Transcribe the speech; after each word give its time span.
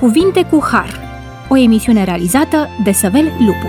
Cuvinte 0.00 0.42
cu 0.44 0.64
Har, 0.70 1.00
o 1.48 1.56
emisiune 1.56 2.04
realizată 2.04 2.68
de 2.84 2.92
Săvel 2.92 3.24
Lupu. 3.24 3.66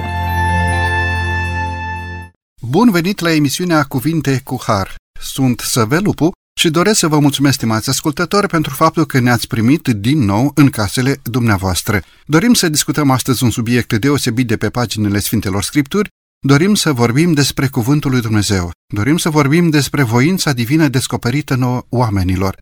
Bun 2.62 2.92
venit 2.92 3.20
la 3.20 3.34
emisiunea 3.34 3.84
Cuvinte 3.84 4.42
cu 4.44 4.60
Har. 4.66 4.96
Sunt 5.22 5.60
Săvel 5.60 6.04
Lupu 6.04 6.32
și 6.60 6.70
doresc 6.70 7.00
să 7.00 7.08
vă 7.08 7.20
mulțumesc, 7.20 7.56
stimați 7.56 7.90
ascultători, 7.90 8.48
pentru 8.48 8.74
faptul 8.74 9.06
că 9.06 9.20
ne-ați 9.20 9.48
primit 9.48 9.88
din 9.88 10.26
nou 10.26 10.52
în 10.56 10.70
casele 10.70 11.20
dumneavoastră. 11.24 12.02
Dorim 12.26 12.54
să 12.54 12.70
discutăm 12.70 13.10
astăzi 13.10 13.44
un 13.44 13.50
subiect 13.50 13.94
deosebit 13.94 14.48
de 14.48 14.58
pe 14.58 14.70
paginile 14.70 15.20
Sfintelor 15.20 15.64
Scripturi, 15.64 16.10
Dorim 16.48 16.74
să 16.74 16.94
vorbim 16.94 17.34
despre 17.34 17.68
Cuvântul 17.68 18.12
lui 18.12 18.22
Dumnezeu. 18.22 18.72
Dorim 18.94 19.18
să 19.18 19.30
vorbim 19.30 19.70
despre 19.70 20.04
voința 20.04 20.52
divină 20.54 20.88
descoperită 20.88 21.56
nouă 21.56 21.82
oamenilor. 21.90 22.58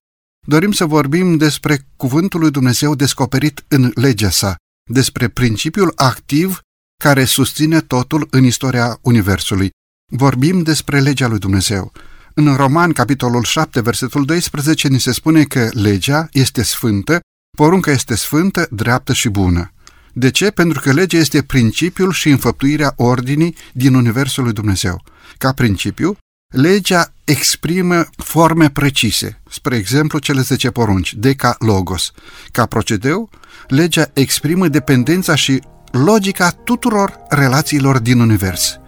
Dorim 0.48 0.72
să 0.72 0.86
vorbim 0.86 1.38
despre 1.38 1.88
Cuvântul 1.96 2.40
lui 2.40 2.52
Dumnezeu 2.52 2.96
descoperit 2.96 3.64
în 3.68 3.92
legea 3.96 4.30
sa, 4.30 4.56
despre 4.92 5.28
principiul 5.28 5.92
activ 5.96 6.60
care 7.04 7.24
susține 7.24 7.82
totul 7.82 8.28
în 8.30 8.44
istoria 8.44 8.98
Universului. 9.02 9.70
Vorbim 10.12 10.62
despre 10.62 11.00
legea 11.00 11.28
lui 11.28 11.40
Dumnezeu. 11.40 11.92
În 12.34 12.56
Roman, 12.56 12.92
capitolul 12.92 13.44
7, 13.44 13.82
versetul 13.82 14.26
12, 14.26 14.88
ni 14.88 15.00
se 15.00 15.12
spune 15.12 15.44
că 15.44 15.70
legea 15.72 16.28
este 16.32 16.64
sfântă, 16.64 17.20
porunca 17.58 17.92
este 17.92 18.16
sfântă, 18.16 18.68
dreaptă 18.72 19.14
și 19.14 19.30
bună. 19.30 19.74
De 20.14 20.32
ce? 20.32 20.52
Pentru 20.52 20.80
că 20.80 20.92
legea 20.92 21.18
este 21.18 21.44
principiul 21.44 22.12
și 22.12 22.30
înfăptuirea 22.30 22.94
ordinii 22.96 23.56
din 23.74 23.94
Universul 23.94 24.44
lui 24.44 24.54
Dumnezeu. 24.54 25.04
Ca 25.38 25.54
principiu, 25.54 26.18
legea 26.50 27.14
exprimă 27.24 28.06
forme 28.18 28.70
precise, 28.70 29.42
spre 29.50 29.76
exemplu 29.76 30.20
cele 30.20 30.42
10 30.42 30.72
porunci, 30.72 31.14
deca 31.14 31.56
logos. 31.60 32.12
Ca 32.52 32.66
procedeu, 32.66 33.30
legea 33.68 34.10
exprimă 34.14 34.68
dependența 34.68 35.36
și 35.36 35.62
logica 35.92 36.50
tuturor 36.50 37.20
relațiilor 37.30 38.00
din 38.00 38.20
univers. 38.20 38.80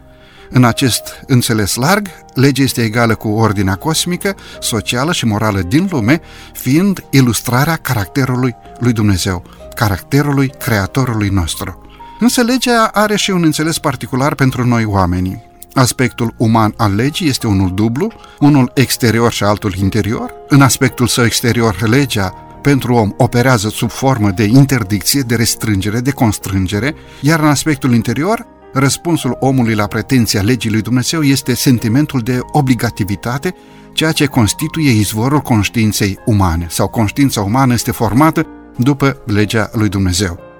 În 0.49 0.63
acest 0.63 1.01
înțeles 1.27 1.75
larg, 1.75 2.07
legea 2.33 2.63
este 2.63 2.83
egală 2.83 3.15
cu 3.15 3.27
ordinea 3.27 3.75
cosmică, 3.75 4.35
socială 4.59 5.11
și 5.11 5.25
morală 5.25 5.61
din 5.61 5.87
lume, 5.91 6.21
fiind 6.53 7.03
ilustrarea 7.09 7.75
caracterului 7.75 8.55
lui 8.79 8.93
Dumnezeu 8.93 9.43
caracterului 9.75 10.49
Creatorului 10.59 11.29
nostru. 11.29 11.85
Însă 12.19 12.41
legea 12.41 12.89
are 12.93 13.15
și 13.15 13.31
un 13.31 13.43
înțeles 13.43 13.77
particular 13.77 14.35
pentru 14.35 14.65
noi 14.65 14.85
oamenii. 14.85 15.50
Aspectul 15.73 16.33
uman 16.37 16.73
al 16.77 16.95
legii 16.95 17.27
este 17.27 17.47
unul 17.47 17.73
dublu, 17.73 18.11
unul 18.39 18.71
exterior 18.73 19.31
și 19.31 19.43
altul 19.43 19.73
interior. 19.75 20.33
În 20.47 20.61
aspectul 20.61 21.07
său 21.07 21.25
exterior, 21.25 21.87
legea 21.89 22.33
pentru 22.61 22.93
om 22.93 23.13
operează 23.17 23.69
sub 23.69 23.89
formă 23.89 24.29
de 24.29 24.43
interdicție, 24.43 25.21
de 25.21 25.35
restrângere, 25.35 25.99
de 25.99 26.11
constrângere, 26.11 26.95
iar 27.21 27.39
în 27.39 27.47
aspectul 27.47 27.93
interior, 27.93 28.45
răspunsul 28.73 29.37
omului 29.39 29.75
la 29.75 29.87
pretenția 29.87 30.41
legii 30.41 30.71
lui 30.71 30.81
Dumnezeu 30.81 31.21
este 31.21 31.53
sentimentul 31.53 32.19
de 32.19 32.39
obligativitate, 32.51 33.55
ceea 33.93 34.11
ce 34.11 34.25
constituie 34.25 34.91
izvorul 34.91 35.39
conștiinței 35.39 36.19
umane, 36.25 36.65
sau 36.69 36.87
conștiința 36.87 37.41
umană 37.41 37.73
este 37.73 37.91
formată 37.91 38.47
după 38.77 39.21
legea 39.25 39.69
lui 39.73 39.89
Dumnezeu. 39.89 40.50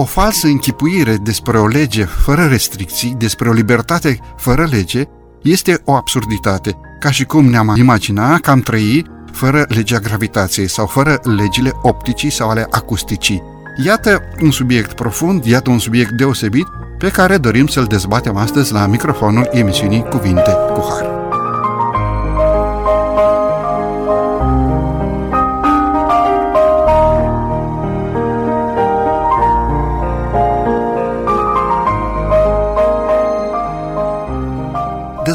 O 0.00 0.04
falsă 0.04 0.46
închipuire 0.46 1.16
despre 1.16 1.58
o 1.58 1.66
lege 1.66 2.04
fără 2.04 2.46
restricții, 2.46 3.14
despre 3.18 3.48
o 3.48 3.52
libertate 3.52 4.18
fără 4.36 4.66
lege, 4.70 5.02
este 5.42 5.80
o 5.84 5.92
absurditate, 5.92 6.78
ca 7.00 7.10
și 7.10 7.24
cum 7.24 7.44
ne-am 7.44 7.74
imagina 7.76 8.38
că 8.38 8.50
am 8.50 8.60
trăi 8.60 9.06
fără 9.32 9.64
legea 9.68 9.98
gravitației 9.98 10.68
sau 10.68 10.86
fără 10.86 11.20
legile 11.22 11.72
opticii 11.82 12.30
sau 12.30 12.48
ale 12.48 12.66
acusticii. 12.70 13.42
Iată 13.84 14.22
un 14.42 14.50
subiect 14.50 14.92
profund, 14.92 15.44
iată 15.44 15.70
un 15.70 15.78
subiect 15.78 16.10
deosebit 16.10 16.66
pe 16.98 17.08
care 17.08 17.36
dorim 17.36 17.66
să-l 17.66 17.84
dezbatem 17.84 18.36
astăzi 18.36 18.72
la 18.72 18.86
microfonul 18.86 19.48
emisiunii 19.52 20.02
Cuvinte 20.02 20.56
cu 20.74 20.86
Har. 20.88 21.17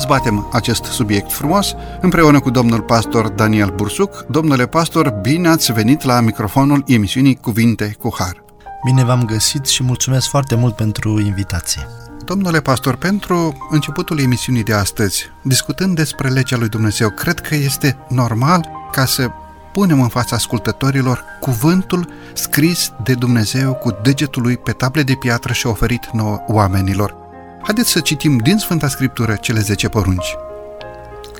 Dezbatem 0.03 0.47
acest 0.51 0.83
subiect 0.83 1.31
frumos 1.31 1.75
împreună 2.01 2.39
cu 2.39 2.49
domnul 2.49 2.81
pastor 2.81 3.29
Daniel 3.29 3.69
Bursuc. 3.75 4.25
Domnule 4.29 4.67
pastor, 4.67 5.09
bine 5.09 5.47
ați 5.47 5.71
venit 5.71 6.03
la 6.03 6.19
microfonul 6.19 6.83
emisiunii 6.87 7.35
Cuvinte 7.35 7.95
cu 7.99 8.15
Har. 8.17 8.43
Bine 8.85 9.03
v-am 9.03 9.25
găsit 9.25 9.65
și 9.65 9.83
mulțumesc 9.83 10.27
foarte 10.29 10.55
mult 10.55 10.75
pentru 10.75 11.19
invitație. 11.19 11.87
Domnule 12.25 12.59
pastor, 12.59 12.95
pentru 12.95 13.67
începutul 13.69 14.19
emisiunii 14.19 14.63
de 14.63 14.73
astăzi, 14.73 15.25
discutând 15.41 15.95
despre 15.95 16.29
legea 16.29 16.57
lui 16.57 16.69
Dumnezeu, 16.69 17.09
cred 17.09 17.39
că 17.39 17.55
este 17.55 17.97
normal 18.09 18.69
ca 18.91 19.05
să 19.05 19.29
punem 19.73 20.01
în 20.01 20.07
fața 20.07 20.35
ascultătorilor 20.35 21.23
cuvântul 21.39 22.09
scris 22.33 22.91
de 23.03 23.13
Dumnezeu 23.13 23.73
cu 23.73 23.97
degetul 24.01 24.41
lui 24.41 24.57
pe 24.57 24.71
table 24.71 25.03
de 25.03 25.13
piatră 25.19 25.53
și 25.53 25.67
oferit 25.67 26.09
nouă 26.11 26.43
oamenilor. 26.47 27.22
Haideți 27.63 27.89
să 27.89 27.99
citim 27.99 28.37
din 28.37 28.57
Sfânta 28.57 28.87
Scriptură 28.87 29.35
cele 29.35 29.59
10 29.59 29.89
porunci. 29.89 30.35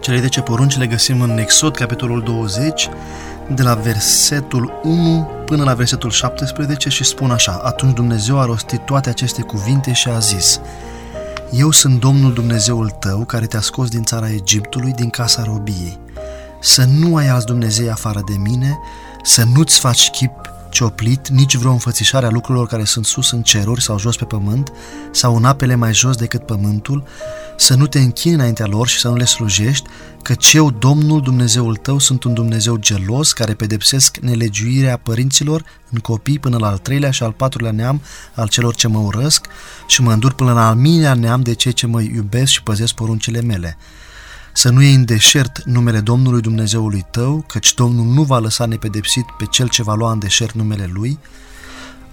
Cele 0.01 0.19
10 0.19 0.41
porunci 0.41 0.77
le 0.77 0.87
găsim 0.87 1.21
în 1.21 1.37
Exod, 1.37 1.75
capitolul 1.75 2.21
20, 2.21 2.89
de 3.49 3.61
la 3.61 3.73
versetul 3.73 4.79
1 4.83 5.29
până 5.45 5.63
la 5.63 5.73
versetul 5.73 6.09
17 6.09 6.89
și 6.89 7.03
spun 7.03 7.31
așa 7.31 7.61
Atunci 7.63 7.93
Dumnezeu 7.93 8.39
a 8.39 8.45
rostit 8.45 8.79
toate 8.85 9.09
aceste 9.09 9.41
cuvinte 9.41 9.93
și 9.93 10.07
a 10.09 10.19
zis 10.19 10.59
Eu 11.51 11.71
sunt 11.71 11.99
Domnul 11.99 12.33
Dumnezeul 12.33 12.89
tău 12.89 13.25
care 13.25 13.45
te-a 13.45 13.61
scos 13.61 13.89
din 13.89 14.03
țara 14.03 14.29
Egiptului, 14.29 14.91
din 14.91 15.09
casa 15.09 15.43
robiei. 15.43 15.99
Să 16.61 16.83
nu 16.83 17.15
ai 17.15 17.27
alți 17.27 17.45
Dumnezei 17.45 17.89
afară 17.89 18.21
de 18.25 18.35
mine, 18.37 18.79
să 19.23 19.43
nu-ți 19.53 19.79
faci 19.79 20.09
chip 20.09 20.52
cioplit, 20.73 21.27
nici 21.27 21.55
vreo 21.55 21.71
înfățișare 21.71 22.25
a 22.25 22.29
lucrurilor 22.29 22.67
care 22.67 22.83
sunt 22.83 23.05
sus 23.05 23.31
în 23.31 23.41
ceruri 23.41 23.81
sau 23.81 23.99
jos 23.99 24.15
pe 24.15 24.25
pământ, 24.25 24.71
sau 25.11 25.35
în 25.35 25.45
apele 25.45 25.75
mai 25.75 25.93
jos 25.93 26.15
decât 26.15 26.45
pământul, 26.45 27.03
să 27.57 27.75
nu 27.75 27.87
te 27.87 27.99
închini 27.99 28.33
înaintea 28.33 28.65
lor 28.65 28.87
și 28.87 28.99
să 28.99 29.07
nu 29.07 29.15
le 29.15 29.25
slujești, 29.25 29.87
că 30.21 30.35
eu, 30.53 30.71
Domnul 30.71 31.21
Dumnezeul 31.21 31.75
tău, 31.75 31.99
sunt 31.99 32.23
un 32.23 32.33
Dumnezeu 32.33 32.75
gelos 32.75 33.33
care 33.33 33.53
pedepsesc 33.53 34.17
nelegiuirea 34.17 34.97
părinților 34.97 35.63
în 35.89 35.99
copii 35.99 36.39
până 36.39 36.57
la 36.57 36.67
al 36.67 36.77
treilea 36.77 37.11
și 37.11 37.23
al 37.23 37.31
patrulea 37.31 37.71
neam 37.71 38.01
al 38.35 38.47
celor 38.47 38.75
ce 38.75 38.87
mă 38.87 38.99
urăsc 38.99 39.47
și 39.87 40.01
mă 40.01 40.11
îndur 40.11 40.33
până 40.33 40.53
la 40.53 40.67
al 40.67 40.75
minea 40.75 41.13
neam 41.13 41.41
de 41.41 41.53
cei 41.53 41.73
ce 41.73 41.87
mă 41.87 42.01
iubesc 42.01 42.51
și 42.51 42.63
păzesc 42.63 42.93
poruncile 42.93 43.41
mele 43.41 43.77
să 44.53 44.69
nu 44.69 44.81
iei 44.81 44.93
în 44.93 45.05
deșert 45.05 45.63
numele 45.63 45.99
Domnului 45.99 46.41
Dumnezeului 46.41 47.05
tău, 47.11 47.43
căci 47.47 47.73
Domnul 47.73 48.05
nu 48.05 48.23
va 48.23 48.39
lăsa 48.39 48.65
nepedepsit 48.65 49.25
pe 49.37 49.45
cel 49.45 49.69
ce 49.69 49.83
va 49.83 49.93
lua 49.93 50.11
în 50.11 50.19
deșert 50.19 50.53
numele 50.53 50.89
Lui, 50.93 51.19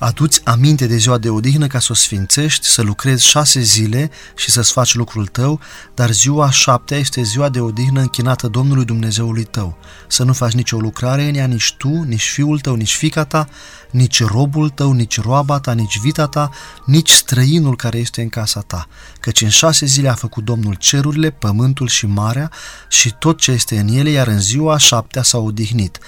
Aduți 0.02 0.40
aminte 0.44 0.86
de 0.86 0.96
ziua 0.96 1.18
de 1.18 1.28
odihnă 1.28 1.66
ca 1.66 1.78
să 1.78 1.88
o 1.90 1.94
sfințești, 1.94 2.66
să 2.66 2.82
lucrezi 2.82 3.26
șase 3.26 3.60
zile 3.60 4.10
și 4.36 4.50
să-ți 4.50 4.72
faci 4.72 4.94
lucrul 4.94 5.26
tău, 5.26 5.60
dar 5.94 6.10
ziua 6.10 6.50
șaptea 6.50 6.98
este 6.98 7.22
ziua 7.22 7.48
de 7.48 7.60
odihnă 7.60 8.00
închinată 8.00 8.48
Domnului 8.48 8.84
Dumnezeului 8.84 9.44
tău. 9.44 9.78
Să 10.08 10.22
nu 10.22 10.32
faci 10.32 10.52
nicio 10.52 10.78
lucrare 10.78 11.28
în 11.28 11.34
ea, 11.34 11.46
nici 11.46 11.74
tu, 11.78 11.88
nici 11.88 12.28
fiul 12.28 12.60
tău, 12.60 12.74
nici 12.74 12.94
fica 12.94 13.24
ta, 13.24 13.48
nici 13.90 14.24
robul 14.24 14.68
tău, 14.68 14.92
nici 14.92 15.20
roaba 15.20 15.58
ta, 15.58 15.72
nici 15.72 15.98
vita 15.98 16.26
ta, 16.26 16.50
nici 16.86 17.10
străinul 17.10 17.76
care 17.76 17.98
este 17.98 18.22
în 18.22 18.28
casa 18.28 18.60
ta. 18.60 18.88
Căci 19.20 19.40
în 19.40 19.48
șase 19.48 19.86
zile 19.86 20.08
a 20.08 20.14
făcut 20.14 20.44
Domnul 20.44 20.74
cerurile, 20.74 21.30
pământul 21.30 21.88
și 21.88 22.06
marea 22.06 22.50
și 22.88 23.14
tot 23.18 23.38
ce 23.38 23.50
este 23.50 23.78
în 23.78 23.88
ele, 23.88 24.10
iar 24.10 24.26
în 24.26 24.40
ziua 24.40 24.78
șaptea 24.78 25.22
s-a 25.22 25.38
odihnit. 25.38 25.98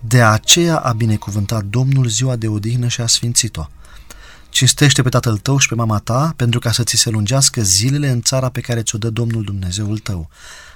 De 0.00 0.22
aceea 0.22 0.76
a 0.76 0.92
binecuvântat 0.92 1.64
Domnul 1.64 2.08
ziua 2.08 2.36
de 2.36 2.48
odihnă 2.48 2.88
și 2.88 3.00
a 3.00 3.06
sfințit-o. 3.06 3.66
Cinstește 4.48 5.02
pe 5.02 5.08
tatăl 5.08 5.38
tău 5.38 5.58
și 5.58 5.68
pe 5.68 5.74
mama 5.74 5.98
ta, 5.98 6.32
pentru 6.36 6.58
ca 6.58 6.72
să 6.72 6.82
ți 6.82 6.96
se 6.96 7.10
lungească 7.10 7.62
zilele 7.62 8.08
în 8.08 8.22
țara 8.22 8.48
pe 8.48 8.60
care 8.60 8.82
ți-o 8.82 8.98
dă 8.98 9.10
Domnul 9.10 9.44
Dumnezeul 9.44 9.98
tău. 9.98 10.28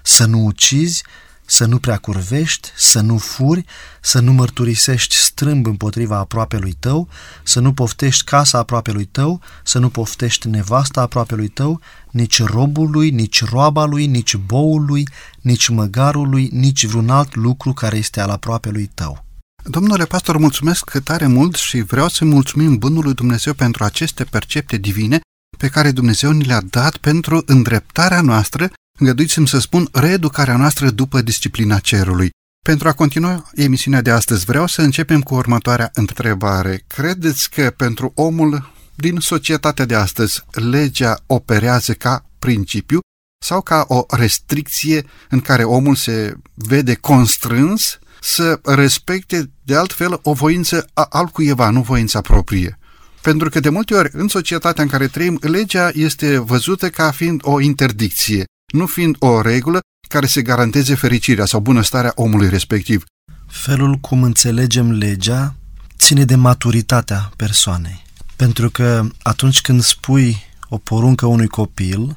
Să 0.02 0.24
nu 0.24 0.38
ucizi, 0.44 1.02
să 1.46 1.64
nu 1.64 1.78
prea 1.78 1.96
curvești, 1.96 2.68
să 2.76 3.00
nu 3.00 3.18
furi, 3.18 3.64
să 4.00 4.20
nu 4.20 4.32
mărturisești 4.32 5.14
strâmb 5.14 5.66
împotriva 5.66 6.16
aproapelui 6.16 6.76
tău, 6.78 7.08
să 7.42 7.60
nu 7.60 7.72
poftești 7.72 8.24
casa 8.24 8.58
aproapelui 8.58 9.04
tău, 9.04 9.40
să 9.64 9.78
nu 9.78 9.88
poftești 9.88 10.48
nevasta 10.48 11.00
aproapelui 11.00 11.48
tău, 11.48 11.80
nici 12.10 12.42
robului, 12.42 13.10
nici 13.10 13.44
roaba 13.44 13.84
lui, 13.84 14.06
nici 14.06 14.36
boului, 14.36 15.08
nici 15.40 15.68
măgarului, 15.68 16.48
nici 16.52 16.86
vreun 16.86 17.10
alt 17.10 17.34
lucru 17.34 17.72
care 17.72 17.96
este 17.96 18.20
al 18.20 18.30
aproapelui 18.30 18.90
tău. 18.94 19.24
Domnule 19.64 20.04
pastor, 20.04 20.36
mulțumesc 20.36 20.98
tare 20.98 21.26
mult 21.26 21.54
și 21.54 21.80
vreau 21.80 22.08
să 22.08 22.24
mulțumim 22.24 22.78
Bunului 22.78 23.14
Dumnezeu 23.14 23.52
pentru 23.52 23.84
aceste 23.84 24.24
percepte 24.24 24.76
divine 24.76 25.20
pe 25.58 25.68
care 25.68 25.90
Dumnezeu 25.90 26.30
ni 26.30 26.44
le-a 26.44 26.60
dat 26.60 26.96
pentru 26.96 27.42
îndreptarea 27.46 28.20
noastră 28.20 28.70
îngăduiți-mi 28.98 29.48
să 29.48 29.58
spun, 29.58 29.88
reeducarea 29.92 30.56
noastră 30.56 30.90
după 30.90 31.20
disciplina 31.20 31.78
cerului. 31.78 32.30
Pentru 32.64 32.88
a 32.88 32.92
continua 32.92 33.50
emisiunea 33.54 34.02
de 34.02 34.10
astăzi, 34.10 34.44
vreau 34.44 34.66
să 34.66 34.82
începem 34.82 35.20
cu 35.20 35.34
următoarea 35.34 35.90
întrebare. 35.92 36.84
Credeți 36.86 37.50
că 37.50 37.72
pentru 37.76 38.12
omul 38.14 38.72
din 38.94 39.18
societatea 39.20 39.84
de 39.84 39.94
astăzi 39.94 40.42
legea 40.50 41.22
operează 41.26 41.92
ca 41.92 42.24
principiu 42.38 42.98
sau 43.44 43.60
ca 43.60 43.84
o 43.88 44.04
restricție 44.08 45.06
în 45.28 45.40
care 45.40 45.64
omul 45.64 45.94
se 45.94 46.34
vede 46.54 46.94
constrâns 46.94 47.98
să 48.20 48.60
respecte 48.64 49.50
de 49.62 49.76
altfel 49.76 50.20
o 50.22 50.32
voință 50.32 50.86
a 50.94 51.06
altcuiva, 51.10 51.70
nu 51.70 51.82
voința 51.82 52.20
proprie? 52.20 52.78
Pentru 53.22 53.48
că 53.48 53.60
de 53.60 53.68
multe 53.68 53.94
ori 53.94 54.10
în 54.12 54.28
societatea 54.28 54.82
în 54.82 54.88
care 54.88 55.06
trăim, 55.06 55.38
legea 55.40 55.90
este 55.92 56.38
văzută 56.38 56.90
ca 56.90 57.10
fiind 57.10 57.40
o 57.44 57.60
interdicție, 57.60 58.44
nu 58.72 58.86
fiind 58.86 59.16
o 59.18 59.40
regulă 59.40 59.80
care 60.08 60.26
să 60.26 60.40
garanteze 60.40 60.94
fericirea 60.94 61.44
sau 61.44 61.60
bunăstarea 61.60 62.12
omului 62.14 62.48
respectiv. 62.48 63.04
Felul 63.46 63.94
cum 63.94 64.22
înțelegem 64.22 64.92
legea 64.92 65.54
ține 65.98 66.24
de 66.24 66.34
maturitatea 66.34 67.32
persoanei. 67.36 68.02
Pentru 68.36 68.70
că 68.70 69.06
atunci 69.22 69.60
când 69.60 69.82
spui 69.82 70.36
o 70.68 70.78
poruncă 70.78 71.26
unui 71.26 71.46
copil, 71.46 72.16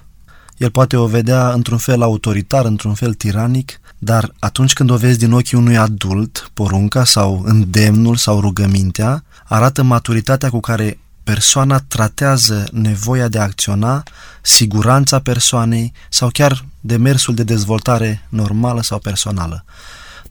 el 0.58 0.72
poate 0.72 0.98
o 0.98 1.08
vedea 1.08 1.52
într-un 1.52 1.78
fel 1.78 2.02
autoritar, 2.02 2.66
într-un 2.66 2.94
fel 2.94 3.14
tiranic, 3.14 3.80
dar 3.98 4.34
atunci 4.40 4.74
când 4.74 4.90
o 4.90 4.98
vezi 4.98 5.18
din 5.18 5.32
ochii 5.32 5.58
unui 5.58 5.78
adult, 5.78 6.52
porunca 6.54 7.04
sau 7.04 7.42
îndemnul 7.46 8.16
sau 8.16 8.40
rugămintea, 8.40 9.24
arată 9.46 9.84
maturitatea 9.84 10.50
cu 10.50 10.60
care 10.60 11.00
persoana 11.28 11.80
tratează 11.80 12.68
nevoia 12.72 13.28
de 13.28 13.40
a 13.40 13.42
acționa, 13.42 14.04
siguranța 14.42 15.20
persoanei 15.20 15.94
sau 16.10 16.30
chiar 16.30 16.66
demersul 16.80 17.36
de 17.36 17.44
dezvoltare 17.44 18.26
normală 18.30 18.82
sau 18.82 19.00
personală. 19.00 19.66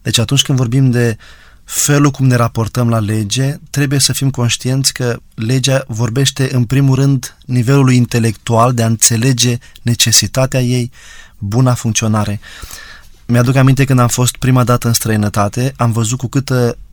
Deci 0.01 0.17
atunci 0.17 0.41
când 0.41 0.57
vorbim 0.57 0.91
de 0.91 1.17
felul 1.63 2.11
cum 2.11 2.25
ne 2.25 2.35
raportăm 2.35 2.89
la 2.89 2.99
lege, 2.99 3.55
trebuie 3.69 3.99
să 3.99 4.13
fim 4.13 4.29
conștienți 4.29 4.93
că 4.93 5.17
legea 5.35 5.83
vorbește 5.87 6.49
în 6.55 6.63
primul 6.65 6.95
rând 6.95 7.37
nivelului 7.45 7.95
intelectual 7.95 8.73
de 8.73 8.83
a 8.83 8.85
înțelege 8.85 9.57
necesitatea 9.81 10.61
ei, 10.61 10.91
buna 11.37 11.73
funcționare. 11.73 12.39
Mi-aduc 13.25 13.55
aminte 13.55 13.85
când 13.85 13.99
am 13.99 14.07
fost 14.07 14.35
prima 14.35 14.63
dată 14.63 14.87
în 14.87 14.93
străinătate, 14.93 15.73
am 15.75 15.91
văzut 15.91 16.17
cu 16.17 16.27
câtă 16.27 16.77
um, 16.77 16.85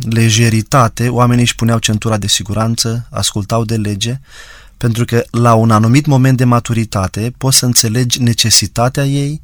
lejeritate 0.00 1.08
oamenii 1.08 1.42
își 1.42 1.54
puneau 1.54 1.78
centura 1.78 2.16
de 2.16 2.26
siguranță, 2.26 3.08
ascultau 3.10 3.64
de 3.64 3.76
lege, 3.76 4.20
pentru 4.76 5.04
că 5.04 5.24
la 5.30 5.54
un 5.54 5.70
anumit 5.70 6.06
moment 6.06 6.36
de 6.36 6.44
maturitate 6.44 7.34
poți 7.38 7.58
să 7.58 7.64
înțelegi 7.64 8.22
necesitatea 8.22 9.04
ei 9.04 9.42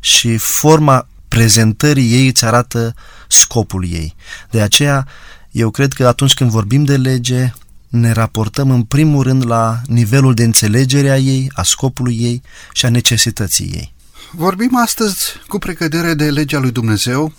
și 0.00 0.36
forma 0.36 1.06
prezentării 1.28 2.12
ei 2.12 2.26
îți 2.26 2.44
arată 2.44 2.94
scopul 3.28 3.86
ei. 3.90 4.14
De 4.50 4.60
aceea, 4.60 5.06
eu 5.50 5.70
cred 5.70 5.92
că 5.92 6.06
atunci 6.06 6.34
când 6.34 6.50
vorbim 6.50 6.84
de 6.84 6.96
lege, 6.96 7.52
ne 7.88 8.12
raportăm 8.12 8.70
în 8.70 8.82
primul 8.82 9.22
rând 9.22 9.46
la 9.46 9.80
nivelul 9.86 10.34
de 10.34 10.42
înțelegere 10.42 11.10
a 11.10 11.18
ei, 11.18 11.50
a 11.54 11.62
scopului 11.62 12.16
ei 12.20 12.42
și 12.72 12.86
a 12.86 12.88
necesității 12.88 13.66
ei. 13.66 13.94
Vorbim 14.30 14.76
astăzi 14.76 15.32
cu 15.48 15.58
precădere 15.58 16.14
de 16.14 16.30
legea 16.30 16.58
lui 16.58 16.70
Dumnezeu, 16.70 17.32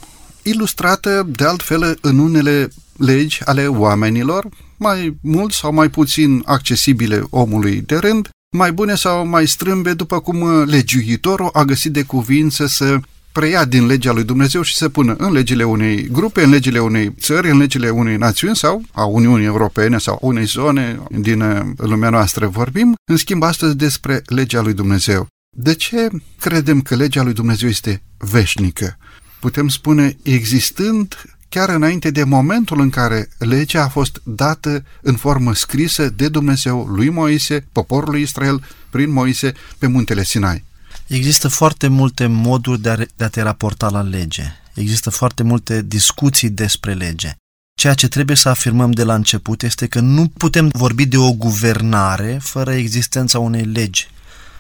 ilustrată 0.44 1.28
de 1.36 1.46
altfel 1.46 1.98
în 2.02 2.20
unele 2.20 2.70
legi 2.98 3.42
ale 3.46 3.68
oamenilor, 3.68 4.48
mai 4.78 5.18
mult 5.22 5.52
sau 5.52 5.74
mai 5.74 5.90
puțin 5.90 6.44
accesibile 6.46 7.24
omului 7.30 7.82
de 7.82 7.96
rând, 7.96 8.30
mai 8.58 8.72
bune 8.72 8.96
sau 8.96 9.26
mai 9.28 9.48
strâmbe, 9.48 9.94
după 9.94 10.20
cum 10.20 10.64
legiuitorul 10.64 11.50
a 11.54 11.64
găsit 11.64 11.92
de 11.92 12.04
cuvință 12.04 12.66
să 12.66 13.00
preia 13.32 13.66
din 13.66 13.86
legea 13.86 14.12
lui 14.12 14.24
Dumnezeu 14.24 14.62
și 14.62 14.76
să 14.76 14.90
pună 14.90 15.16
în 15.18 15.32
legile 15.32 15.64
unei 15.64 16.08
grupe, 16.12 16.44
în 16.44 16.50
legile 16.50 16.80
unei 16.80 17.14
țări, 17.20 17.50
în 17.50 17.58
legile 17.58 17.90
unei 17.90 18.18
națiuni 18.18 18.56
sau 18.56 18.84
a 18.92 19.04
Uniunii 19.04 19.46
Europene 19.46 19.98
sau 19.98 20.18
unei 20.22 20.46
zone 20.46 21.00
din 21.10 21.42
uh, 21.42 21.62
lumea 21.78 22.10
noastră 22.10 22.48
vorbim. 22.48 22.96
În 23.12 23.18
schimb, 23.18 23.44
astăzi 23.44 23.76
despre 23.76 24.22
legea 24.26 24.62
lui 24.62 24.74
Dumnezeu. 24.74 25.28
De 25.58 25.74
ce 25.74 26.10
credem 26.40 26.82
că 26.82 26.96
legea 26.96 27.24
lui 27.24 27.34
Dumnezeu 27.34 27.70
este 27.70 28.04
veșnică? 28.18 28.98
Putem 29.44 29.68
spune 29.68 30.18
existând 30.22 31.26
chiar 31.50 31.70
înainte 31.70 32.12
de 32.12 32.24
momentul 32.24 32.80
în 32.80 32.90
care 32.90 33.30
legea 33.38 33.84
a 33.84 33.88
fost 33.88 34.22
dată 34.24 34.86
în 35.02 35.16
formă 35.16 35.54
scrisă 35.54 36.10
de 36.10 36.28
Dumnezeu 36.30 36.86
lui 36.86 37.10
Moise, 37.10 37.68
poporului 37.72 38.22
Israel, 38.22 38.64
prin 38.90 39.12
Moise, 39.12 39.54
pe 39.78 39.88
muntele 39.88 40.24
Sinai. 40.24 40.64
Există 41.08 41.48
foarte 41.48 41.88
multe 41.88 42.26
moduri 42.28 42.82
de 42.82 42.90
a, 42.90 42.96
de 42.96 43.24
a 43.24 43.28
te 43.28 43.42
raporta 43.42 43.90
la 43.90 44.02
lege. 44.02 44.44
Există 44.74 45.10
foarte 45.10 45.44
multe 45.44 45.82
discuții 45.82 46.50
despre 46.50 46.94
lege. 46.94 47.36
Ceea 47.76 47.94
ce 47.94 48.08
trebuie 48.08 48.36
să 48.36 48.50
afirmăm 48.50 48.92
de 48.92 49.04
la 49.04 49.14
început 49.14 49.64
este 49.64 49.88
că 49.88 50.00
nu 50.00 50.28
putem 50.28 50.70
vorbi 50.74 51.06
de 51.06 51.18
o 51.18 51.34
guvernare 51.34 52.40
fără 52.42 52.74
existența 52.74 53.40
unei 53.40 53.66
legi 53.66 54.08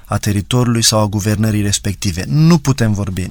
a 0.05 0.17
teritoriului 0.17 0.83
sau 0.83 0.99
a 0.99 1.07
guvernării 1.07 1.61
respective. 1.61 2.23
Nu 2.27 2.57
putem 2.57 2.93
vorbi. 2.93 3.27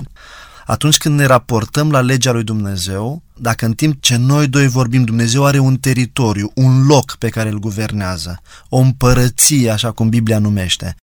Atunci 0.66 0.98
când 0.98 1.18
ne 1.18 1.24
raportăm 1.24 1.90
la 1.90 2.00
legea 2.00 2.32
lui 2.32 2.44
Dumnezeu, 2.44 3.22
dacă 3.36 3.64
în 3.64 3.72
timp 3.72 4.02
ce 4.02 4.16
noi 4.16 4.46
doi 4.46 4.68
vorbim, 4.68 5.04
Dumnezeu 5.04 5.44
are 5.44 5.58
un 5.58 5.76
teritoriu, 5.76 6.52
un 6.54 6.86
loc 6.86 7.16
pe 7.16 7.28
care 7.28 7.48
îl 7.48 7.58
guvernează, 7.58 8.42
o 8.68 8.78
împărăție, 8.78 9.70
așa 9.70 9.92
cum 9.92 10.08
Biblia 10.08 10.38
numește, 10.38 10.96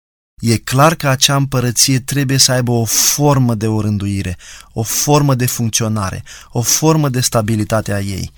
E 0.42 0.57
clar 0.57 0.95
că 0.95 1.07
acea 1.07 1.36
împărăție 1.36 2.00
trebuie 2.00 2.38
să 2.38 2.51
aibă 2.51 2.71
o 2.71 2.86
formă 2.86 3.56
de 3.56 3.68
orânduire, 3.68 4.38
o 4.74 4.83
formă 4.83 5.36
de 5.36 5.45
funcționare, 5.45 6.24
o 6.51 6.62
formă 6.62 7.09
de 7.09 7.19
stabilitate 7.19 7.94
a 7.94 8.00
ei. 8.00 8.31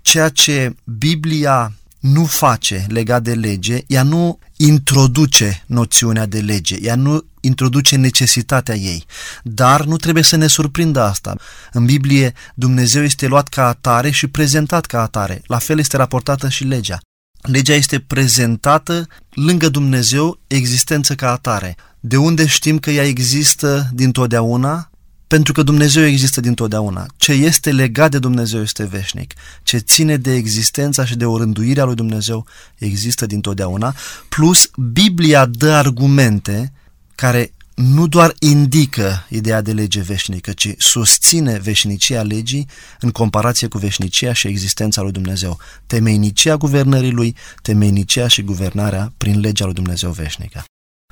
Ceea 0.00 0.28
ce 0.28 0.74
Biblia 0.84 1.72
nu 2.02 2.24
face 2.24 2.86
legat 2.88 3.22
de 3.22 3.34
lege, 3.34 3.78
ea 3.86 4.02
nu 4.02 4.38
introduce 4.56 5.62
noțiunea 5.66 6.26
de 6.26 6.40
lege, 6.40 6.76
ea 6.80 6.94
nu 6.94 7.24
introduce 7.40 7.96
necesitatea 7.96 8.74
ei. 8.74 9.04
Dar 9.42 9.84
nu 9.84 9.96
trebuie 9.96 10.22
să 10.22 10.36
ne 10.36 10.46
surprindă 10.46 11.00
asta. 11.00 11.36
În 11.72 11.84
Biblie 11.84 12.32
Dumnezeu 12.54 13.02
este 13.02 13.26
luat 13.26 13.48
ca 13.48 13.66
atare 13.66 14.10
și 14.10 14.26
prezentat 14.26 14.86
ca 14.86 15.00
atare. 15.00 15.42
La 15.46 15.58
fel 15.58 15.78
este 15.78 15.96
raportată 15.96 16.48
și 16.48 16.64
legea. 16.64 16.98
Legea 17.42 17.74
este 17.74 17.98
prezentată 17.98 19.06
lângă 19.30 19.68
Dumnezeu, 19.68 20.38
existență 20.46 21.14
ca 21.14 21.30
atare. 21.30 21.76
De 22.00 22.16
unde 22.16 22.46
știm 22.46 22.78
că 22.78 22.90
ea 22.90 23.06
există 23.06 23.90
dintotdeauna? 23.92 24.90
Pentru 25.32 25.52
că 25.52 25.62
Dumnezeu 25.62 26.04
există 26.04 26.40
dintotdeauna. 26.40 27.06
Ce 27.16 27.32
este 27.32 27.72
legat 27.72 28.10
de 28.10 28.18
Dumnezeu 28.18 28.60
este 28.60 28.84
veșnic. 28.84 29.34
Ce 29.62 29.78
ține 29.78 30.16
de 30.16 30.34
existența 30.34 31.04
și 31.04 31.16
de 31.16 31.24
orânduirea 31.24 31.84
lui 31.84 31.94
Dumnezeu 31.94 32.46
există 32.78 33.26
dintotdeauna. 33.26 33.94
Plus, 34.28 34.70
Biblia 34.92 35.46
dă 35.46 35.70
argumente 35.70 36.72
care 37.14 37.52
nu 37.74 38.06
doar 38.06 38.34
indică 38.38 39.26
ideea 39.28 39.60
de 39.60 39.72
lege 39.72 40.00
veșnică, 40.00 40.52
ci 40.52 40.74
susține 40.78 41.58
veșnicia 41.58 42.22
legii 42.22 42.66
în 43.00 43.10
comparație 43.10 43.68
cu 43.68 43.78
veșnicia 43.78 44.32
și 44.32 44.48
existența 44.48 45.02
lui 45.02 45.12
Dumnezeu. 45.12 45.58
Temeinicia 45.86 46.56
guvernării 46.56 47.12
lui, 47.12 47.36
temeinicia 47.62 48.28
și 48.28 48.42
guvernarea 48.42 49.12
prin 49.16 49.40
legea 49.40 49.64
lui 49.64 49.74
Dumnezeu 49.74 50.10
veșnică. 50.10 50.64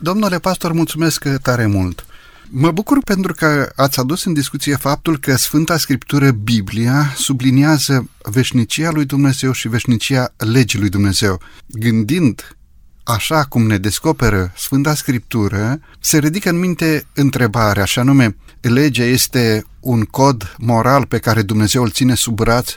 Domnule 0.03 0.39
pastor, 0.39 0.73
mulțumesc 0.73 1.29
tare 1.43 1.67
mult! 1.67 2.05
Mă 2.53 2.71
bucur 2.71 2.99
pentru 3.05 3.33
că 3.33 3.73
ați 3.77 4.01
adus 4.01 4.25
în 4.25 4.33
discuție 4.33 4.77
faptul 4.77 5.19
că 5.19 5.37
Sfânta 5.37 5.77
Scriptură, 5.77 6.31
Biblia, 6.31 7.13
subliniază 7.17 8.09
veșnicia 8.23 8.91
lui 8.91 9.05
Dumnezeu 9.05 9.53
și 9.53 9.69
veșnicia 9.69 10.35
legii 10.37 10.79
lui 10.79 10.89
Dumnezeu. 10.89 11.41
Gândind 11.67 12.57
așa 13.05 13.45
cum 13.45 13.67
ne 13.67 13.79
descoperă 13.79 14.53
Sfânta 14.57 14.95
Scriptură, 14.95 15.81
se 16.01 16.19
ridică 16.19 16.49
în 16.49 16.59
minte 16.59 17.07
întrebarea, 17.15 17.83
așa 17.83 18.03
nume, 18.03 18.37
legea 18.61 19.05
este 19.05 19.65
un 19.81 20.03
cod 20.05 20.55
moral 20.59 21.07
pe 21.07 21.19
care 21.19 21.43
Dumnezeu 21.43 21.83
îl 21.83 21.91
ține 21.91 22.15
sub 22.15 22.35
braț, 22.35 22.71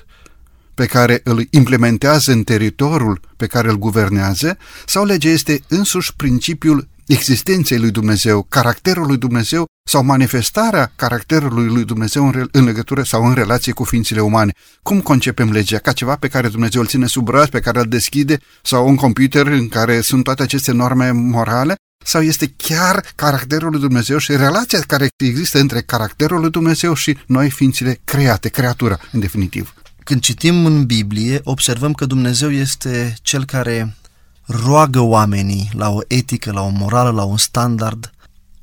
pe 0.73 0.85
care 0.85 1.21
îl 1.23 1.47
implementează 1.49 2.31
în 2.31 2.43
teritoriul 2.43 3.19
pe 3.37 3.47
care 3.47 3.69
îl 3.69 3.77
guvernează, 3.77 4.57
sau 4.85 5.05
legea 5.05 5.29
este 5.29 5.61
însuși 5.67 6.15
principiul 6.15 6.87
existenței 7.07 7.79
lui 7.79 7.91
Dumnezeu, 7.91 8.45
caracterul 8.49 9.07
lui 9.07 9.17
Dumnezeu 9.17 9.65
sau 9.89 10.03
manifestarea 10.03 10.91
caracterului 10.95 11.67
lui 11.67 11.85
Dumnezeu 11.85 12.27
în, 12.27 12.47
în 12.51 12.63
legătură 12.63 13.03
sau 13.03 13.25
în 13.25 13.33
relație 13.33 13.71
cu 13.71 13.83
ființele 13.83 14.21
umane. 14.21 14.51
Cum 14.81 15.01
concepem 15.01 15.51
legea? 15.51 15.77
Ca 15.77 15.91
ceva 15.91 16.15
pe 16.15 16.27
care 16.27 16.47
Dumnezeu 16.47 16.81
îl 16.81 16.87
ține 16.87 17.07
sub 17.07 17.23
braț, 17.23 17.49
pe 17.49 17.59
care 17.59 17.79
îl 17.79 17.87
deschide, 17.87 18.39
sau 18.61 18.87
un 18.87 18.95
computer 18.95 19.45
în 19.45 19.67
care 19.67 20.01
sunt 20.01 20.23
toate 20.23 20.43
aceste 20.43 20.71
norme 20.71 21.11
morale? 21.11 21.75
Sau 22.05 22.21
este 22.21 22.53
chiar 22.57 23.05
caracterul 23.15 23.71
lui 23.71 23.79
Dumnezeu 23.79 24.17
și 24.17 24.35
relația 24.35 24.79
care 24.87 25.07
există 25.17 25.59
între 25.59 25.81
caracterul 25.81 26.39
lui 26.39 26.49
Dumnezeu 26.49 26.93
și 26.93 27.17
noi 27.25 27.49
ființele 27.49 27.99
create, 28.03 28.49
creatura, 28.49 28.99
în 29.11 29.19
definitiv? 29.19 29.73
Când 30.03 30.21
citim 30.21 30.65
în 30.65 30.85
Biblie, 30.85 31.39
observăm 31.43 31.93
că 31.93 32.05
Dumnezeu 32.05 32.51
este 32.51 33.15
cel 33.21 33.45
care 33.45 33.95
roagă 34.45 34.99
oamenii 34.99 35.69
la 35.73 35.89
o 35.89 35.99
etică, 36.07 36.51
la 36.51 36.61
o 36.61 36.69
morală, 36.69 37.09
la 37.09 37.23
un 37.23 37.37
standard. 37.37 38.11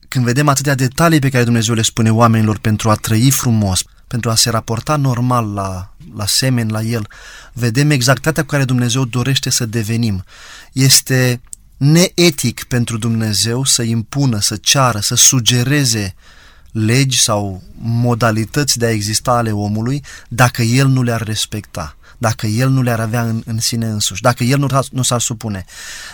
Când 0.08 0.24
vedem 0.24 0.48
atâtea 0.48 0.74
detalii 0.74 1.18
pe 1.18 1.28
care 1.28 1.44
Dumnezeu 1.44 1.74
le 1.74 1.82
spune 1.82 2.12
oamenilor 2.12 2.58
pentru 2.58 2.90
a 2.90 2.94
trăi 2.94 3.30
frumos, 3.30 3.82
pentru 4.06 4.30
a 4.30 4.34
se 4.34 4.50
raporta 4.50 4.96
normal 4.96 5.52
la, 5.52 5.94
la 6.16 6.26
semeni, 6.26 6.70
la 6.70 6.82
el, 6.82 7.06
vedem 7.52 7.90
exactatea 7.90 8.42
cu 8.42 8.48
care 8.48 8.64
Dumnezeu 8.64 9.04
dorește 9.04 9.50
să 9.50 9.66
devenim. 9.66 10.24
Este 10.72 11.40
neetic 11.76 12.64
pentru 12.64 12.98
Dumnezeu 12.98 13.64
să 13.64 13.82
impună, 13.82 14.40
să 14.40 14.56
ceară, 14.56 14.98
să 15.00 15.14
sugereze 15.14 16.14
legi 16.72 17.20
sau 17.20 17.62
modalități 17.78 18.78
de 18.78 18.86
a 18.86 18.90
exista 18.90 19.30
ale 19.32 19.52
omului 19.52 20.04
dacă 20.28 20.62
el 20.62 20.86
nu 20.86 21.02
le-ar 21.02 21.22
respecta 21.22 21.96
dacă 22.20 22.46
el 22.46 22.68
nu 22.68 22.82
le-ar 22.82 23.00
avea 23.00 23.22
în, 23.22 23.42
în 23.46 23.58
sine 23.58 23.86
însuși, 23.86 24.22
dacă 24.22 24.44
el 24.44 24.58
nu, 24.58 24.66
nu 24.90 25.02
s-ar 25.02 25.20
supune. 25.20 25.64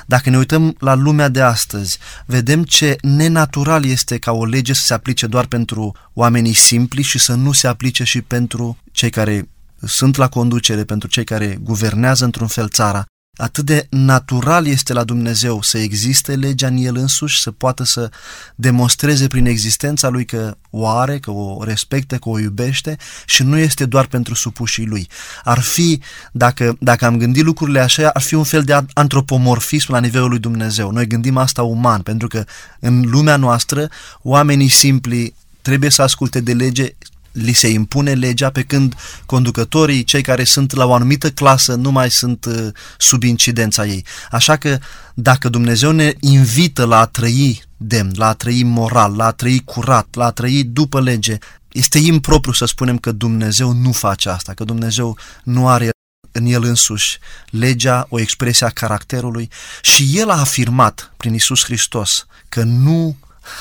Dacă 0.06 0.30
ne 0.30 0.36
uităm 0.36 0.76
la 0.78 0.94
lumea 0.94 1.28
de 1.28 1.42
astăzi, 1.42 1.98
vedem 2.26 2.64
ce 2.64 2.96
nenatural 3.00 3.84
este 3.84 4.18
ca 4.18 4.32
o 4.32 4.44
lege 4.44 4.72
să 4.72 4.84
se 4.84 4.94
aplice 4.94 5.26
doar 5.26 5.46
pentru 5.46 5.96
oamenii 6.12 6.54
simpli 6.54 7.02
și 7.02 7.18
să 7.18 7.34
nu 7.34 7.52
se 7.52 7.66
aplice 7.66 8.04
și 8.04 8.22
pentru 8.22 8.78
cei 8.92 9.10
care 9.10 9.48
sunt 9.86 10.16
la 10.16 10.28
conducere, 10.28 10.84
pentru 10.84 11.08
cei 11.08 11.25
care 11.25 11.58
guvernează 11.60 12.25
într-un 12.25 12.46
fel 12.46 12.68
țara, 12.68 13.04
Atât 13.37 13.64
de 13.64 13.87
natural 13.90 14.66
este 14.66 14.93
la 14.93 15.05
Dumnezeu 15.05 15.62
să 15.62 15.78
existe 15.78 16.35
legea 16.35 16.66
în 16.66 16.76
El 16.76 16.97
însuși, 16.97 17.40
să 17.40 17.50
poată 17.50 17.85
să 17.85 18.11
demonstreze 18.55 19.26
prin 19.26 19.47
existența 19.47 20.09
Lui 20.09 20.25
că 20.25 20.57
o 20.71 20.88
are, 20.88 21.19
că 21.19 21.31
o 21.31 21.64
respectă, 21.64 22.16
că 22.16 22.28
o 22.28 22.38
iubește 22.38 22.97
și 23.26 23.43
nu 23.43 23.59
este 23.59 23.85
doar 23.85 24.07
pentru 24.07 24.35
supușii 24.35 24.87
Lui. 24.87 25.09
Ar 25.45 25.61
fi, 25.61 26.00
dacă, 26.33 26.76
dacă 26.81 27.05
am 27.05 27.16
gândit 27.16 27.45
lucrurile 27.45 27.81
așa, 27.81 28.09
ar 28.09 28.23
fi 28.23 28.35
un 28.35 28.45
fel 28.45 28.62
de 28.62 28.85
antropomorfism 28.93 29.93
la 29.93 30.00
nivelul 30.00 30.28
lui 30.28 30.38
Dumnezeu. 30.38 30.90
Noi 30.90 31.07
gândim 31.07 31.37
asta 31.37 31.62
uman, 31.62 32.00
pentru 32.00 32.28
că 32.28 32.45
în 32.81 33.00
lumea 33.00 33.37
noastră 33.37 33.88
oamenii 34.23 34.69
simpli 34.69 35.35
trebuie 35.62 35.90
să 35.90 36.02
asculte 36.02 36.40
de 36.40 36.52
lege 36.52 36.95
li 37.37 37.52
se 37.52 37.69
impune 37.69 38.12
legea, 38.12 38.50
pe 38.50 38.62
când 38.62 38.95
conducătorii, 39.26 40.05
cei 40.05 40.23
care 40.23 40.45
sunt 40.45 40.75
la 40.75 40.87
o 40.87 40.95
anumită 40.95 41.31
clasă, 41.31 41.75
nu 41.75 41.90
mai 41.90 42.11
sunt 42.11 42.45
uh, 42.45 42.69
sub 42.99 43.23
incidența 43.23 43.87
ei. 43.87 44.05
Așa 44.31 44.57
că 44.57 44.78
dacă 45.14 45.49
Dumnezeu 45.49 45.90
ne 45.90 46.12
invită 46.21 46.85
la 46.85 47.00
a 47.00 47.07
trăi 47.07 47.62
demn, 47.76 48.12
la 48.14 48.26
a 48.26 48.35
trăi 48.35 48.62
moral, 48.62 49.16
la 49.16 49.26
a 49.26 49.33
trăi 49.33 49.62
curat, 49.64 50.07
la 50.14 50.25
a 50.25 50.31
trăi 50.31 50.64
după 50.64 51.00
lege, 51.00 51.38
este 51.73 51.99
impropriu 51.99 52.52
să 52.52 52.64
spunem 52.64 52.99
că 52.99 53.12
Dumnezeu 53.12 53.73
nu 53.73 53.93
face 53.93 54.28
asta, 54.28 54.52
că 54.52 54.64
Dumnezeu 54.64 55.19
nu 55.43 55.69
are 55.69 55.90
în 56.33 56.47
el 56.47 56.62
însuși 56.62 57.19
legea, 57.50 58.07
o 58.09 58.21
expresie 58.21 58.66
a 58.66 58.71
caracterului 58.71 59.50
și 59.83 60.19
el 60.19 60.31
a 60.31 60.40
afirmat 60.40 61.12
prin 61.16 61.35
Isus 61.35 61.64
Hristos 61.64 62.26
că 62.49 62.62
nu 62.62 63.16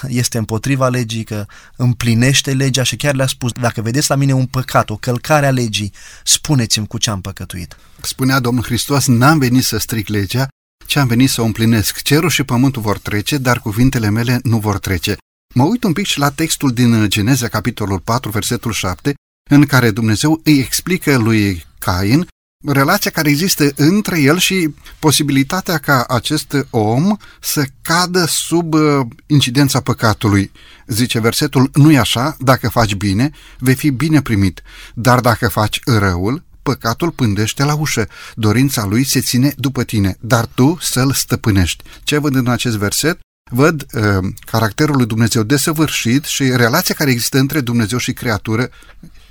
este 0.07 0.37
împotriva 0.37 0.87
legii, 0.87 1.23
că 1.23 1.45
împlinește 1.75 2.53
legea 2.53 2.83
și 2.83 2.95
chiar 2.95 3.15
le-a 3.15 3.27
spus, 3.27 3.51
dacă 3.51 3.81
vedeți 3.81 4.09
la 4.09 4.15
mine 4.15 4.33
un 4.33 4.45
păcat, 4.45 4.89
o 4.89 4.95
călcare 4.95 5.45
a 5.45 5.51
legii, 5.51 5.93
spuneți-mi 6.23 6.87
cu 6.87 6.97
ce 6.97 7.09
am 7.09 7.21
păcătuit. 7.21 7.77
Spunea 8.01 8.39
Domnul 8.39 8.63
Hristos, 8.63 9.07
n-am 9.07 9.37
venit 9.37 9.63
să 9.63 9.77
stric 9.77 10.07
legea, 10.07 10.47
ci 10.85 10.95
am 10.95 11.07
venit 11.07 11.29
să 11.29 11.41
o 11.41 11.45
împlinesc. 11.45 12.01
Cerul 12.01 12.29
și 12.29 12.43
pământul 12.43 12.81
vor 12.81 12.97
trece, 12.97 13.37
dar 13.37 13.59
cuvintele 13.59 14.09
mele 14.09 14.39
nu 14.43 14.57
vor 14.59 14.79
trece. 14.79 15.17
Mă 15.53 15.63
uit 15.63 15.83
un 15.83 15.93
pic 15.93 16.05
și 16.05 16.19
la 16.19 16.29
textul 16.29 16.71
din 16.71 17.09
Geneza, 17.09 17.47
capitolul 17.47 17.99
4, 17.99 18.29
versetul 18.29 18.71
7, 18.71 19.13
în 19.49 19.65
care 19.65 19.91
Dumnezeu 19.91 20.41
îi 20.43 20.59
explică 20.59 21.17
lui 21.17 21.65
Cain 21.79 22.27
relația 22.65 23.11
care 23.11 23.29
există 23.29 23.71
între 23.75 24.19
el 24.21 24.37
și 24.37 24.73
posibilitatea 24.99 25.77
ca 25.77 26.05
acest 26.07 26.67
om 26.69 27.15
să 27.41 27.65
cadă 27.81 28.25
sub 28.27 28.73
uh, 28.73 28.81
incidența 29.25 29.81
păcatului. 29.81 30.51
Zice 30.87 31.19
versetul, 31.19 31.69
nu 31.73 31.91
e 31.91 31.97
așa, 31.97 32.37
dacă 32.39 32.69
faci 32.69 32.95
bine, 32.95 33.31
vei 33.59 33.75
fi 33.75 33.89
bine 33.89 34.21
primit, 34.21 34.61
dar 34.93 35.19
dacă 35.19 35.47
faci 35.47 35.79
răul, 35.85 36.43
păcatul 36.63 37.11
pândește 37.11 37.63
la 37.63 37.75
ușă, 37.75 38.07
dorința 38.35 38.85
lui 38.85 39.03
se 39.03 39.19
ține 39.19 39.53
după 39.57 39.83
tine, 39.83 40.17
dar 40.19 40.45
tu 40.45 40.77
să-l 40.81 41.11
stăpânești. 41.11 41.83
Ce 42.03 42.17
văd 42.17 42.35
în 42.35 42.47
acest 42.47 42.75
verset? 42.77 43.19
Văd 43.51 43.85
uh, 43.93 44.01
caracterul 44.39 44.95
lui 44.95 45.05
Dumnezeu 45.05 45.43
desăvârșit 45.43 46.23
și 46.23 46.43
relația 46.43 46.95
care 46.95 47.11
există 47.11 47.37
între 47.37 47.61
Dumnezeu 47.61 47.97
și 47.97 48.13
creatură 48.13 48.69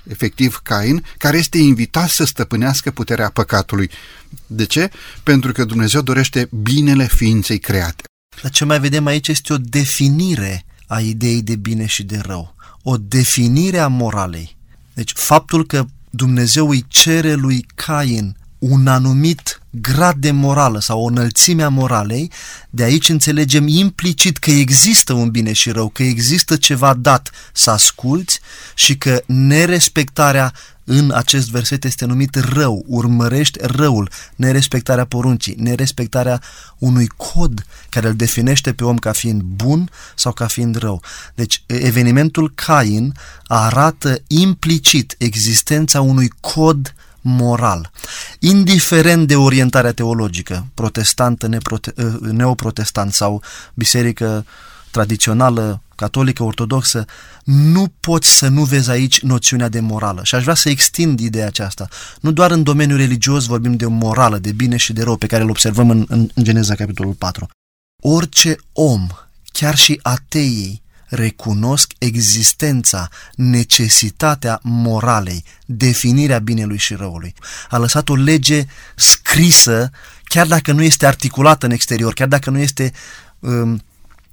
efectiv 0.08 0.60
Cain, 0.62 1.04
care 1.18 1.38
este 1.38 1.58
invitat 1.58 2.08
să 2.08 2.24
stăpânească 2.24 2.90
puterea 2.90 3.30
păcatului. 3.30 3.90
De 4.46 4.64
ce? 4.64 4.90
Pentru 5.22 5.52
că 5.52 5.64
Dumnezeu 5.64 6.00
dorește 6.00 6.48
binele 6.62 7.06
ființei 7.06 7.58
create. 7.58 8.02
Dar 8.42 8.50
ce 8.50 8.64
mai 8.64 8.80
vedem 8.80 9.06
aici 9.06 9.28
este 9.28 9.52
o 9.52 9.58
definire 9.58 10.64
a 10.86 11.00
ideii 11.00 11.42
de 11.42 11.56
bine 11.56 11.86
și 11.86 12.02
de 12.02 12.18
rău. 12.18 12.54
O 12.82 12.96
definire 12.96 13.78
a 13.78 13.88
moralei. 13.88 14.56
Deci 14.94 15.12
faptul 15.14 15.66
că 15.66 15.84
Dumnezeu 16.10 16.68
îi 16.68 16.84
cere 16.88 17.34
lui 17.34 17.66
Cain 17.74 18.36
un 18.58 18.86
anumit 18.86 19.60
grad 19.80 20.16
de 20.16 20.30
morală 20.30 20.80
sau 20.80 21.00
o 21.00 21.06
înălțime 21.06 21.62
a 21.62 21.68
moralei, 21.68 22.30
de 22.70 22.82
aici 22.82 23.08
înțelegem 23.08 23.66
implicit 23.66 24.38
că 24.38 24.50
există 24.50 25.12
un 25.12 25.30
bine 25.30 25.52
și 25.52 25.70
rău, 25.70 25.88
că 25.88 26.02
există 26.02 26.56
ceva 26.56 26.94
dat 26.94 27.30
să 27.52 27.70
asculți 27.70 28.40
și 28.74 28.96
că 28.96 29.22
nerespectarea 29.26 30.52
în 30.84 31.10
acest 31.14 31.50
verset 31.50 31.84
este 31.84 32.04
numit 32.04 32.34
rău, 32.34 32.84
urmărești 32.86 33.58
răul, 33.62 34.10
nerespectarea 34.36 35.04
poruncii, 35.04 35.54
nerespectarea 35.58 36.42
unui 36.78 37.06
cod 37.06 37.66
care 37.88 38.08
îl 38.08 38.14
definește 38.14 38.72
pe 38.72 38.84
om 38.84 38.96
ca 38.96 39.12
fiind 39.12 39.42
bun 39.42 39.90
sau 40.14 40.32
ca 40.32 40.46
fiind 40.46 40.76
rău. 40.76 41.02
Deci 41.34 41.62
evenimentul 41.66 42.52
Cain 42.54 43.14
arată 43.46 44.18
implicit 44.26 45.14
existența 45.18 46.00
unui 46.00 46.32
cod 46.40 46.94
moral. 47.24 47.90
Indiferent 48.38 49.26
de 49.26 49.36
orientarea 49.36 49.92
teologică, 49.92 50.66
protestantă, 50.74 51.46
neprote- 51.46 51.92
ă, 51.98 52.18
neoprotestant 52.20 53.12
sau 53.12 53.42
biserică 53.74 54.44
tradițională, 54.90 55.82
catolică, 55.94 56.42
ortodoxă, 56.42 57.04
nu 57.44 57.92
poți 58.00 58.36
să 58.38 58.48
nu 58.48 58.64
vezi 58.64 58.90
aici 58.90 59.20
noțiunea 59.20 59.68
de 59.68 59.80
morală. 59.80 60.20
Și 60.24 60.34
aș 60.34 60.42
vrea 60.42 60.54
să 60.54 60.68
extind 60.68 61.20
ideea 61.20 61.46
aceasta. 61.46 61.88
Nu 62.20 62.30
doar 62.32 62.50
în 62.50 62.62
domeniul 62.62 62.98
religios 62.98 63.44
vorbim 63.44 63.76
de 63.76 63.84
o 63.84 63.90
morală, 63.90 64.38
de 64.38 64.52
bine 64.52 64.76
și 64.76 64.92
de 64.92 65.02
rău, 65.02 65.16
pe 65.16 65.26
care 65.26 65.42
îl 65.42 65.50
observăm 65.50 65.90
în, 65.90 66.04
în, 66.08 66.28
în 66.34 66.44
Geneza, 66.44 66.74
capitolul 66.74 67.12
4. 67.12 67.48
Orice 68.02 68.56
om, 68.72 69.06
chiar 69.52 69.76
și 69.76 70.00
ateii, 70.02 70.82
recunosc 71.08 71.92
existența, 71.98 73.08
necesitatea 73.34 74.58
moralei, 74.62 75.44
definirea 75.66 76.38
binelui 76.38 76.78
și 76.78 76.94
răului. 76.94 77.34
A 77.68 77.76
lăsat 77.76 78.08
o 78.08 78.14
lege 78.14 78.64
scrisă, 78.94 79.90
chiar 80.24 80.46
dacă 80.46 80.72
nu 80.72 80.82
este 80.82 81.06
articulată 81.06 81.66
în 81.66 81.72
exterior, 81.72 82.12
chiar 82.12 82.28
dacă 82.28 82.50
nu 82.50 82.58
este 82.58 82.92
um, 83.38 83.82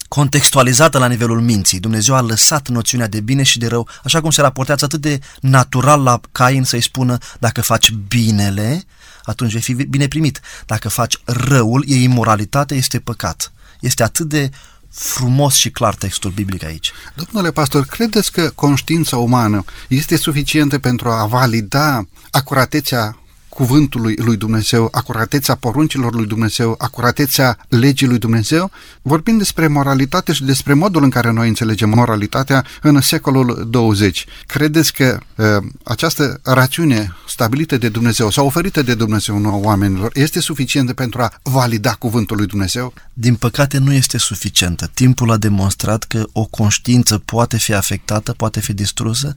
contextualizată 0.08 0.98
la 0.98 1.08
nivelul 1.08 1.42
minții. 1.42 1.80
Dumnezeu 1.80 2.16
a 2.16 2.22
lăsat 2.22 2.68
noțiunea 2.68 3.08
de 3.08 3.22
bine 3.22 3.44
și 3.44 3.60
de 3.60 3.68
rău, 3.68 3.88
așa 4.04 4.22
cum 4.22 4.30
se 4.30 4.42
raportează 4.42 4.86
atât 4.86 5.02
de 5.02 5.20
natural 5.40 6.04
la 6.04 6.20
Cain 6.32 6.64
să-i 6.64 6.82
spună 6.82 7.18
dacă 7.40 7.62
faci 7.62 7.92
binele, 7.92 8.84
atunci 9.24 9.52
vei 9.52 9.62
fi 9.62 9.74
bine 9.74 10.08
primit. 10.08 10.40
Dacă 10.66 10.90
faci 10.90 11.18
răul, 11.24 11.84
e 11.88 11.96
imoralitate, 11.96 12.76
este 12.76 13.00
păcat. 13.00 13.52
Este 13.80 14.04
atât 14.04 14.28
de 14.30 14.50
frumos 14.92 15.54
și 15.54 15.70
clar 15.70 15.96
textul 15.96 16.32
biblic 16.32 16.64
aici. 16.64 16.92
Domnule 17.16 17.52
pastor, 17.52 17.86
credeți 17.86 18.32
că 18.32 18.50
conștiința 18.56 19.18
umană 19.18 19.64
este 19.88 20.16
suficientă 20.16 20.80
pentru 20.80 21.10
a 21.10 21.26
valida 21.26 22.08
acuratețea 22.32 23.16
cuvântului 23.54 24.16
lui 24.16 24.38
Dumnezeu, 24.38 24.88
acuratețea 24.92 25.56
poruncilor 25.56 26.14
lui 26.14 26.26
Dumnezeu, 26.26 26.76
acuratețea 26.78 27.58
legii 27.70 28.08
lui 28.08 28.18
Dumnezeu, 28.18 28.72
vorbim 29.02 29.38
despre 29.38 29.68
moralitate 29.68 30.34
și 30.34 30.44
despre 30.44 30.74
modul 30.74 31.04
în 31.04 31.10
care 31.10 31.32
noi 31.32 31.48
înțelegem 31.48 31.90
moralitatea 31.90 32.66
în 32.82 33.02
secolul 33.02 33.68
20. 33.70 34.26
Credeți 34.46 34.94
că 34.94 35.20
uh, 35.36 35.46
această 35.84 36.40
rațiune 36.44 37.16
stabilită 37.28 37.78
de 37.78 37.90
Dumnezeu 37.90 38.30
sau 38.30 38.46
oferită 38.46 38.82
de 38.82 38.96
Dumnezeu 38.96 39.38
nouă 39.38 39.64
oamenilor 39.64 40.12
este 40.14 40.40
suficientă 40.40 40.94
pentru 40.94 41.22
a 41.22 41.34
valida 41.44 41.92
cuvântul 41.92 42.38
lui 42.38 42.46
Dumnezeu? 42.46 42.94
Din 43.14 43.36
păcate 43.36 43.78
nu 43.78 43.94
este 43.94 44.18
suficientă. 44.18 44.92
Timpul 44.94 45.32
a 45.32 45.38
demonstrat 45.38 46.04
că 46.04 46.24
o 46.32 46.46
conștiință 46.46 47.18
poate 47.18 47.58
fi 47.58 47.74
afectată, 47.74 48.34
poate 48.34 48.60
fi 48.60 48.74
distrusă 48.74 49.34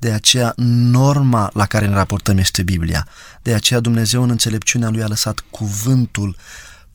de 0.00 0.12
aceea 0.12 0.52
norma 0.56 1.50
la 1.54 1.66
care 1.66 1.86
ne 1.86 1.94
raportăm 1.94 2.38
este 2.38 2.62
Biblia. 2.62 3.08
De 3.42 3.54
aceea 3.54 3.80
Dumnezeu 3.80 4.22
în 4.22 4.30
înțelepciunea 4.30 4.88
Lui 4.88 5.02
a 5.02 5.06
lăsat 5.06 5.44
cuvântul 5.50 6.36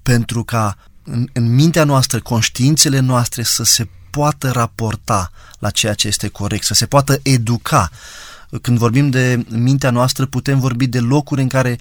pentru 0.01 0.43
ca 0.43 0.77
în, 1.03 1.27
în 1.33 1.53
mintea 1.53 1.83
noastră, 1.83 2.19
conștiințele 2.19 2.99
noastre 2.99 3.43
să 3.43 3.63
se 3.63 3.87
poată 4.09 4.51
raporta 4.51 5.31
la 5.59 5.69
ceea 5.69 5.93
ce 5.93 6.07
este 6.07 6.27
corect, 6.27 6.65
să 6.65 6.73
se 6.73 6.85
poată 6.85 7.19
educa. 7.23 7.89
Când 8.61 8.77
vorbim 8.77 9.09
de 9.09 9.45
mintea 9.49 9.89
noastră, 9.89 10.25
putem 10.25 10.59
vorbi 10.59 10.87
de 10.87 10.99
locuri 10.99 11.41
în 11.41 11.47
care 11.47 11.79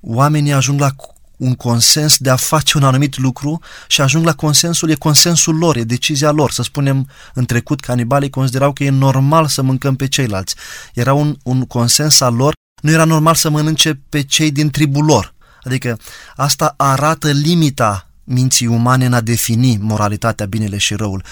oamenii 0.00 0.52
ajung 0.52 0.80
la 0.80 0.90
un 1.36 1.54
consens 1.54 2.18
de 2.18 2.30
a 2.30 2.36
face 2.36 2.78
un 2.78 2.84
anumit 2.84 3.18
lucru 3.18 3.60
și 3.88 4.00
ajung 4.00 4.24
la 4.24 4.34
consensul, 4.34 4.90
e 4.90 4.94
consensul 4.94 5.56
lor, 5.56 5.76
e 5.76 5.82
decizia 5.82 6.30
lor. 6.30 6.50
Să 6.50 6.62
spunem, 6.62 7.08
în 7.34 7.44
trecut, 7.44 7.80
canibalii 7.80 8.30
considerau 8.30 8.72
că 8.72 8.84
e 8.84 8.90
normal 8.90 9.46
să 9.46 9.62
mâncăm 9.62 9.96
pe 9.96 10.08
ceilalți. 10.08 10.54
Era 10.94 11.12
un, 11.12 11.36
un 11.42 11.66
consens 11.66 12.20
al 12.20 12.34
lor, 12.34 12.52
nu 12.82 12.90
era 12.90 13.04
normal 13.04 13.34
să 13.34 13.50
mănânce 13.50 14.00
pe 14.08 14.22
cei 14.22 14.50
din 14.50 14.70
tribul 14.70 15.04
lor. 15.04 15.34
Adică 15.62 15.98
asta 16.36 16.74
arată 16.76 17.30
limita 17.30 18.08
minții 18.24 18.66
umane 18.66 19.06
în 19.06 19.12
a 19.12 19.20
defini 19.20 19.78
moralitatea, 19.80 20.46
binele 20.46 20.76
și 20.76 20.94
răul. 20.94 21.24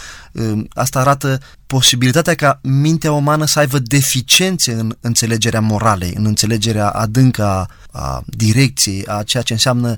Asta 0.71 1.01
arată 1.01 1.41
posibilitatea 1.67 2.35
ca 2.35 2.61
mintea 2.63 3.13
umană 3.13 3.45
să 3.45 3.59
aibă 3.59 3.79
deficiențe 3.79 4.73
în 4.73 4.97
înțelegerea 5.01 5.61
moralei, 5.61 6.13
în 6.17 6.25
înțelegerea 6.25 6.89
adâncă 6.89 7.45
a, 7.45 7.69
a 7.91 8.23
direcției, 8.27 9.07
a 9.07 9.23
ceea 9.23 9.43
ce 9.43 9.53
înseamnă 9.53 9.97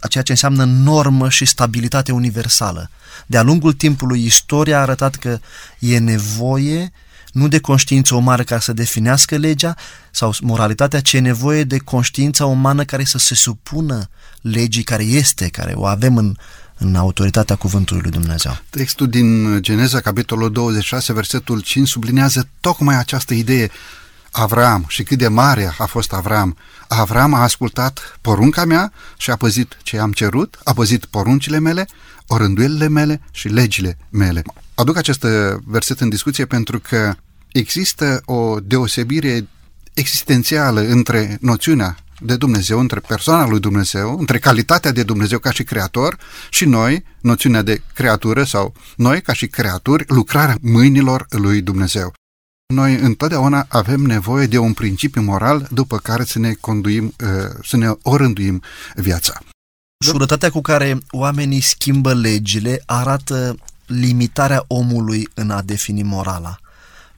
a 0.00 0.06
ceea 0.06 0.24
ce 0.24 0.32
înseamnă 0.32 0.64
normă 0.64 1.28
și 1.28 1.44
stabilitate 1.44 2.12
universală. 2.12 2.90
De-a 3.26 3.42
lungul 3.42 3.72
timpului, 3.72 4.24
istoria 4.24 4.78
a 4.78 4.80
arătat 4.80 5.14
că 5.14 5.38
e 5.78 5.98
nevoie 5.98 6.92
nu 7.32 7.48
de 7.48 7.58
conștiință 7.58 8.14
umană 8.14 8.42
care 8.42 8.60
să 8.60 8.72
definească 8.72 9.36
legea 9.36 9.74
sau 10.10 10.34
moralitatea, 10.40 11.00
ci 11.00 11.12
e 11.12 11.18
nevoie 11.18 11.64
de 11.64 11.78
conștiința 11.78 12.46
umană 12.46 12.84
care 12.84 13.04
să 13.04 13.18
se 13.18 13.34
supună 13.34 14.08
legii 14.40 14.82
care 14.82 15.02
este, 15.02 15.48
care 15.48 15.72
o 15.72 15.86
avem 15.86 16.16
în, 16.16 16.36
în 16.78 16.94
autoritatea 16.94 17.56
cuvântului 17.56 18.02
lui 18.02 18.10
Dumnezeu. 18.10 18.58
Textul 18.70 19.08
din 19.08 19.58
Geneza, 19.62 20.00
capitolul 20.00 20.52
26, 20.52 21.12
versetul 21.12 21.60
5, 21.60 21.88
sublinează 21.88 22.48
tocmai 22.60 22.98
această 22.98 23.34
idee. 23.34 23.70
Avram 24.30 24.84
și 24.88 25.02
cât 25.02 25.18
de 25.18 25.28
mare 25.28 25.74
a 25.78 25.86
fost 25.86 26.12
Avram. 26.12 26.56
Avram 26.88 27.34
a 27.34 27.42
ascultat 27.42 28.18
porunca 28.20 28.64
mea 28.64 28.92
și 29.16 29.30
a 29.30 29.36
păzit 29.36 29.76
ce 29.82 29.98
am 29.98 30.12
cerut, 30.12 30.58
a 30.64 30.72
păzit 30.72 31.04
poruncile 31.04 31.58
mele, 31.58 31.86
orânduielile 32.32 32.88
mele 32.88 33.20
și 33.30 33.48
legile 33.48 33.98
mele. 34.10 34.42
Aduc 34.74 34.96
acest 34.96 35.26
verset 35.64 36.00
în 36.00 36.08
discuție 36.08 36.44
pentru 36.44 36.78
că 36.78 37.14
există 37.52 38.22
o 38.24 38.60
deosebire 38.60 39.48
existențială 39.94 40.80
între 40.80 41.38
noțiunea 41.40 41.96
de 42.20 42.36
Dumnezeu, 42.36 42.78
între 42.78 43.00
persoana 43.00 43.48
lui 43.48 43.60
Dumnezeu, 43.60 44.18
între 44.18 44.38
calitatea 44.38 44.92
de 44.92 45.02
Dumnezeu 45.02 45.38
ca 45.38 45.50
și 45.50 45.62
creator 45.62 46.18
și 46.50 46.64
noi, 46.64 47.04
noțiunea 47.20 47.62
de 47.62 47.82
creatură 47.94 48.44
sau 48.44 48.74
noi 48.96 49.22
ca 49.22 49.32
și 49.32 49.46
creaturi, 49.46 50.04
lucrarea 50.08 50.58
mâinilor 50.60 51.26
lui 51.30 51.60
Dumnezeu. 51.60 52.12
Noi 52.74 52.94
întotdeauna 52.94 53.66
avem 53.68 54.00
nevoie 54.00 54.46
de 54.46 54.58
un 54.58 54.72
principiu 54.72 55.22
moral 55.22 55.68
după 55.70 55.96
care 55.98 56.24
să 56.24 56.38
ne 56.38 56.52
conduim, 56.52 57.04
uh, 57.04 57.28
să 57.62 57.76
ne 57.76 57.90
orânduim 58.02 58.62
viața. 58.94 59.40
Șurătatea 60.04 60.50
cu 60.50 60.60
care 60.60 60.98
oamenii 61.10 61.60
schimbă 61.60 62.14
legile 62.14 62.82
arată 62.86 63.56
limitarea 63.86 64.64
omului 64.66 65.28
în 65.34 65.50
a 65.50 65.62
defini 65.62 66.02
morala. 66.02 66.58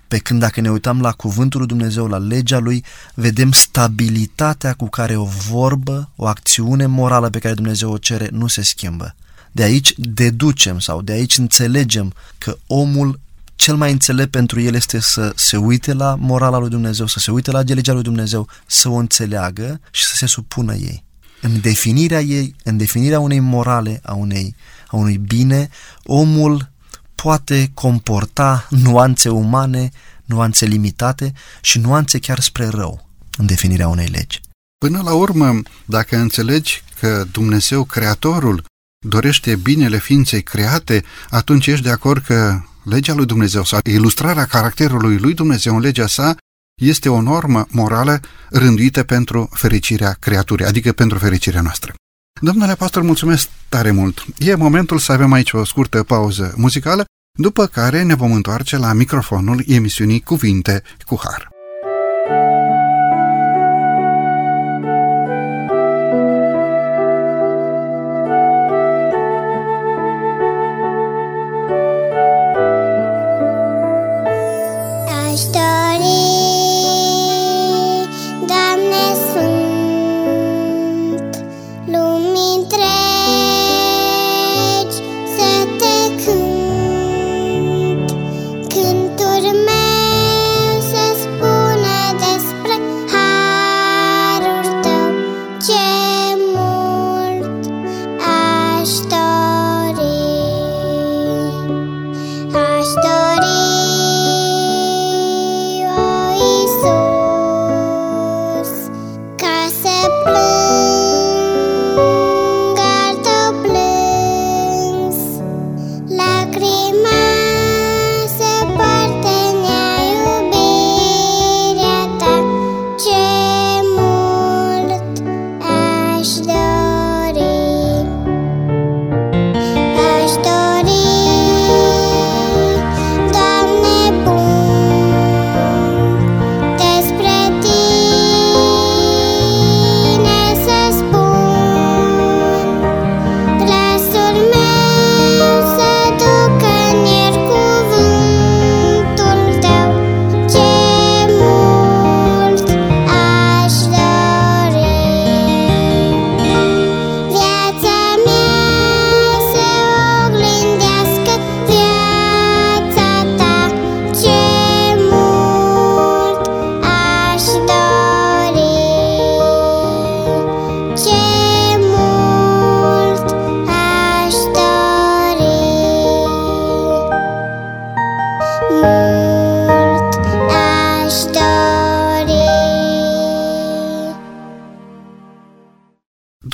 Pe 0.09 0.19
când 0.19 0.41
dacă 0.41 0.61
ne 0.61 0.71
uităm 0.71 1.01
la 1.01 1.12
cuvântul 1.12 1.59
lui 1.59 1.69
Dumnezeu, 1.69 2.07
la 2.07 2.19
legea 2.19 2.59
lui, 2.59 2.85
vedem 3.15 3.53
stabilitatea 3.53 4.75
cu 4.75 4.89
care 4.89 5.17
o 5.17 5.25
vorbă, 5.25 6.11
o 6.17 6.27
acțiune 6.27 6.87
morală 6.87 7.31
pe 7.31 7.39
care 7.39 7.55
Dumnezeu 7.55 7.93
o 7.93 7.99
cere, 7.99 8.29
nu 8.33 8.47
se 8.47 8.62
schimbă. 8.62 9.15
De 9.53 9.62
aici 9.62 9.95
deducem 9.97 10.79
sau 10.79 11.03
de 11.03 11.12
aici 11.12 11.39
înțelegem 11.39 12.12
că 12.39 12.57
omul 12.67 13.21
cel 13.57 13.77
mai 13.77 13.93
înțelept 13.93 14.31
pentru 14.31 14.61
el 14.61 14.75
este 14.75 15.01
să 15.01 15.33
se 15.37 15.57
uite 15.57 15.93
la 15.93 16.15
morala 16.15 16.59
lui 16.59 16.71
Dumnezeu, 16.71 17.07
să 17.07 17.19
se 17.19 17.31
uite 17.31 17.51
la 17.51 17.61
legea 17.61 17.93
lui 17.93 18.03
Dumnezeu, 18.03 18.49
să 18.67 18.89
o 18.89 18.95
înțeleagă 18.95 19.81
și 19.91 20.05
să 20.05 20.15
se 20.17 20.27
supună 20.27 20.75
ei. 20.75 21.05
În 21.44 21.61
definirea 21.61 22.20
ei, 22.20 22.54
în 22.64 22.76
definirea 22.76 23.20
unei 23.20 23.40
morale, 23.40 24.00
a, 24.02 24.14
unei, 24.14 24.54
a 24.87 24.96
unui 24.96 25.18
bine, 25.18 25.68
omul 26.04 26.70
poate 27.14 27.70
comporta 27.75 28.66
nuanțe 28.70 29.28
umane, 29.28 29.90
nuanțe 30.25 30.66
limitate 30.66 31.32
și 31.61 31.78
nuanțe 31.78 32.18
chiar 32.18 32.40
spre 32.40 32.66
rău 32.66 33.08
în 33.38 33.46
definirea 33.46 33.88
unei 33.88 34.06
legi. 34.06 34.40
Până 34.78 35.02
la 35.02 35.12
urmă, 35.12 35.61
dacă 35.85 36.16
înțelegi 36.16 36.83
că 37.00 37.24
Dumnezeu, 37.33 37.85
Creatorul, 37.85 38.64
dorește 39.07 39.57
binele 39.57 39.98
ființei 39.98 40.42
create, 40.42 41.05
atunci 41.31 41.66
ești 41.66 41.85
de 41.85 41.90
acord 41.90 42.24
că 42.24 42.61
legea 42.85 43.14
lui 43.14 43.26
Dumnezeu 43.26 43.64
sau 43.64 43.81
ilustrarea 43.85 44.44
caracterului 44.44 45.18
lui 45.18 45.35
Dumnezeu 45.35 45.74
în 45.74 45.81
legea 45.81 46.07
sa 46.07 46.37
este 46.83 47.09
o 47.09 47.21
normă 47.21 47.66
morală 47.71 48.21
rânduită 48.51 49.03
pentru 49.03 49.49
fericirea 49.53 50.16
creaturii, 50.21 50.66
adică 50.66 50.92
pentru 50.92 51.18
fericirea 51.18 51.61
noastră. 51.61 51.95
Domnule 52.40 52.75
pastor, 52.75 53.03
mulțumesc 53.03 53.49
tare 53.68 53.90
mult. 53.90 54.25
E 54.38 54.55
momentul 54.55 54.99
să 54.99 55.12
avem 55.12 55.33
aici 55.33 55.53
o 55.53 55.64
scurtă 55.64 56.03
pauză 56.03 56.55
muzicală, 56.57 57.05
după 57.38 57.66
care 57.66 58.03
ne 58.03 58.14
vom 58.14 58.33
întoarce 58.33 58.77
la 58.77 58.92
microfonul 58.92 59.64
emisiunii 59.66 60.21
Cuvinte 60.21 60.83
cu 61.05 61.21
Har. 61.23 61.52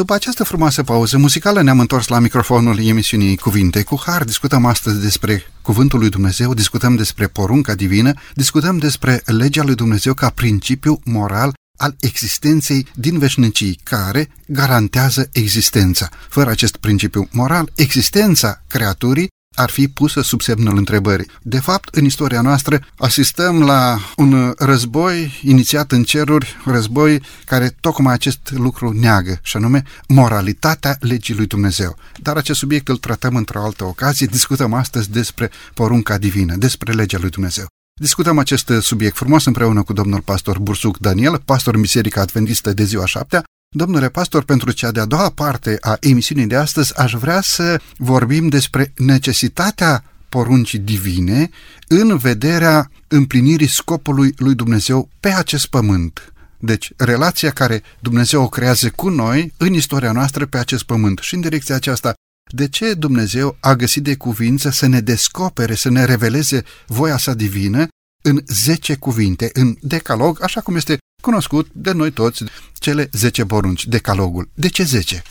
După 0.09 0.21
această 0.21 0.44
frumoasă 0.44 0.83
pauză 0.83 1.18
muzicală 1.18 1.62
ne-am 1.62 1.81
întors 1.81 2.09
la 2.09 2.18
microfonul 2.18 2.79
emisiunii 2.87 3.37
Cuvinte 3.37 3.83
cu 3.83 4.03
Har. 4.07 4.25
Discutăm 4.25 4.64
astăzi 4.64 5.01
despre 5.01 5.42
Cuvântul 5.62 5.99
lui 5.99 6.09
Dumnezeu, 6.09 6.55
discutăm 6.55 6.97
despre 6.97 7.27
porunca 7.27 7.75
divină, 7.75 8.12
discutăm 8.35 8.79
despre 8.79 9.23
legea 9.25 9.62
lui 9.62 9.75
Dumnezeu 9.75 10.14
ca 10.14 10.31
principiu 10.31 11.01
moral 11.05 11.53
al 11.77 11.97
existenței 12.01 12.87
din 12.94 13.18
veșnicii, 13.18 13.81
care 13.83 14.31
garantează 14.47 15.29
existența. 15.33 16.09
Fără 16.29 16.51
acest 16.51 16.77
principiu 16.77 17.29
moral, 17.31 17.71
existența 17.75 18.62
creaturii 18.66 19.29
ar 19.59 19.71
fi 19.71 19.88
pusă 19.88 20.21
sub 20.21 20.40
semnul 20.40 20.77
întrebării. 20.77 21.31
De 21.42 21.59
fapt, 21.61 21.94
în 21.94 22.05
istoria 22.05 22.40
noastră 22.40 22.81
asistăm 22.97 23.62
la 23.62 23.99
un 24.16 24.55
război 24.59 25.40
inițiat 25.42 25.92
în 25.92 26.03
ceruri, 26.03 26.57
război 26.64 27.23
care 27.44 27.77
tocmai 27.81 28.12
acest 28.12 28.51
lucru 28.51 28.92
neagă, 28.92 29.38
și 29.42 29.57
anume 29.57 29.83
moralitatea 30.09 30.97
legii 31.01 31.35
lui 31.35 31.47
Dumnezeu. 31.47 31.97
Dar 32.16 32.37
acest 32.37 32.59
subiect 32.59 32.88
îl 32.88 32.97
tratăm 32.97 33.37
într-o 33.37 33.62
altă 33.62 33.85
ocazie, 33.85 34.27
discutăm 34.27 34.73
astăzi 34.73 35.11
despre 35.11 35.51
porunca 35.75 36.18
divină, 36.18 36.57
despre 36.57 36.92
legea 36.92 37.18
lui 37.21 37.31
Dumnezeu. 37.31 37.66
Discutăm 38.01 38.38
acest 38.38 38.73
subiect 38.81 39.16
frumos 39.16 39.44
împreună 39.44 39.83
cu 39.83 39.92
domnul 39.92 40.21
pastor 40.21 40.59
Bursuc 40.59 40.99
Daniel, 40.99 41.42
pastor 41.44 41.79
Biserica 41.79 42.21
Adventistă 42.21 42.73
de 42.73 42.85
ziua 42.85 43.07
șaptea, 43.07 43.44
Domnule 43.76 44.09
pastor, 44.09 44.44
pentru 44.44 44.70
cea 44.70 44.90
de-a 44.90 45.04
doua 45.04 45.31
parte 45.31 45.76
a 45.81 45.96
emisiunii 46.00 46.46
de 46.46 46.57
astăzi 46.57 46.98
aș 46.98 47.12
vrea 47.12 47.40
să 47.40 47.81
vorbim 47.96 48.48
despre 48.48 48.92
necesitatea 48.96 50.04
poruncii 50.28 50.78
divine 50.78 51.50
în 51.88 52.16
vederea 52.16 52.90
împlinirii 53.09 53.66
scopului 53.66 54.35
lui 54.37 54.54
Dumnezeu 54.54 55.09
pe 55.20 55.28
acest 55.28 55.66
pământ. 55.66 56.33
Deci, 56.59 56.92
relația 56.96 57.50
care 57.50 57.83
Dumnezeu 58.00 58.42
o 58.42 58.48
creează 58.48 58.90
cu 58.90 59.09
noi 59.09 59.52
în 59.57 59.72
istoria 59.72 60.12
noastră 60.12 60.46
pe 60.46 60.59
acest 60.59 60.83
pământ. 60.83 61.18
Și 61.18 61.35
în 61.35 61.40
direcția 61.40 61.74
aceasta, 61.74 62.14
de 62.52 62.68
ce 62.68 62.94
Dumnezeu 62.94 63.57
a 63.61 63.74
găsit 63.74 64.02
de 64.02 64.16
cuvință 64.16 64.70
să 64.70 64.87
ne 64.87 65.00
descopere, 65.00 65.74
să 65.74 65.90
ne 65.90 66.04
reveleze 66.04 66.62
voia 66.87 67.16
sa 67.16 67.35
divină 67.35 67.87
în 68.22 68.42
zece 68.46 68.94
cuvinte, 68.94 69.50
în 69.52 69.76
decalog, 69.81 70.42
așa 70.42 70.61
cum 70.61 70.76
este 70.76 70.98
cunoscut 71.22 71.68
de 71.72 71.92
noi 71.92 72.11
toți, 72.11 72.44
cele 72.74 73.09
10 73.12 73.44
porunci, 73.44 73.87
decalogul. 73.87 74.48
De 74.54 74.68
ce 74.68 74.83
10? 74.83 75.22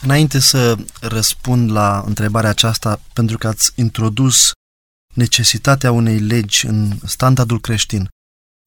Înainte 0.00 0.38
să 0.38 0.76
răspund 1.00 1.70
la 1.70 2.02
întrebarea 2.06 2.50
aceasta, 2.50 3.00
pentru 3.12 3.38
că 3.38 3.48
ați 3.48 3.72
introdus 3.74 4.52
necesitatea 5.14 5.92
unei 5.92 6.18
legi 6.18 6.66
în 6.66 6.92
standardul 7.04 7.60
creștin, 7.60 8.08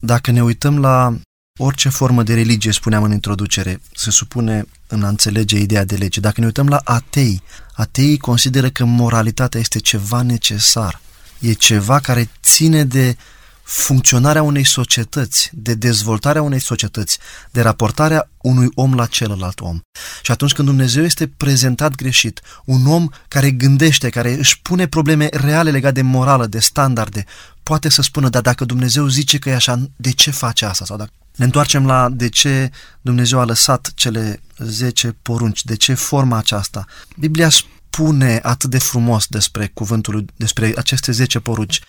dacă 0.04 0.32
ne 0.32 0.44
uităm 0.44 0.80
la 0.80 1.20
orice 1.60 1.90
formă 1.90 2.24
de 2.24 2.34
religie, 2.34 2.72
spuneam 2.72 3.04
în 3.04 3.12
introducere, 3.12 3.82
se 3.94 4.12
supune 4.12 4.66
în 4.88 5.04
a 5.04 5.08
înțelege 5.08 5.58
ideea 5.58 5.86
de 5.86 5.96
lege. 5.96 6.20
Dacă 6.20 6.40
ne 6.40 6.46
uităm 6.46 6.68
la 6.68 6.82
atei, 6.84 7.42
ateii 7.74 8.18
consideră 8.18 8.70
că 8.70 8.86
moralitatea 8.86 9.60
este 9.60 9.80
ceva 9.80 10.22
necesar. 10.22 11.02
E 11.40 11.54
ceva 11.54 12.00
care 12.00 12.30
ține 12.42 12.84
de 12.84 13.18
funcționarea 13.64 14.42
unei 14.42 14.64
societăți, 14.64 15.50
de 15.54 15.74
dezvoltarea 15.74 16.42
unei 16.42 16.60
societăți, 16.60 17.18
de 17.52 17.62
raportarea 17.62 18.30
unui 18.42 18.68
om 18.76 18.94
la 18.94 19.06
celălalt 19.06 19.60
om. 19.60 19.80
Și 20.22 20.32
atunci 20.32 20.54
când 20.54 20.68
Dumnezeu 20.68 21.04
este 21.04 21.28
prezentat 21.28 21.96
greșit, 21.96 22.42
un 22.66 22.86
om 22.86 23.10
care 23.28 23.52
gândește, 23.52 24.10
care 24.10 24.34
își 24.34 24.62
pune 24.62 24.88
probleme 24.88 25.30
reale 25.32 25.72
legate 25.72 25.94
de 25.94 26.02
morală, 26.02 26.46
de 26.46 26.60
standarde, 26.60 27.26
poate 27.64 27.90
să 27.90 28.02
spună, 28.02 28.30
dar 28.30 28.42
dacă 28.42 28.66
Dumnezeu 28.66 29.08
zice 29.08 29.40
că 29.40 29.50
e 29.50 29.56
așa, 29.56 29.90
de 29.96 30.12
ce 30.12 30.32
face 30.32 30.66
asta? 30.66 30.86
Sau 30.86 30.98
dacă 30.98 31.12
ne 31.36 31.46
întoarcem 31.46 31.86
la 31.86 32.10
de 32.10 32.30
ce 32.30 32.72
Dumnezeu 33.02 33.40
a 33.40 33.46
lăsat 33.46 33.92
cele 33.96 34.42
10 34.58 35.16
porunci, 35.22 35.64
de 35.64 35.76
ce 35.76 35.94
forma 35.94 36.38
aceasta. 36.38 36.86
Biblia 37.18 37.50
spune 37.50 38.40
atât 38.44 38.70
de 38.70 38.78
frumos 38.78 39.26
despre 39.28 39.72
cuvântul, 39.74 40.26
despre 40.36 40.74
aceste 40.76 41.12
10 41.12 41.40
porunci 41.40 41.82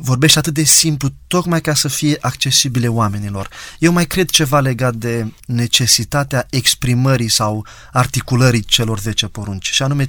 vorbește 0.00 0.38
atât 0.38 0.54
de 0.54 0.62
simplu, 0.62 1.08
tocmai 1.26 1.60
ca 1.60 1.74
să 1.74 1.88
fie 1.88 2.16
accesibile 2.20 2.88
oamenilor. 2.88 3.48
Eu 3.78 3.92
mai 3.92 4.06
cred 4.06 4.30
ceva 4.30 4.60
legat 4.60 4.94
de 4.94 5.32
necesitatea 5.46 6.46
exprimării 6.50 7.28
sau 7.28 7.66
articulării 7.92 8.62
celor 8.62 8.98
10 8.98 9.26
porunci. 9.26 9.70
Și 9.72 9.82
anume, 9.82 10.06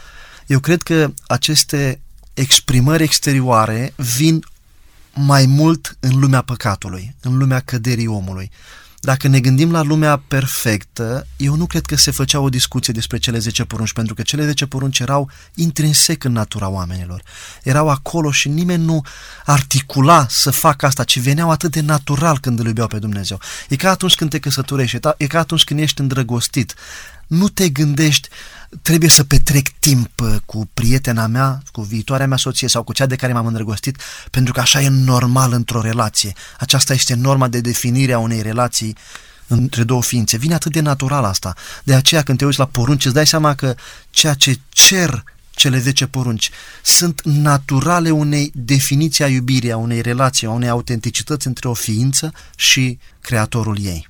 eu 0.47 0.60
cred 0.60 0.82
că 0.82 1.13
aceste 1.28 1.99
exprimări 2.34 3.04
exterioare 3.04 3.93
vin 3.95 4.43
mai 5.13 5.45
mult 5.45 5.97
în 5.99 6.19
lumea 6.19 6.41
păcatului, 6.41 7.15
în 7.21 7.38
lumea 7.38 7.60
căderii 7.60 8.08
omului. 8.08 8.52
Dacă 9.02 9.28
ne 9.28 9.40
gândim 9.40 9.72
la 9.72 9.82
lumea 9.82 10.22
perfectă, 10.28 11.28
eu 11.38 11.56
nu 11.56 11.66
cred 11.66 11.86
că 11.86 11.96
se 11.96 12.12
făcea 12.12 12.40
o 12.40 12.50
discuție 12.50 12.94
despre 12.94 13.18
cele 13.18 13.40
10 13.40 13.64
porunci, 13.66 13.94
pentru 13.94 14.14
că 14.14 14.22
cele 14.22 14.46
10 14.46 14.66
porunci 14.66 15.00
erau 15.00 15.30
intrinsec 15.56 16.24
în 16.24 16.32
natura 16.32 16.68
oamenilor. 16.70 17.22
Erau 17.64 17.90
acolo 17.90 18.32
și 18.32 18.50
nimeni 18.50 18.84
nu 18.84 19.02
articula 19.46 20.26
să 20.30 20.52
facă 20.52 20.86
asta, 20.86 21.04
ci 21.04 21.20
veneau 21.20 21.52
atât 21.52 21.72
de 21.72 21.82
natural 21.82 22.40
când 22.40 22.60
îl 22.60 22.66
iubeau 22.66 22.88
pe 22.88 23.00
Dumnezeu. 23.00 23.40
E 23.70 23.76
ca 23.76 23.90
atunci 23.90 24.16
când 24.16 24.30
te 24.30 24.40
căsătorești, 24.40 24.98
e 25.18 25.28
ca 25.28 25.40
atunci 25.40 25.64
când 25.64 25.80
ești 25.80 26.02
îndrăgostit. 26.02 26.74
Nu 27.28 27.50
te 27.50 27.70
gândești, 27.70 28.30
trebuie 28.82 29.10
să 29.10 29.23
petrec 29.23 29.69
timp 29.79 30.19
uh, 30.19 30.36
cu 30.45 30.69
prietena 30.73 31.27
mea, 31.27 31.62
cu 31.71 31.82
viitoarea 31.82 32.27
mea 32.27 32.38
soție 32.38 32.67
sau 32.67 32.84
cu 32.84 32.93
cea 32.93 33.05
de 33.05 33.15
care 33.15 33.34
m-am 33.34 33.45
îndrăgostit, 33.45 34.01
pentru 34.32 34.53
că 34.53 34.60
așa 34.60 34.82
e 34.82 34.88
normal 34.88 35.53
într-o 35.53 35.82
relație. 35.82 36.34
Aceasta 36.60 36.93
este 36.93 37.13
norma 37.13 37.47
de 37.47 37.62
definire 37.62 38.13
a 38.13 38.19
unei 38.19 38.41
relații 38.41 38.95
între 39.47 39.84
două 39.84 40.03
ființe. 40.03 40.38
Vine 40.38 40.53
atât 40.53 40.71
de 40.71 40.79
natural 40.79 41.23
asta. 41.23 41.53
De 41.84 41.93
aceea 41.93 42.23
când 42.23 42.38
te 42.38 42.45
uiți 42.45 42.60
la 42.60 42.65
porunci 42.65 43.05
îți 43.05 43.13
dai 43.13 43.27
seama 43.27 43.55
că 43.55 43.75
ceea 44.10 44.34
ce 44.34 44.60
cer 44.69 45.23
cele 45.51 45.79
10 45.79 46.08
porunci 46.08 46.49
sunt 46.84 47.21
naturale 47.21 48.10
unei 48.12 48.51
definiții 48.53 49.23
a 49.23 49.27
iubirii, 49.27 49.71
a 49.71 49.77
unei 49.77 50.01
relații, 50.01 50.47
a 50.47 50.51
unei 50.51 50.69
autenticități 50.69 51.47
între 51.47 51.67
o 51.67 51.73
ființă 51.73 52.34
și 52.55 52.99
creatorul 53.21 53.77
ei. 53.82 54.08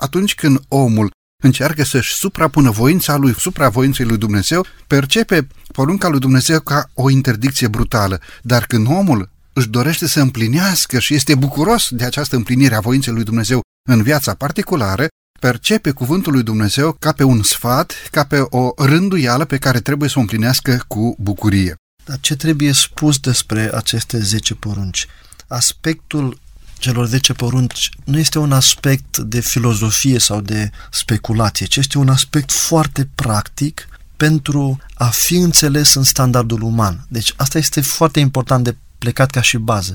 Atunci 0.00 0.34
când 0.34 0.60
omul 0.68 1.10
încearcă 1.42 1.84
să-și 1.84 2.14
suprapună 2.14 2.70
voința 2.70 3.16
lui 3.16 3.34
supra 3.34 3.68
voinței 3.68 4.06
lui 4.06 4.16
Dumnezeu, 4.16 4.66
percepe 4.86 5.46
porunca 5.72 6.08
lui 6.08 6.18
Dumnezeu 6.18 6.60
ca 6.60 6.90
o 6.94 7.10
interdicție 7.10 7.68
brutală. 7.68 8.20
Dar 8.42 8.66
când 8.66 8.86
omul 8.86 9.30
își 9.52 9.68
dorește 9.68 10.08
să 10.08 10.20
împlinească 10.20 10.98
și 10.98 11.14
este 11.14 11.34
bucuros 11.34 11.88
de 11.90 12.04
această 12.04 12.36
împlinire 12.36 12.74
a 12.74 12.80
voinței 12.80 13.12
lui 13.12 13.24
Dumnezeu 13.24 13.60
în 13.88 14.02
viața 14.02 14.34
particulară, 14.34 15.06
percepe 15.40 15.90
cuvântul 15.90 16.32
lui 16.32 16.42
Dumnezeu 16.42 16.96
ca 16.98 17.12
pe 17.12 17.22
un 17.22 17.42
sfat, 17.42 17.92
ca 18.10 18.24
pe 18.24 18.38
o 18.48 18.72
rânduială 18.76 19.44
pe 19.44 19.58
care 19.58 19.80
trebuie 19.80 20.08
să 20.08 20.14
o 20.18 20.20
împlinească 20.20 20.84
cu 20.88 21.16
bucurie. 21.18 21.74
Dar 22.04 22.18
ce 22.20 22.36
trebuie 22.36 22.72
spus 22.72 23.18
despre 23.18 23.70
aceste 23.74 24.18
10 24.18 24.54
porunci? 24.54 25.06
Aspectul 25.48 26.40
celor 26.82 27.06
10 27.06 27.32
porunci 27.32 27.88
nu 28.04 28.18
este 28.18 28.38
un 28.38 28.52
aspect 28.52 29.18
de 29.18 29.40
filozofie 29.40 30.18
sau 30.18 30.40
de 30.40 30.70
speculație, 30.90 31.66
ci 31.66 31.76
este 31.76 31.98
un 31.98 32.08
aspect 32.08 32.52
foarte 32.52 33.08
practic 33.14 33.88
pentru 34.16 34.78
a 34.94 35.04
fi 35.06 35.34
înțeles 35.34 35.94
în 35.94 36.02
standardul 36.02 36.62
uman. 36.62 37.06
Deci 37.08 37.34
asta 37.36 37.58
este 37.58 37.80
foarte 37.80 38.20
important 38.20 38.64
de 38.64 38.76
plecat 38.98 39.30
ca 39.30 39.40
și 39.40 39.56
bază. 39.56 39.92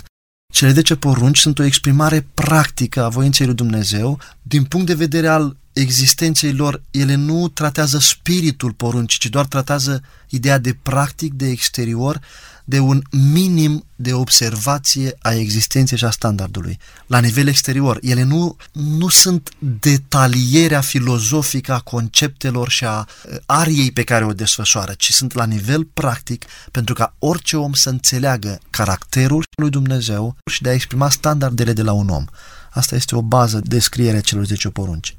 Cele 0.54 0.72
10 0.72 0.96
porunci 0.96 1.38
sunt 1.38 1.60
o 1.60 1.64
exprimare 1.64 2.28
practică 2.34 3.04
a 3.04 3.10
voinței 3.10 3.46
lui 3.46 3.56
Dumnezeu 3.56 4.20
din 4.42 4.64
punct 4.64 4.86
de 4.86 4.94
vedere 4.94 5.28
al 5.28 5.56
existenței 5.80 6.54
lor, 6.54 6.82
ele 6.92 7.16
nu 7.16 7.48
tratează 7.48 7.98
spiritul 8.00 8.72
poruncii, 8.72 9.20
ci 9.20 9.26
doar 9.30 9.46
tratează 9.46 10.02
ideea 10.30 10.58
de 10.58 10.78
practic, 10.82 11.34
de 11.34 11.48
exterior, 11.48 12.22
de 12.70 12.80
un 12.80 13.02
minim 13.12 13.86
de 13.96 14.14
observație 14.14 15.18
a 15.22 15.34
existenței 15.34 15.98
și 15.98 16.06
a 16.06 16.10
standardului. 16.10 16.80
La 17.06 17.20
nivel 17.20 17.48
exterior, 17.48 17.98
ele 18.02 18.24
nu, 18.24 18.56
nu 18.72 19.08
sunt 19.08 19.50
detalierea 19.80 20.82
filozofică 20.82 21.74
a 21.74 21.80
conceptelor 21.80 22.70
și 22.70 22.86
a 22.86 23.08
ariei 23.46 23.92
pe 23.92 24.04
care 24.04 24.26
o 24.26 24.34
desfășoară, 24.34 24.94
ci 24.98 25.12
sunt 25.12 25.34
la 25.34 25.46
nivel 25.46 25.84
practic 25.84 26.46
pentru 26.72 26.94
ca 26.94 27.16
orice 27.20 27.58
om 27.58 27.74
să 27.74 27.90
înțeleagă 27.90 28.60
caracterul 28.70 29.44
lui 29.62 29.70
Dumnezeu 29.70 30.36
și 30.52 30.62
de 30.62 30.70
a 30.70 30.74
exprima 30.74 31.10
standardele 31.10 31.74
de 31.74 31.82
la 31.82 31.92
un 31.92 32.10
om. 32.10 32.26
Asta 32.72 32.96
este 32.96 33.16
o 33.16 33.22
bază 33.22 33.62
de 33.64 33.80
scriere 33.80 34.18
a 34.18 34.22
celor 34.22 34.46
10 34.46 34.70
porunci. 34.70 35.16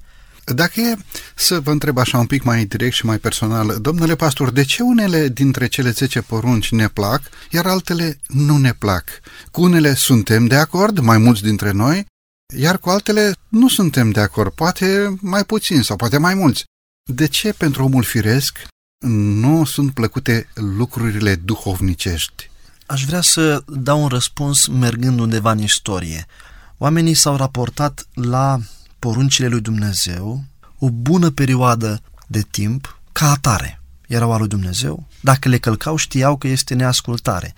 Dacă 0.54 0.80
e 0.80 0.96
să 1.34 1.60
vă 1.60 1.70
întreb 1.70 1.98
așa 1.98 2.18
un 2.18 2.26
pic 2.26 2.42
mai 2.42 2.64
direct 2.64 2.94
și 2.94 3.06
mai 3.06 3.18
personal, 3.18 3.78
domnule 3.80 4.16
pastor, 4.16 4.50
de 4.50 4.64
ce 4.64 4.82
unele 4.82 5.28
dintre 5.28 5.66
cele 5.66 5.90
10 5.90 6.20
porunci 6.20 6.70
ne 6.70 6.88
plac, 6.88 7.22
iar 7.50 7.66
altele 7.66 8.18
nu 8.26 8.58
ne 8.58 8.72
plac? 8.72 9.04
Cu 9.50 9.62
unele 9.62 9.94
suntem 9.94 10.46
de 10.46 10.56
acord, 10.56 10.98
mai 10.98 11.18
mulți 11.18 11.42
dintre 11.42 11.70
noi, 11.70 12.06
iar 12.56 12.78
cu 12.78 12.88
altele 12.88 13.34
nu 13.48 13.68
suntem 13.68 14.10
de 14.10 14.20
acord, 14.20 14.52
poate 14.52 15.16
mai 15.20 15.44
puțin 15.44 15.82
sau 15.82 15.96
poate 15.96 16.18
mai 16.18 16.34
mulți. 16.34 16.64
De 17.10 17.26
ce 17.26 17.52
pentru 17.52 17.84
omul 17.84 18.02
firesc 18.02 18.58
nu 19.06 19.64
sunt 19.64 19.94
plăcute 19.94 20.48
lucrurile 20.54 21.34
duhovnicești? 21.34 22.50
Aș 22.86 23.04
vrea 23.04 23.20
să 23.20 23.62
dau 23.66 24.02
un 24.02 24.08
răspuns 24.08 24.66
mergând 24.66 25.20
undeva 25.20 25.50
în 25.50 25.58
istorie. 25.58 26.26
Oamenii 26.78 27.14
s-au 27.14 27.36
raportat 27.36 28.06
la 28.14 28.58
poruncile 28.98 29.48
lui 29.48 29.60
Dumnezeu 29.60 30.44
o 30.78 30.90
bună 30.90 31.30
perioadă 31.30 32.02
de 32.26 32.46
timp 32.50 33.00
ca 33.12 33.30
atare. 33.30 33.80
Erau 34.06 34.32
al 34.32 34.38
lui 34.38 34.48
Dumnezeu. 34.48 35.06
Dacă 35.20 35.48
le 35.48 35.58
călcau, 35.58 35.96
știau 35.96 36.36
că 36.36 36.48
este 36.48 36.74
neascultare. 36.74 37.54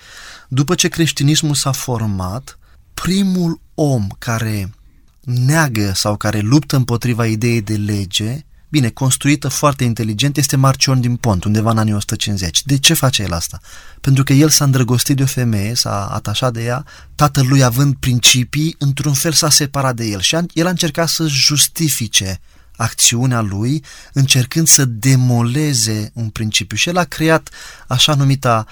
După 0.49 0.75
ce 0.75 0.89
creștinismul 0.89 1.55
s-a 1.55 1.73
format, 1.73 2.59
primul 2.95 3.61
om 3.75 4.07
care 4.19 4.73
neagă 5.21 5.93
sau 5.95 6.17
care 6.17 6.41
luptă 6.41 6.77
împotriva 6.77 7.27
ideii 7.27 7.63
de 7.63 7.77
lege, 7.77 8.45
bine, 8.71 8.89
construită 8.89 9.49
foarte 9.49 9.85
inteligent, 9.85 10.37
este 10.37 10.57
Marcion 10.57 11.01
din 11.01 11.17
Pont, 11.17 11.45
undeva 11.45 11.71
în 11.71 11.79
anii 11.79 11.93
150. 11.93 12.65
De 12.65 12.79
ce 12.79 12.95
face 12.95 13.23
el 13.23 13.33
asta? 13.33 13.61
Pentru 14.01 14.25
că 14.25 14.33
el 14.33 14.49
s-a 14.49 14.65
îndrăgostit 14.65 15.17
de 15.17 15.23
o 15.23 15.27
femeie, 15.27 15.75
s-a 15.75 16.07
atașat 16.07 16.53
de 16.53 16.65
ea, 16.65 16.85
tatăl 17.15 17.47
lui 17.49 17.63
având 17.63 17.97
principii, 17.97 18.75
într-un 18.79 19.13
fel 19.13 19.33
s-a 19.33 19.51
separat 19.51 19.97
de 19.97 20.05
el 20.05 20.21
și 20.21 20.37
el 20.53 20.67
a 20.67 20.71
încercat 20.71 21.09
să 21.09 21.27
justifice 21.27 22.41
acțiunea 22.77 23.41
lui, 23.41 23.85
încercând 24.13 24.69
să 24.69 24.85
demoleze 24.85 26.11
un 26.15 26.29
principiu. 26.29 26.77
Și 26.77 26.89
el 26.89 26.97
a 26.97 27.05
creat 27.05 27.49
așa 27.87 28.15
numita 28.15 28.67
um, 28.67 28.69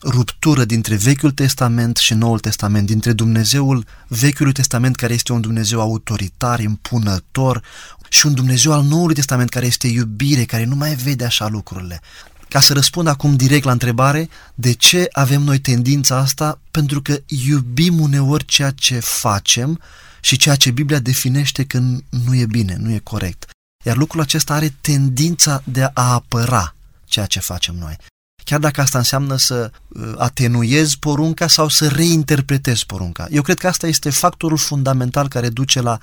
ruptură 0.00 0.64
dintre 0.64 0.94
Vechiul 0.94 1.30
Testament 1.30 1.96
și 1.96 2.14
Noul 2.14 2.38
Testament, 2.38 2.86
dintre 2.86 3.12
Dumnezeul 3.12 3.86
Vechiului 4.08 4.52
Testament, 4.52 4.96
care 4.96 5.14
este 5.14 5.32
un 5.32 5.40
Dumnezeu 5.40 5.80
autoritar, 5.80 6.60
impunător, 6.60 7.62
și 8.08 8.26
un 8.26 8.34
Dumnezeu 8.34 8.72
al 8.72 8.82
Noului 8.82 9.14
Testament, 9.14 9.50
care 9.50 9.66
este 9.66 9.86
iubire, 9.86 10.44
care 10.44 10.64
nu 10.64 10.74
mai 10.74 10.94
vede 10.94 11.24
așa 11.24 11.48
lucrurile. 11.48 12.00
Ca 12.48 12.60
să 12.60 12.72
răspund 12.72 13.08
acum 13.08 13.36
direct 13.36 13.64
la 13.64 13.72
întrebare, 13.72 14.28
de 14.54 14.72
ce 14.72 15.08
avem 15.12 15.42
noi 15.42 15.58
tendința 15.58 16.16
asta? 16.16 16.60
Pentru 16.70 17.02
că 17.02 17.18
iubim 17.26 18.00
uneori 18.00 18.44
ceea 18.44 18.70
ce 18.70 18.98
facem 18.98 19.80
și 20.20 20.36
ceea 20.36 20.54
ce 20.54 20.70
Biblia 20.70 20.98
definește 20.98 21.64
că 21.64 21.78
nu 22.08 22.34
e 22.34 22.46
bine, 22.46 22.76
nu 22.78 22.92
e 22.92 22.98
corect. 22.98 23.50
Iar 23.84 23.96
lucrul 23.96 24.20
acesta 24.20 24.54
are 24.54 24.74
tendința 24.80 25.62
de 25.64 25.82
a 25.82 26.12
apăra 26.12 26.74
ceea 27.04 27.26
ce 27.26 27.40
facem 27.40 27.74
noi. 27.74 27.96
Chiar 28.46 28.58
dacă 28.58 28.80
asta 28.80 28.98
înseamnă 28.98 29.36
să 29.36 29.70
uh, 29.88 30.12
atenuezi 30.16 30.98
porunca 30.98 31.46
sau 31.46 31.68
să 31.68 31.88
reinterpretezi 31.88 32.86
porunca. 32.86 33.26
Eu 33.30 33.42
cred 33.42 33.58
că 33.58 33.66
asta 33.66 33.86
este 33.86 34.10
factorul 34.10 34.56
fundamental 34.56 35.28
care 35.28 35.48
duce 35.48 35.80
la 35.80 35.98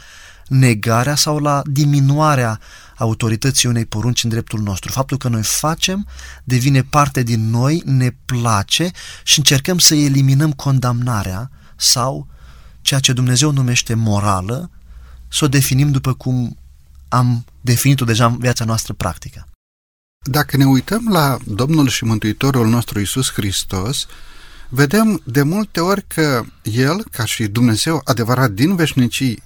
negarea 0.48 1.16
sau 1.16 1.38
la 1.40 1.62
diminuarea 1.66 2.60
autorității 2.98 3.70
unei 3.70 3.86
porunci 3.86 4.24
în 4.24 4.30
dreptul 4.30 4.60
nostru. 4.60 4.92
Faptul 4.92 5.18
că 5.18 5.28
noi 5.28 5.44
facem 5.44 6.08
devine 6.44 6.82
parte 6.82 7.24
din 7.24 7.50
noi, 7.50 7.82
ne 7.86 8.10
place 8.26 8.92
și 9.24 9.38
încercăm 9.38 9.78
să 9.78 9.96
eliminăm 9.96 10.52
condamnarea 10.52 11.52
sau 11.76 12.28
ceea 12.82 13.00
ce 13.00 13.14
Dumnezeu 13.14 13.52
numește 13.52 13.94
morală, 13.94 14.70
să 15.28 15.46
o 15.46 15.48
definim 15.48 15.92
după 15.92 16.14
cum 16.14 16.58
am 17.08 17.46
definit-o 17.62 18.06
deja 18.06 18.26
în 18.26 18.38
viața 18.38 18.66
noastră 18.66 18.94
practică. 18.94 19.48
Dacă 20.24 20.58
ne 20.58 20.66
uităm 20.66 21.08
la 21.10 21.38
Domnul 21.46 21.88
și 21.88 22.04
Mântuitorul 22.04 22.68
nostru 22.68 23.00
Isus 23.00 23.32
Hristos, 23.32 24.08
vedem 24.70 25.22
de 25.24 25.42
multe 25.42 25.80
ori 25.80 26.06
că 26.08 26.44
El, 26.62 27.04
ca 27.12 27.26
și 27.26 27.48
Dumnezeu 27.48 28.02
adevărat 28.04 28.52
din 28.52 28.76
veșnicii, 28.76 29.44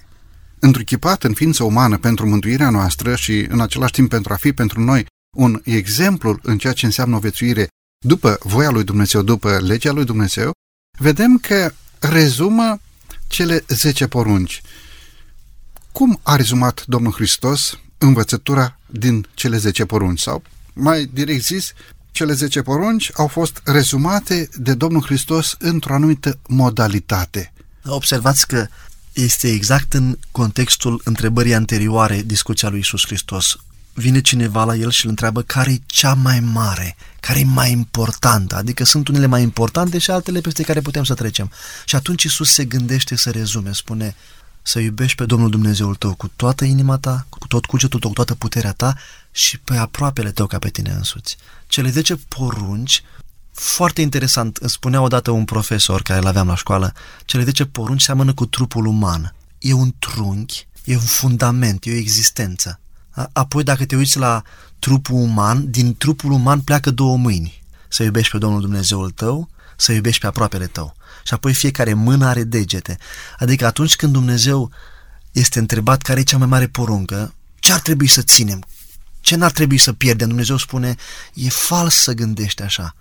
întruchipat 0.60 1.24
în 1.24 1.34
ființă 1.34 1.64
umană 1.64 1.98
pentru 1.98 2.28
mântuirea 2.28 2.70
noastră 2.70 3.16
și 3.16 3.46
în 3.50 3.60
același 3.60 3.92
timp 3.92 4.10
pentru 4.10 4.34
a 4.34 4.36
fi 4.36 4.54
pentru 4.54 4.82
noi 4.82 5.06
un 5.36 5.62
exemplu 5.64 6.40
în 6.42 6.58
ceea 6.58 6.74
ce 6.74 6.86
înseamnă 6.86 7.16
o 7.16 7.20
viețuire 7.20 7.68
după 8.06 8.38
voia 8.42 8.70
lui 8.70 8.84
Dumnezeu, 8.84 9.22
după 9.22 9.58
legea 9.58 9.92
lui 9.92 10.06
Dumnezeu, 10.06 10.52
vedem 11.00 11.38
că 11.38 11.74
rezumă 12.00 12.80
cele 13.28 13.64
10 13.68 14.08
porunci. 14.08 14.62
Cum 15.92 16.20
a 16.24 16.36
rezumat 16.36 16.86
Domnul 16.86 17.12
Hristos 17.12 17.80
învățătura 17.98 18.80
din 18.86 19.28
cele 19.34 19.58
10 19.58 19.86
porunci? 19.86 20.20
Sau, 20.20 20.44
mai 20.78 21.06
direct 21.14 21.44
zis, 21.44 21.74
cele 22.12 22.34
10 22.34 22.62
porunci 22.62 23.12
au 23.14 23.28
fost 23.28 23.62
rezumate 23.64 24.50
de 24.56 24.74
Domnul 24.74 25.04
Hristos 25.04 25.56
într-o 25.60 25.94
anumită 25.94 26.40
modalitate. 26.48 27.54
Observați 27.86 28.48
că 28.48 28.68
este 29.14 29.48
exact 29.48 29.94
în 29.94 30.18
contextul 30.32 31.02
întrebării 31.04 31.54
anterioare 31.54 32.22
discuția 32.26 32.70
lui 32.70 32.80
Isus 32.80 33.06
Hristos. 33.06 33.58
Vine 33.94 34.22
cineva 34.22 34.64
la 34.64 34.76
el 34.76 34.92
și 34.92 35.04
îl 35.04 35.10
întreabă 35.10 35.42
care 35.42 35.72
e 35.72 35.82
cea 35.86 36.14
mai 36.14 36.40
mare, 36.40 36.96
care 37.20 37.40
e 37.40 37.44
mai 37.44 37.72
importantă, 37.72 38.56
adică 38.56 38.84
sunt 38.84 39.08
unele 39.08 39.26
mai 39.26 39.42
importante 39.42 39.98
și 39.98 40.12
altele 40.12 40.42
peste 40.42 40.64
care 40.64 40.82
putem 40.82 41.04
să 41.04 41.14
trecem. 41.14 41.52
Și 41.86 41.96
atunci 41.96 42.24
Isus 42.24 42.52
se 42.52 42.66
gândește 42.66 43.16
să 43.16 43.30
rezume, 43.30 43.72
spune 43.74 44.16
să 44.62 44.80
iubești 44.80 45.16
pe 45.16 45.26
Domnul 45.26 45.50
Dumnezeul 45.50 45.96
tău 45.96 46.14
cu 46.14 46.32
toată 46.36 46.66
inima 46.66 46.98
ta, 46.98 47.26
cu 47.30 47.48
tot 47.48 47.66
cugetul 47.66 48.00
tău, 48.00 48.10
cu 48.10 48.16
toată 48.16 48.36
puterea 48.36 48.72
ta 48.72 48.96
și 49.38 49.60
pe 49.60 49.76
aproapele 49.76 50.32
tău 50.32 50.48
ca 50.48 50.60
pe 50.60 50.70
tine 50.70 50.92
însuți. 50.92 51.38
Cele 51.68 51.90
10 51.90 52.16
porunci 52.16 53.04
foarte 53.52 54.02
interesant, 54.02 54.58
îmi 54.58 54.70
spunea 54.70 55.02
odată 55.02 55.32
un 55.32 55.46
profesor 55.46 56.02
care 56.02 56.20
îl 56.20 56.28
aveam 56.28 56.48
la 56.48 56.56
școală, 56.56 56.94
cele 57.26 57.44
10 57.44 57.66
porunci 57.66 58.02
seamănă 58.02 58.34
cu 58.34 58.46
trupul 58.46 58.86
uman. 58.86 59.36
E 59.60 59.74
un 59.74 59.94
trunchi, 60.00 60.68
e 60.84 60.94
un 60.94 61.02
fundament, 61.02 61.86
e 61.86 61.92
o 61.92 61.96
existență. 61.96 62.80
Apoi 63.34 63.64
dacă 63.64 63.86
te 63.86 63.96
uiți 63.96 64.18
la 64.18 64.42
trupul 64.80 65.16
uman, 65.16 65.72
din 65.72 65.98
trupul 65.98 66.32
uman 66.32 66.62
pleacă 66.62 66.92
două 66.92 67.18
mâini. 67.18 67.64
Să 67.88 68.04
iubești 68.04 68.32
pe 68.32 68.38
Domnul 68.38 68.62
Dumnezeul 68.62 69.12
tău, 69.12 69.50
să 69.76 69.92
iubești 69.92 70.22
pe 70.22 70.28
aproapele 70.28 70.68
tău. 70.68 70.96
Și 71.24 71.34
apoi 71.34 71.54
fiecare 71.54 71.94
mână 71.94 72.26
are 72.26 72.44
degete. 72.44 72.98
Adică 73.40 73.66
atunci 73.66 73.96
când 73.96 74.14
Dumnezeu 74.14 74.72
este 75.32 75.60
întrebat 75.60 76.02
care 76.02 76.20
e 76.20 76.24
cea 76.24 76.38
mai 76.38 76.48
mare 76.48 76.68
poruncă, 76.68 77.34
ce 77.60 77.74
ar 77.74 77.80
trebui 77.80 78.08
să 78.08 78.22
ținem? 78.22 78.64
Ce 79.28 79.36
n-ar 79.36 79.52
trebui 79.52 79.78
să 79.78 79.94
pierdem? 79.94 80.28
Dumnezeu 80.28 80.58
spune, 80.58 80.96
e 81.34 81.50
fals 81.50 81.96
să 81.96 82.14
gândești 82.14 82.62
așa 82.62 82.96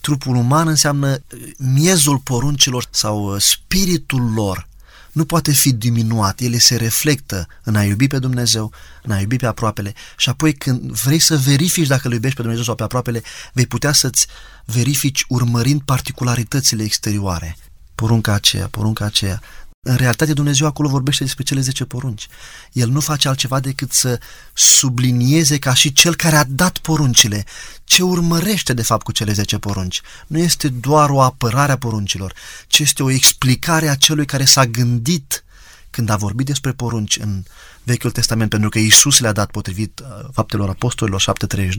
trupul 0.00 0.36
uman 0.36 0.68
înseamnă 0.68 1.08
uh, 1.12 1.50
miezul 1.56 2.18
poruncilor 2.18 2.86
sau 2.90 3.34
uh, 3.34 3.40
spiritul 3.40 4.32
lor. 4.32 4.68
Nu 5.12 5.24
poate 5.24 5.52
fi 5.52 5.72
diminuat, 5.72 6.40
ele 6.40 6.58
se 6.58 6.76
reflectă 6.76 7.46
în 7.62 7.76
a 7.76 7.84
iubi 7.84 8.06
pe 8.06 8.18
Dumnezeu, 8.18 8.72
în 9.02 9.10
a 9.10 9.20
iubi 9.20 9.36
pe 9.36 9.46
aproapele 9.46 9.94
și 10.16 10.28
apoi 10.28 10.54
când 10.54 10.92
vrei 10.92 11.18
să 11.18 11.36
verifici 11.36 11.86
dacă 11.86 12.06
îl 12.06 12.12
iubești 12.12 12.36
pe 12.36 12.42
Dumnezeu 12.42 12.64
sau 12.64 12.74
pe 12.74 12.82
aproapele, 12.82 13.22
vei 13.52 13.66
putea 13.66 13.92
să-ți 13.92 14.26
verifici 14.64 15.24
urmărind 15.28 15.80
particularitățile 15.80 16.82
exterioare. 16.82 17.56
Porunca 17.94 18.32
aceea, 18.32 18.68
porunca 18.68 19.04
aceea, 19.04 19.40
în 19.82 19.96
realitate 19.96 20.32
Dumnezeu 20.32 20.66
acolo 20.66 20.88
vorbește 20.88 21.24
despre 21.24 21.44
cele 21.44 21.60
10 21.60 21.84
porunci. 21.84 22.26
El 22.72 22.88
nu 22.88 23.00
face 23.00 23.28
altceva 23.28 23.60
decât 23.60 23.92
să 23.92 24.20
sublinieze 24.52 25.58
ca 25.58 25.74
și 25.74 25.92
cel 25.92 26.14
care 26.14 26.36
a 26.36 26.44
dat 26.44 26.78
poruncile 26.78 27.44
ce 27.84 28.02
urmărește 28.02 28.72
de 28.72 28.82
fapt 28.82 29.02
cu 29.02 29.12
cele 29.12 29.32
10 29.32 29.58
porunci. 29.58 30.00
Nu 30.26 30.38
este 30.38 30.68
doar 30.68 31.10
o 31.10 31.20
apărare 31.20 31.72
a 31.72 31.78
poruncilor, 31.78 32.32
ci 32.66 32.78
este 32.78 33.02
o 33.02 33.10
explicare 33.10 33.88
a 33.88 33.94
celui 33.94 34.24
care 34.24 34.44
s-a 34.44 34.66
gândit 34.66 35.44
când 35.90 36.08
a 36.08 36.16
vorbit 36.16 36.46
despre 36.46 36.72
porunci 36.72 37.16
în 37.16 37.44
Vechiul 37.82 38.10
Testament, 38.10 38.50
pentru 38.50 38.68
că 38.68 38.78
Isus 38.78 39.18
le-a 39.18 39.32
dat 39.32 39.50
potrivit 39.50 40.00
uh, 40.00 40.28
faptelor 40.32 40.68
apostolilor 40.68 41.24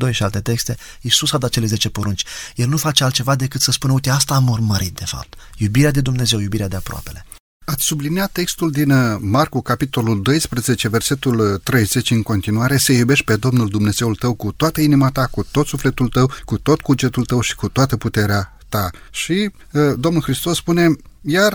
7.32 0.08 0.12
și 0.12 0.24
alte 0.24 0.42
texte, 0.42 0.78
Isus 1.02 1.34
a 1.34 1.38
dat 1.38 1.50
cele 1.50 1.66
10 1.66 1.90
porunci. 1.90 2.24
El 2.56 2.68
nu 2.68 2.78
face 2.78 3.04
altceva 3.04 3.36
decât 3.36 3.62
să 3.62 3.72
spună, 3.72 3.94
uite, 3.94 4.10
asta 4.10 4.36
am 4.36 4.48
urmărit 4.48 4.96
de 4.96 5.06
fapt. 5.06 5.34
Iubirea 5.58 5.92
de 5.92 6.02
Dumnezeu, 6.02 6.40
iubirea 6.40 6.68
de 6.68 6.76
aproapele. 6.76 7.26
Ați 7.66 7.86
subliniat 7.86 8.32
textul 8.32 8.72
din 8.72 8.92
uh, 8.92 9.18
Marcu, 9.20 9.62
capitolul 9.62 10.22
12, 10.22 10.88
versetul 10.88 11.62
30 11.64 12.10
uh, 12.10 12.16
în 12.16 12.24
continuare, 12.24 12.78
să 12.78 12.92
iubești 12.92 13.26
pe 13.26 13.36
Domnul 13.36 13.68
Dumnezeul 13.68 14.16
tău 14.16 14.34
cu 14.34 14.52
toată 14.52 14.82
inima 14.82 15.10
ta, 15.10 15.28
cu 15.28 15.44
tot 15.52 15.68
sufletul 15.68 16.08
tău, 16.08 16.32
cu 16.46 16.58
tot 16.58 16.82
cugetul 16.82 17.26
tău 17.26 17.42
și 17.42 17.56
cu 17.56 17.70
toată 17.70 17.98
puterea 17.98 18.58
ta. 18.70 18.90
Și 19.12 19.52
uh, 19.72 19.94
Domnul 19.98 20.22
Hristos 20.22 20.58
spune, 20.58 20.96
iar 21.22 21.54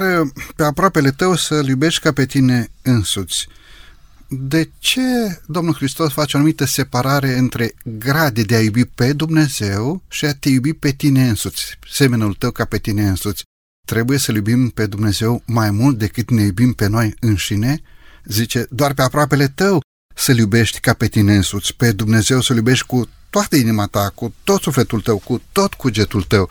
pe 0.56 0.64
aproapele 0.64 1.10
tău 1.10 1.36
să-L 1.36 1.68
iubești 1.68 2.00
ca 2.00 2.12
pe 2.12 2.26
tine 2.26 2.68
însuți. 2.82 3.48
De 4.28 4.70
ce 4.78 5.00
Domnul 5.46 5.74
Hristos 5.74 6.12
face 6.12 6.36
o 6.36 6.38
anumită 6.38 6.64
separare 6.64 7.38
între 7.38 7.74
grade 7.84 8.42
de 8.42 8.54
a 8.54 8.60
iubi 8.60 8.84
pe 8.84 9.12
Dumnezeu 9.12 10.02
și 10.08 10.24
a 10.24 10.34
te 10.34 10.48
iubi 10.48 10.72
pe 10.72 10.90
tine 10.90 11.28
însuți, 11.28 11.78
semenul 11.90 12.34
tău 12.34 12.50
ca 12.50 12.64
pe 12.64 12.78
tine 12.78 13.08
însuți? 13.08 13.42
Trebuie 13.86 14.18
să 14.18 14.32
iubim 14.32 14.68
pe 14.68 14.86
Dumnezeu 14.86 15.42
mai 15.44 15.70
mult 15.70 15.98
decât 15.98 16.30
ne 16.30 16.42
iubim 16.42 16.72
pe 16.72 16.86
noi 16.86 17.14
înșine? 17.20 17.82
Zice, 18.24 18.66
doar 18.70 18.94
pe 18.94 19.02
aproapele 19.02 19.48
tău 19.48 19.82
să-L 20.14 20.38
iubești 20.38 20.80
ca 20.80 20.92
pe 20.92 21.06
tine 21.06 21.34
însuți, 21.34 21.74
pe 21.74 21.92
Dumnezeu 21.92 22.40
să-L 22.40 22.56
iubești 22.56 22.86
cu 22.86 23.08
toată 23.30 23.56
inima 23.56 23.86
ta, 23.86 24.12
cu 24.14 24.34
tot 24.44 24.62
sufletul 24.62 25.00
tău, 25.00 25.18
cu 25.18 25.42
tot 25.52 25.74
cugetul 25.74 26.22
tău. 26.22 26.50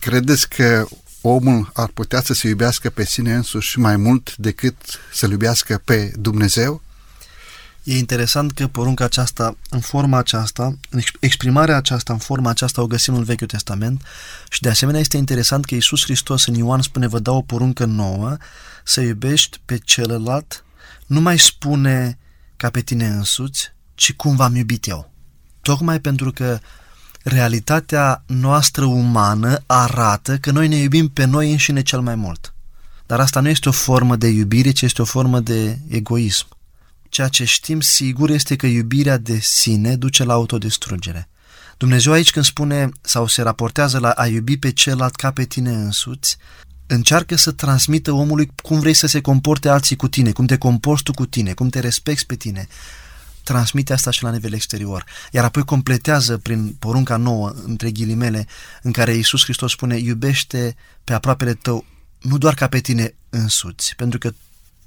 Credeți 0.00 0.48
că 0.48 0.86
omul 1.20 1.70
ar 1.74 1.88
putea 1.88 2.20
să 2.20 2.34
se 2.34 2.48
iubească 2.48 2.90
pe 2.90 3.04
sine 3.04 3.34
însuși 3.34 3.78
mai 3.78 3.96
mult 3.96 4.36
decât 4.36 4.76
să-L 5.12 5.30
iubească 5.30 5.80
pe 5.84 6.12
Dumnezeu? 6.16 6.82
E 7.84 7.98
interesant 7.98 8.52
că 8.52 8.66
porunca 8.66 9.04
aceasta, 9.04 9.56
în 9.70 9.80
forma 9.80 10.18
aceasta, 10.18 10.76
exprimarea 11.20 11.76
aceasta, 11.76 12.12
în 12.12 12.18
forma 12.18 12.50
aceasta, 12.50 12.82
o 12.82 12.86
găsim 12.86 13.14
în 13.14 13.24
Vechiul 13.24 13.46
Testament 13.46 14.02
și 14.50 14.60
de 14.60 14.68
asemenea 14.68 15.00
este 15.00 15.16
interesant 15.16 15.64
că 15.64 15.74
Iisus 15.74 16.02
Hristos 16.02 16.46
în 16.46 16.54
Ioan 16.54 16.82
spune, 16.82 17.06
vă 17.06 17.18
dau 17.18 17.36
o 17.36 17.42
poruncă 17.42 17.84
nouă, 17.84 18.36
să 18.84 19.00
iubești 19.00 19.60
pe 19.64 19.78
celălalt, 19.78 20.64
nu 21.06 21.20
mai 21.20 21.38
spune 21.38 22.18
ca 22.56 22.70
pe 22.70 22.80
tine 22.80 23.06
însuți, 23.06 23.72
ci 23.94 24.12
cum 24.12 24.36
v-am 24.36 24.56
iubit 24.56 24.86
eu. 24.86 25.12
Tocmai 25.60 26.00
pentru 26.00 26.32
că 26.32 26.58
realitatea 27.22 28.22
noastră 28.26 28.84
umană 28.84 29.62
arată 29.66 30.38
că 30.38 30.50
noi 30.50 30.68
ne 30.68 30.76
iubim 30.76 31.08
pe 31.08 31.24
noi 31.24 31.50
înșine 31.50 31.82
cel 31.82 32.00
mai 32.00 32.14
mult. 32.14 32.54
Dar 33.06 33.20
asta 33.20 33.40
nu 33.40 33.48
este 33.48 33.68
o 33.68 33.72
formă 33.72 34.16
de 34.16 34.26
iubire, 34.26 34.70
ci 34.70 34.82
este 34.82 35.02
o 35.02 35.04
formă 35.04 35.40
de 35.40 35.78
egoism. 35.88 36.46
Ceea 37.14 37.28
ce 37.28 37.44
știm 37.44 37.80
sigur 37.80 38.30
este 38.30 38.56
că 38.56 38.66
iubirea 38.66 39.16
de 39.16 39.38
sine 39.38 39.96
duce 39.96 40.24
la 40.24 40.32
autodistrugere. 40.32 41.28
Dumnezeu 41.76 42.12
aici 42.12 42.30
când 42.30 42.44
spune 42.44 42.88
sau 43.00 43.26
se 43.26 43.42
raportează 43.42 43.98
la 43.98 44.10
a 44.10 44.26
iubi 44.26 44.56
pe 44.56 44.72
celălalt 44.72 45.14
ca 45.14 45.30
pe 45.30 45.44
tine 45.44 45.70
însuți, 45.70 46.36
încearcă 46.86 47.36
să 47.36 47.52
transmită 47.52 48.12
omului 48.12 48.50
cum 48.62 48.80
vrei 48.80 48.94
să 48.94 49.06
se 49.06 49.20
comporte 49.20 49.68
alții 49.68 49.96
cu 49.96 50.08
tine, 50.08 50.32
cum 50.32 50.46
te 50.46 50.58
comporți 50.58 51.02
tu 51.02 51.12
cu 51.12 51.26
tine, 51.26 51.52
cum 51.52 51.68
te 51.68 51.80
respecti 51.80 52.26
pe 52.26 52.34
tine. 52.34 52.66
Transmite 53.42 53.92
asta 53.92 54.10
și 54.10 54.22
la 54.22 54.30
nivel 54.30 54.52
exterior. 54.52 55.04
Iar 55.30 55.44
apoi 55.44 55.64
completează 55.64 56.38
prin 56.38 56.76
porunca 56.78 57.16
nouă, 57.16 57.52
între 57.64 57.90
ghilimele, 57.90 58.46
în 58.82 58.92
care 58.92 59.14
Iisus 59.14 59.42
Hristos 59.42 59.70
spune 59.70 59.96
iubește 59.96 60.76
pe 61.04 61.12
aproapele 61.12 61.54
tău 61.54 61.84
nu 62.20 62.38
doar 62.38 62.54
ca 62.54 62.68
pe 62.68 62.80
tine 62.80 63.14
însuți, 63.30 63.94
pentru 63.96 64.18
că 64.18 64.32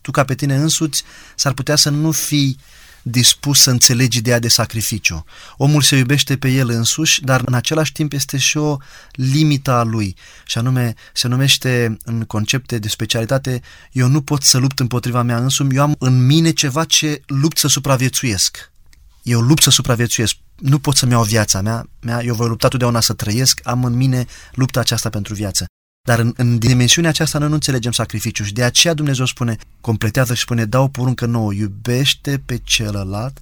tu 0.07 0.13
ca 0.13 0.23
pe 0.23 0.35
tine 0.35 0.55
însuți 0.55 1.03
s-ar 1.35 1.53
putea 1.53 1.75
să 1.75 1.89
nu 1.89 2.11
fii 2.11 2.57
dispus 3.01 3.61
să 3.61 3.69
înțelegi 3.69 4.17
ideea 4.17 4.39
de 4.39 4.47
sacrificiu. 4.47 5.25
Omul 5.57 5.81
se 5.81 5.95
iubește 5.95 6.37
pe 6.37 6.49
el 6.49 6.69
însuși, 6.69 7.23
dar 7.23 7.41
în 7.45 7.53
același 7.53 7.91
timp 7.91 8.13
este 8.13 8.37
și 8.37 8.57
o 8.57 8.77
limită 9.11 9.71
a 9.71 9.83
lui. 9.83 10.15
Și 10.45 10.57
anume, 10.57 10.93
se 11.13 11.27
numește 11.27 11.97
în 12.03 12.23
concepte 12.23 12.77
de 12.79 12.87
specialitate, 12.87 13.61
eu 13.91 14.07
nu 14.07 14.21
pot 14.21 14.43
să 14.43 14.57
lupt 14.57 14.79
împotriva 14.79 15.21
mea 15.21 15.37
însumi, 15.37 15.75
eu 15.75 15.81
am 15.81 15.95
în 15.99 16.25
mine 16.25 16.51
ceva 16.51 16.83
ce 16.83 17.21
lupt 17.25 17.57
să 17.57 17.67
supraviețuiesc. 17.67 18.71
Eu 19.21 19.41
lupt 19.41 19.61
să 19.61 19.69
supraviețuiesc. 19.69 20.35
Nu 20.55 20.79
pot 20.79 20.95
să-mi 20.95 21.11
iau 21.11 21.23
viața 21.23 21.61
mea, 21.61 21.85
mea, 22.01 22.23
eu 22.23 22.35
voi 22.35 22.47
lupta 22.47 22.67
totdeauna 22.67 22.99
să 22.99 23.13
trăiesc, 23.13 23.59
am 23.63 23.83
în 23.83 23.93
mine 23.93 24.25
lupta 24.53 24.79
aceasta 24.79 25.09
pentru 25.09 25.33
viață. 25.33 25.65
Dar 26.07 26.19
în, 26.19 26.33
în 26.37 26.57
dimensiunea 26.57 27.09
aceasta 27.09 27.37
noi 27.37 27.47
nu 27.47 27.53
înțelegem 27.53 27.91
sacrificiu 27.91 28.43
și 28.43 28.53
de 28.53 28.63
aceea 28.63 28.93
Dumnezeu 28.93 29.25
spune, 29.25 29.57
completează 29.81 30.33
și 30.33 30.41
spune, 30.41 30.65
dau 30.65 30.83
o 30.83 30.87
poruncă 30.87 31.25
nouă, 31.25 31.53
iubește 31.53 32.41
pe 32.45 32.57
celălalt 32.63 33.39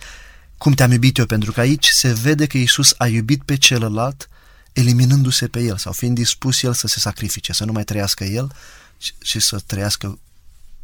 cum 0.58 0.72
te-am 0.72 0.92
iubit 0.92 1.18
eu, 1.18 1.26
pentru 1.26 1.52
că 1.52 1.60
aici 1.60 1.88
se 1.88 2.14
vede 2.14 2.46
că 2.46 2.58
Isus 2.58 2.94
a 2.98 3.08
iubit 3.08 3.44
pe 3.44 3.56
celălalt 3.56 4.30
eliminându-se 4.74 5.48
pe 5.48 5.60
el 5.60 5.78
sau 5.78 5.92
fiind 5.92 6.16
dispus 6.16 6.64
el 6.64 6.74
să 6.74 6.88
se 6.88 7.00
sacrifice, 7.00 7.54
să 7.54 7.66
nu 7.66 7.72
mai 7.72 7.84
trăiască 7.84 8.24
el 8.24 8.52
și 9.22 9.40
să 9.40 9.62
trăiască 9.66 10.20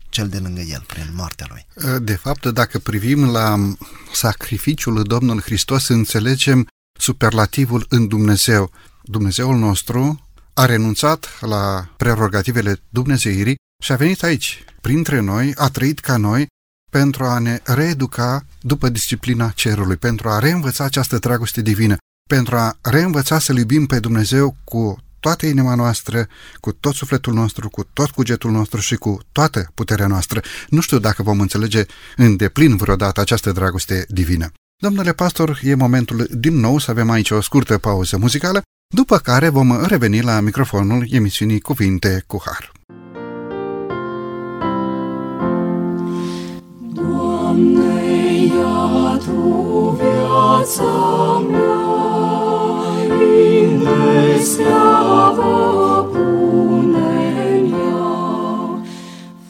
cel 0.09 0.27
de 0.27 0.37
lângă 0.37 0.61
el, 0.61 0.83
prin 0.87 1.09
moartea 1.13 1.47
lui. 1.49 1.65
De 1.99 2.15
fapt, 2.15 2.45
dacă 2.45 2.79
privim 2.79 3.31
la 3.31 3.75
sacrificiul 4.13 5.03
Domnului 5.03 5.41
Hristos, 5.41 5.87
înțelegem 5.87 6.67
superlativul 6.99 7.85
în 7.89 8.07
Dumnezeu. 8.07 8.71
Dumnezeul 9.03 9.57
nostru 9.57 10.25
a 10.53 10.65
renunțat 10.65 11.39
la 11.39 11.93
prerogativele 11.97 12.77
dumnezeirii 12.89 13.55
și 13.83 13.91
a 13.91 13.95
venit 13.95 14.23
aici, 14.23 14.63
printre 14.81 15.19
noi, 15.19 15.53
a 15.55 15.69
trăit 15.69 15.99
ca 15.99 16.17
noi, 16.17 16.47
pentru 16.91 17.23
a 17.23 17.39
ne 17.39 17.59
reeduca 17.63 18.45
după 18.61 18.89
disciplina 18.89 19.49
cerului, 19.49 19.95
pentru 19.95 20.29
a 20.29 20.39
reînvăța 20.39 20.83
această 20.83 21.17
dragoste 21.17 21.61
divină, 21.61 21.97
pentru 22.29 22.55
a 22.55 22.77
reînvăța 22.81 23.39
să-L 23.39 23.57
iubim 23.57 23.85
pe 23.85 23.99
Dumnezeu 23.99 24.55
cu 24.63 24.97
toată 25.19 25.45
inima 25.45 25.75
noastră, 25.75 26.27
cu 26.59 26.71
tot 26.71 26.93
sufletul 26.93 27.33
nostru, 27.33 27.69
cu 27.69 27.83
tot 27.83 28.09
cugetul 28.09 28.51
nostru 28.51 28.79
și 28.79 28.95
cu 28.95 29.19
toată 29.31 29.71
puterea 29.73 30.07
noastră. 30.07 30.41
Nu 30.69 30.81
știu 30.81 30.99
dacă 30.99 31.23
vom 31.23 31.39
înțelege 31.39 31.85
în 32.15 32.35
deplin 32.35 32.75
vreodată 32.75 33.19
această 33.19 33.51
dragoste 33.51 34.05
divină. 34.09 34.51
Domnule 34.81 35.13
pastor, 35.13 35.59
e 35.63 35.75
momentul 35.75 36.27
din 36.31 36.59
nou 36.59 36.77
să 36.79 36.91
avem 36.91 37.09
aici 37.09 37.31
o 37.31 37.41
scurtă 37.41 37.77
pauză 37.77 38.17
muzicală 38.17 38.61
după 38.91 39.17
care 39.17 39.49
vom 39.49 39.85
reveni 39.87 40.21
la 40.21 40.39
microfonul 40.39 41.05
emisiunii 41.09 41.59
Cuvinte 41.59 42.23
cu 42.27 42.41
Har. 42.45 42.71
Doamne, 46.93 48.03
ia 48.45 49.19
Tu 49.25 49.99
viața 49.99 51.43
mea, 51.49 51.81
indesleavă 53.61 55.53
pune-n 56.11 57.73
ea, 57.73 58.81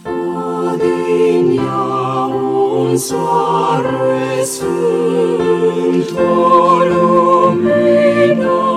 fă 0.02 0.76
din 0.78 1.60
ea 1.60 2.26
un 2.80 2.98
soare 2.98 4.44
sfânt, 4.44 6.10
o 6.20 6.78
lumină 6.90 8.71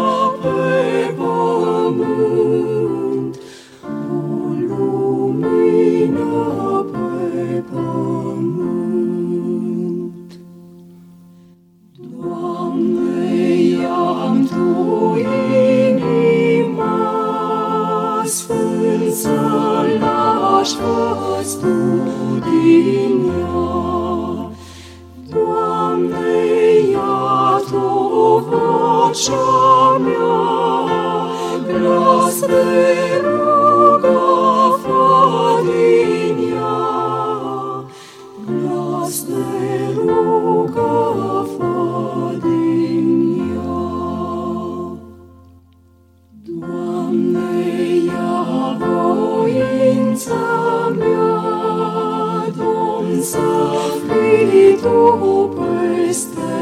O 15.14 15.16
inima 15.16 16.94
sfânt 18.24 19.28
lași 20.00 20.74
fost 20.74 21.60
tu 21.60 21.76
din 22.40 23.32
ea. 23.38 24.50
Doamne, 25.30 26.36
ia 26.90 27.60
tu 27.70 27.86
vocea 28.48 29.98
mea, 30.04 30.38
glas 31.66 32.38
de 32.40 32.64
rău, 33.22 33.53
Suflet, 53.24 54.76
tu 54.82 55.48
peste 55.56 56.53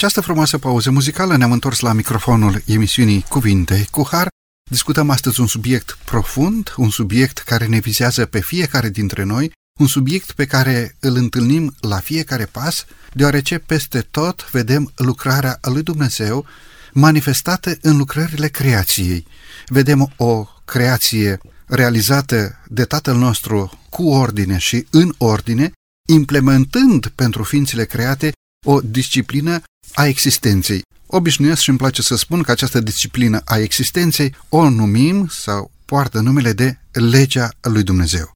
această 0.00 0.20
frumoasă 0.20 0.58
pauză 0.58 0.90
muzicală 0.90 1.36
ne-am 1.36 1.52
întors 1.52 1.80
la 1.80 1.92
microfonul 1.92 2.62
emisiunii 2.66 3.24
Cuvinte 3.28 3.86
cu 3.90 4.08
Har. 4.10 4.28
Discutăm 4.70 5.10
astăzi 5.10 5.40
un 5.40 5.46
subiect 5.46 5.98
profund, 6.04 6.72
un 6.76 6.90
subiect 6.90 7.38
care 7.38 7.66
ne 7.66 7.78
vizează 7.78 8.26
pe 8.26 8.40
fiecare 8.40 8.88
dintre 8.88 9.22
noi, 9.22 9.52
un 9.80 9.86
subiect 9.86 10.32
pe 10.32 10.44
care 10.44 10.96
îl 11.00 11.16
întâlnim 11.16 11.74
la 11.80 11.98
fiecare 11.98 12.44
pas, 12.44 12.84
deoarece 13.12 13.58
peste 13.58 14.00
tot 14.00 14.50
vedem 14.50 14.92
lucrarea 14.96 15.58
lui 15.62 15.82
Dumnezeu 15.82 16.46
manifestată 16.92 17.78
în 17.80 17.96
lucrările 17.96 18.48
creației. 18.48 19.26
Vedem 19.66 20.12
o 20.16 20.46
creație 20.64 21.40
realizată 21.66 22.58
de 22.68 22.84
Tatăl 22.84 23.16
nostru 23.16 23.80
cu 23.90 24.08
ordine 24.08 24.58
și 24.58 24.86
în 24.90 25.14
ordine, 25.18 25.72
implementând 26.08 27.06
pentru 27.06 27.42
ființele 27.42 27.84
create 27.84 28.32
o 28.66 28.80
disciplină 28.80 29.62
a 29.94 30.06
existenței. 30.06 30.82
Obișnuiesc 31.06 31.60
și 31.60 31.68
îmi 31.68 31.78
place 31.78 32.02
să 32.02 32.16
spun 32.16 32.42
că 32.42 32.50
această 32.50 32.80
disciplină 32.80 33.40
a 33.44 33.58
existenței 33.58 34.34
o 34.48 34.68
numim 34.68 35.26
sau 35.28 35.70
poartă 35.84 36.20
numele 36.20 36.52
de 36.52 36.78
legea 36.92 37.50
lui 37.60 37.82
Dumnezeu. 37.82 38.32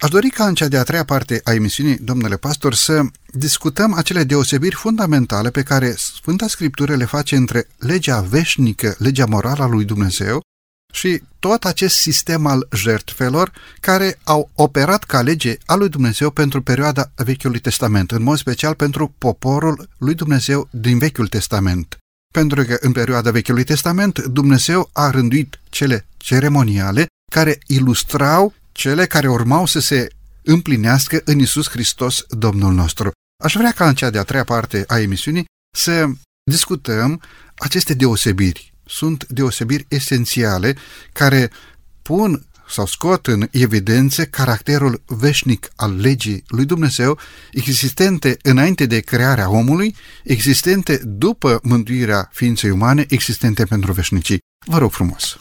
Aș 0.00 0.10
dori 0.10 0.28
ca 0.28 0.46
în 0.46 0.54
cea 0.54 0.68
de-a 0.68 0.82
treia 0.82 1.04
parte 1.04 1.40
a 1.44 1.52
emisiunii, 1.52 1.98
domnule 1.98 2.36
pastor, 2.36 2.74
să 2.74 3.02
discutăm 3.26 3.92
acele 3.92 4.24
deosebiri 4.24 4.74
fundamentale 4.74 5.50
pe 5.50 5.62
care 5.62 5.94
Sfânta 5.96 6.48
Scriptură 6.48 6.96
le 6.96 7.04
face 7.04 7.36
între 7.36 7.68
legea 7.78 8.20
veșnică, 8.20 8.94
legea 8.98 9.26
morală 9.26 9.62
a 9.62 9.66
lui 9.66 9.84
Dumnezeu 9.84 10.40
și 10.90 11.22
tot 11.38 11.64
acest 11.64 11.96
sistem 11.96 12.46
al 12.46 12.68
jertfelor 12.76 13.52
care 13.80 14.18
au 14.24 14.50
operat 14.54 15.04
ca 15.04 15.20
lege 15.22 15.56
a 15.66 15.74
lui 15.74 15.88
Dumnezeu 15.88 16.30
pentru 16.30 16.62
perioada 16.62 17.10
Vechiului 17.14 17.60
Testament, 17.60 18.10
în 18.10 18.22
mod 18.22 18.38
special 18.38 18.74
pentru 18.74 19.14
poporul 19.18 19.88
lui 19.98 20.14
Dumnezeu 20.14 20.68
din 20.70 20.98
Vechiul 20.98 21.28
Testament. 21.28 21.96
Pentru 22.34 22.64
că 22.64 22.76
în 22.80 22.92
perioada 22.92 23.30
Vechiului 23.30 23.64
Testament 23.64 24.18
Dumnezeu 24.18 24.90
a 24.92 25.10
rânduit 25.10 25.60
cele 25.68 26.06
ceremoniale 26.16 27.06
care 27.32 27.58
ilustrau 27.66 28.54
cele 28.72 29.06
care 29.06 29.28
urmau 29.28 29.66
să 29.66 29.80
se 29.80 30.08
împlinească 30.42 31.20
în 31.24 31.38
Isus 31.38 31.68
Hristos, 31.68 32.24
Domnul 32.28 32.72
nostru. 32.72 33.10
Aș 33.44 33.54
vrea 33.54 33.72
ca 33.72 33.88
în 33.88 33.94
cea 33.94 34.10
de-a 34.10 34.22
treia 34.22 34.44
parte 34.44 34.84
a 34.86 34.98
emisiunii 34.98 35.44
să 35.76 36.06
discutăm 36.50 37.22
aceste 37.58 37.94
deosebiri. 37.94 38.69
Sunt 38.90 39.26
deosebiri 39.28 39.86
esențiale 39.88 40.76
care 41.12 41.50
pun 42.02 42.44
sau 42.70 42.86
scot 42.86 43.26
în 43.26 43.48
evidență 43.50 44.24
caracterul 44.24 45.02
veșnic 45.06 45.70
al 45.76 45.96
legii 45.96 46.44
lui 46.46 46.64
Dumnezeu, 46.64 47.18
existente 47.52 48.36
înainte 48.42 48.86
de 48.86 49.00
crearea 49.00 49.50
omului, 49.50 49.96
existente 50.24 51.00
după 51.04 51.60
mântuirea 51.62 52.28
ființei 52.32 52.70
umane, 52.70 53.04
existente 53.08 53.64
pentru 53.64 53.92
veșnicii. 53.92 54.38
Vă 54.66 54.78
rog 54.78 54.90
frumos! 54.90 55.38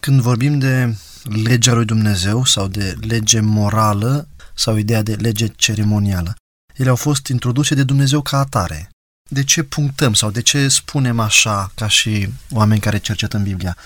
Când 0.00 0.20
vorbim 0.20 0.58
de 0.58 0.96
legea 1.44 1.72
lui 1.72 1.84
Dumnezeu 1.84 2.44
sau 2.44 2.68
de 2.68 2.96
lege 3.00 3.40
morală 3.40 4.28
sau 4.54 4.76
ideea 4.76 5.02
de 5.02 5.14
lege 5.14 5.46
ceremonială. 5.46 6.34
Ele 6.76 6.88
au 6.88 6.96
fost 6.96 7.26
introduse 7.26 7.74
de 7.74 7.84
Dumnezeu 7.84 8.22
ca 8.22 8.38
atare. 8.38 8.90
De 9.32 9.44
ce 9.44 9.62
punctăm 9.62 10.14
sau 10.14 10.30
de 10.30 10.42
ce 10.42 10.68
spunem 10.68 11.20
așa 11.20 11.72
ca 11.74 11.88
și 11.88 12.28
oameni 12.50 12.80
care 12.80 12.98
cercetăm 12.98 13.42
Biblia? 13.42 13.76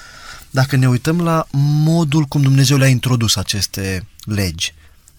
Dacă 0.50 0.76
ne 0.76 0.88
uităm 0.88 1.20
la 1.20 1.46
modul 1.84 2.24
cum 2.24 2.42
Dumnezeu 2.42 2.76
le-a 2.76 2.88
introdus 2.88 3.36
aceste 3.36 4.06
legi, 4.24 4.74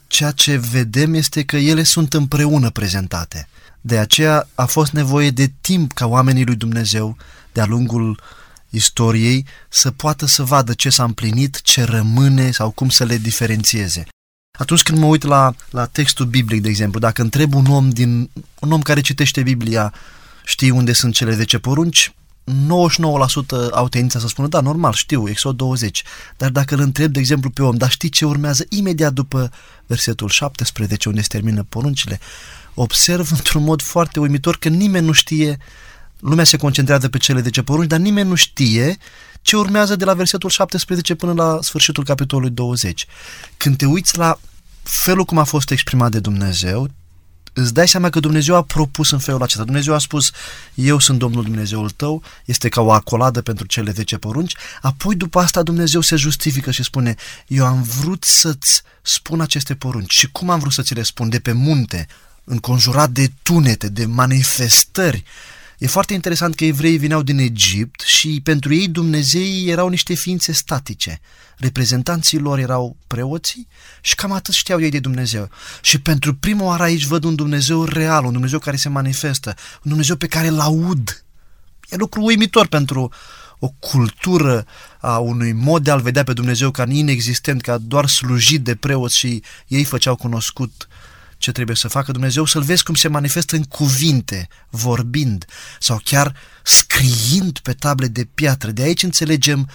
ceea 0.07 0.31
ce 0.31 0.57
vedem 0.57 1.13
este 1.13 1.43
că 1.43 1.57
ele 1.57 1.83
sunt 1.83 2.13
împreună 2.13 2.69
prezentate. 2.69 3.47
De 3.81 3.97
aceea 3.97 4.47
a 4.55 4.65
fost 4.65 4.91
nevoie 4.91 5.29
de 5.29 5.51
timp 5.61 5.93
ca 5.93 6.05
oamenii 6.05 6.45
lui 6.45 6.55
Dumnezeu, 6.55 7.17
de-a 7.51 7.65
lungul 7.65 8.21
istoriei 8.69 9.45
să 9.69 9.91
poată 9.91 10.25
să 10.25 10.43
vadă 10.43 10.73
ce 10.73 10.89
s-a 10.89 11.03
împlinit, 11.03 11.61
ce 11.61 11.83
rămâne 11.83 12.51
sau 12.51 12.71
cum 12.71 12.89
să 12.89 13.03
le 13.03 13.17
diferențieze. 13.17 14.05
Atunci 14.57 14.83
când 14.83 14.97
mă 14.97 15.05
uit 15.05 15.23
la, 15.23 15.53
la 15.69 15.85
textul 15.85 16.25
biblic, 16.25 16.61
de 16.61 16.69
exemplu, 16.69 16.99
dacă 16.99 17.21
întreb 17.21 17.53
un 17.53 17.65
om 17.65 17.89
din 17.89 18.29
un 18.59 18.71
om 18.71 18.81
care 18.81 19.01
citește 19.01 19.41
Biblia, 19.41 19.93
știi 20.45 20.69
unde 20.69 20.93
sunt 20.93 21.13
cele 21.13 21.33
10 21.33 21.59
porunci, 21.59 22.13
99% 22.45 22.51
au 23.71 23.87
tendința 23.87 24.19
să 24.19 24.27
spună, 24.27 24.47
da, 24.47 24.59
normal, 24.59 24.93
știu, 24.93 25.29
Exod 25.29 25.55
20. 25.57 26.03
Dar 26.37 26.49
dacă 26.49 26.75
îl 26.75 26.81
întreb, 26.81 27.11
de 27.11 27.19
exemplu, 27.19 27.49
pe 27.49 27.63
om, 27.63 27.75
dar 27.75 27.89
știi 27.89 28.09
ce 28.09 28.25
urmează 28.25 28.65
imediat 28.69 29.13
după 29.13 29.51
versetul 29.85 30.29
17, 30.29 31.09
unde 31.09 31.21
se 31.21 31.27
termină 31.27 31.63
poruncile, 31.63 32.19
observ 32.73 33.31
într-un 33.31 33.63
mod 33.63 33.81
foarte 33.81 34.19
uimitor 34.19 34.57
că 34.57 34.69
nimeni 34.69 35.05
nu 35.05 35.11
știe 35.11 35.57
lumea 36.19 36.43
se 36.43 36.57
concentrează 36.57 37.09
pe 37.09 37.17
cele 37.17 37.41
10 37.41 37.61
porunci, 37.63 37.89
dar 37.89 37.99
nimeni 37.99 38.29
nu 38.29 38.35
știe 38.35 38.97
ce 39.45 39.57
urmează 39.57 39.95
de 39.95 40.05
la 40.05 40.13
versetul 40.13 40.49
17 40.49 41.15
până 41.15 41.33
la 41.33 41.59
sfârșitul 41.61 42.03
capitolului 42.03 42.49
20. 42.49 43.05
Când 43.57 43.77
te 43.77 43.85
uiți 43.85 44.17
la 44.17 44.39
felul 44.83 45.25
cum 45.25 45.37
a 45.37 45.43
fost 45.43 45.71
exprimat 45.71 46.11
de 46.11 46.19
Dumnezeu, 46.19 46.89
îți 47.53 47.73
dai 47.73 47.87
seama 47.87 48.09
că 48.09 48.19
Dumnezeu 48.19 48.55
a 48.55 48.63
propus 48.63 49.11
în 49.11 49.19
felul 49.19 49.41
acesta. 49.41 49.63
Dumnezeu 49.63 49.93
a 49.93 49.97
spus, 49.97 50.31
eu 50.73 50.99
sunt 50.99 51.19
Domnul 51.19 51.43
Dumnezeul 51.43 51.89
tău, 51.89 52.23
este 52.45 52.69
ca 52.69 52.81
o 52.81 52.91
acoladă 52.91 53.41
pentru 53.41 53.65
cele 53.65 53.91
10 53.91 54.17
porunci, 54.17 54.55
apoi 54.81 55.15
după 55.15 55.39
asta 55.39 55.63
Dumnezeu 55.63 56.01
se 56.01 56.15
justifică 56.15 56.71
și 56.71 56.83
spune, 56.83 57.15
eu 57.47 57.65
am 57.65 57.81
vrut 57.81 58.23
să-ți 58.23 58.81
spun 59.01 59.41
aceste 59.41 59.75
porunci. 59.75 60.13
Și 60.13 60.31
cum 60.31 60.49
am 60.49 60.59
vrut 60.59 60.73
să 60.73 60.81
ți 60.81 60.93
le 60.93 61.03
spun? 61.03 61.29
De 61.29 61.39
pe 61.39 61.51
munte, 61.51 62.07
înconjurat 62.43 63.09
de 63.09 63.31
tunete, 63.43 63.89
de 63.89 64.05
manifestări, 64.05 65.23
E 65.77 65.87
foarte 65.87 66.13
interesant 66.13 66.55
că 66.55 66.65
evreii 66.65 66.97
vineau 66.97 67.21
din 67.21 67.37
Egipt 67.37 68.01
și 68.01 68.41
pentru 68.43 68.73
ei 68.73 68.87
Dumnezeii 68.87 69.69
erau 69.69 69.87
niște 69.87 70.13
ființe 70.13 70.51
statice. 70.51 71.19
Reprezentanții 71.57 72.39
lor 72.39 72.59
erau 72.59 72.97
preoții 73.07 73.67
și 74.01 74.15
cam 74.15 74.31
atât 74.31 74.53
știau 74.53 74.81
ei 74.81 74.89
de 74.89 74.99
Dumnezeu. 74.99 75.49
Și 75.81 76.01
pentru 76.01 76.35
prima 76.35 76.63
oară 76.63 76.83
aici 76.83 77.05
văd 77.05 77.23
un 77.23 77.35
Dumnezeu 77.35 77.83
real, 77.83 78.25
un 78.25 78.31
Dumnezeu 78.31 78.59
care 78.59 78.75
se 78.75 78.89
manifestă, 78.89 79.49
un 79.57 79.89
Dumnezeu 79.89 80.15
pe 80.15 80.27
care 80.27 80.47
îl 80.47 80.59
aud. 80.59 81.25
E 81.89 81.95
lucru 81.95 82.23
uimitor 82.23 82.67
pentru 82.67 83.11
o 83.59 83.69
cultură 83.79 84.65
a 84.99 85.17
unui 85.17 85.51
mod 85.51 85.83
de 85.83 85.91
a-L 85.91 86.01
vedea 86.01 86.23
pe 86.23 86.33
Dumnezeu 86.33 86.71
ca 86.71 86.85
inexistent, 86.89 87.61
ca 87.61 87.77
doar 87.77 88.07
slujit 88.07 88.63
de 88.63 88.75
preoți 88.75 89.17
și 89.17 89.43
ei 89.67 89.83
făceau 89.83 90.15
cunoscut 90.15 90.87
ce 91.37 91.51
trebuie 91.51 91.75
să 91.75 91.87
facă 91.87 92.11
Dumnezeu, 92.11 92.45
să-L 92.45 92.61
vezi 92.61 92.83
cum 92.83 92.95
se 92.95 93.07
manifestă 93.07 93.55
în 93.55 93.63
cuvinte, 93.63 94.47
vorbind 94.69 95.45
sau 95.79 95.99
chiar 96.03 96.35
scriind 96.63 97.59
pe 97.59 97.73
table 97.73 98.07
de 98.07 98.27
piatră. 98.33 98.71
De 98.71 98.81
aici 98.81 99.03
înțelegem 99.03 99.69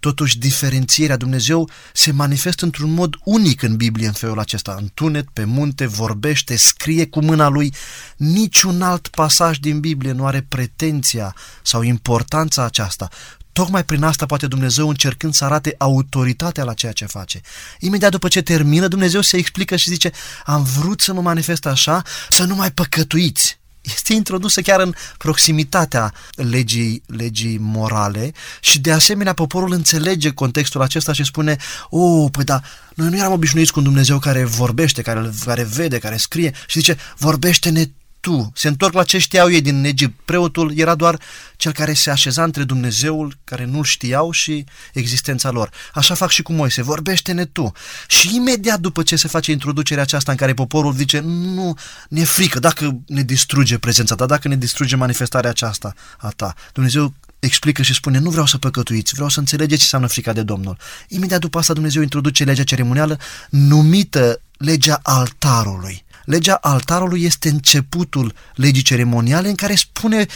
Totuși, 0.00 0.38
diferențierea 0.38 1.16
Dumnezeu 1.16 1.70
se 1.92 2.12
manifestă 2.12 2.64
într-un 2.64 2.90
mod 2.90 3.14
unic 3.24 3.62
în 3.62 3.76
Biblie 3.76 4.06
în 4.06 4.12
felul 4.12 4.38
acesta. 4.38 4.76
În 4.78 4.88
tunet, 4.94 5.28
pe 5.32 5.44
munte, 5.44 5.86
vorbește, 5.86 6.56
scrie 6.56 7.06
cu 7.06 7.20
mâna 7.20 7.48
lui. 7.48 7.74
Niciun 8.16 8.82
alt 8.82 9.08
pasaj 9.08 9.58
din 9.58 9.80
Biblie 9.80 10.12
nu 10.12 10.26
are 10.26 10.46
pretenția 10.48 11.34
sau 11.62 11.82
importanța 11.82 12.64
aceasta. 12.64 13.08
Tocmai 13.56 13.84
prin 13.84 14.02
asta 14.02 14.26
poate 14.26 14.46
Dumnezeu 14.46 14.88
încercând 14.88 15.34
să 15.34 15.44
arate 15.44 15.74
autoritatea 15.78 16.64
la 16.64 16.74
ceea 16.74 16.92
ce 16.92 17.06
face. 17.06 17.40
Imediat 17.80 18.10
după 18.10 18.28
ce 18.28 18.42
termină, 18.42 18.88
Dumnezeu 18.88 19.20
se 19.20 19.36
explică 19.36 19.76
și 19.76 19.90
zice, 19.90 20.10
am 20.44 20.62
vrut 20.62 21.00
să 21.00 21.12
mă 21.12 21.20
manifest 21.20 21.66
așa, 21.66 22.02
să 22.28 22.44
nu 22.44 22.54
mai 22.54 22.70
păcătuiți. 22.70 23.58
Este 23.80 24.12
introdusă 24.12 24.60
chiar 24.60 24.80
în 24.80 24.94
proximitatea 25.18 26.12
legii, 26.34 27.02
legii 27.06 27.58
morale 27.60 28.32
și 28.60 28.80
de 28.80 28.92
asemenea 28.92 29.32
poporul 29.32 29.72
înțelege 29.72 30.30
contextul 30.30 30.82
acesta 30.82 31.12
și 31.12 31.24
spune, 31.24 31.56
o, 31.88 31.98
oh, 31.98 32.28
păi 32.32 32.44
da, 32.44 32.60
noi 32.94 33.08
nu 33.08 33.16
eram 33.16 33.32
obișnuiți 33.32 33.72
cu 33.72 33.78
un 33.78 33.84
Dumnezeu 33.84 34.18
care 34.18 34.44
vorbește, 34.44 35.02
care, 35.02 35.30
care 35.44 35.62
vede, 35.62 35.98
care 35.98 36.16
scrie 36.16 36.52
și 36.66 36.78
zice, 36.78 36.96
vorbește-ne 37.18 37.84
tu. 38.26 38.52
Se 38.54 38.68
întorc 38.68 38.94
la 38.94 39.02
ce 39.04 39.18
știau 39.18 39.50
ei 39.50 39.60
din 39.60 39.84
Egipt. 39.84 40.20
Preotul 40.24 40.78
era 40.78 40.94
doar 40.94 41.18
cel 41.56 41.72
care 41.72 41.92
se 41.92 42.10
așeza 42.10 42.42
între 42.42 42.64
Dumnezeul, 42.64 43.38
care 43.44 43.64
nu 43.64 43.82
știau, 43.82 44.30
și 44.30 44.64
existența 44.92 45.50
lor. 45.50 45.70
Așa 45.94 46.14
fac 46.14 46.30
și 46.30 46.42
cu 46.42 46.52
Moise. 46.52 46.82
Vorbește-ne 46.82 47.44
tu. 47.44 47.72
Și 48.08 48.36
imediat 48.36 48.80
după 48.80 49.02
ce 49.02 49.16
se 49.16 49.28
face 49.28 49.50
introducerea 49.50 50.02
aceasta 50.02 50.30
în 50.30 50.36
care 50.36 50.54
poporul 50.54 50.92
zice, 50.92 51.20
nu, 51.24 51.76
ne 52.08 52.24
frică 52.24 52.58
dacă 52.58 52.98
ne 53.06 53.22
distruge 53.22 53.78
prezența 53.78 54.14
ta, 54.14 54.26
dacă 54.26 54.48
ne 54.48 54.56
distruge 54.56 54.96
manifestarea 54.96 55.50
aceasta 55.50 55.94
a 56.18 56.28
ta. 56.36 56.54
Dumnezeu 56.72 57.14
explică 57.38 57.82
și 57.82 57.94
spune, 57.94 58.18
nu 58.18 58.30
vreau 58.30 58.46
să 58.46 58.58
păcătuiți, 58.58 59.14
vreau 59.14 59.28
să 59.28 59.38
înțelegeți 59.38 59.76
ce 59.76 59.82
înseamnă 59.82 60.06
frica 60.06 60.32
de 60.32 60.42
Domnul. 60.42 60.76
Imediat 61.08 61.40
după 61.40 61.58
asta 61.58 61.72
Dumnezeu 61.72 62.02
introduce 62.02 62.44
legea 62.44 62.64
ceremonială 62.64 63.18
numită 63.50 64.40
legea 64.58 65.00
altarului. 65.02 66.04
Legea 66.26 66.54
altarului 66.54 67.22
este 67.22 67.48
începutul 67.48 68.34
legii 68.54 68.82
ceremoniale 68.82 69.48
în 69.48 69.54
care 69.54 69.74
spune 69.74 70.26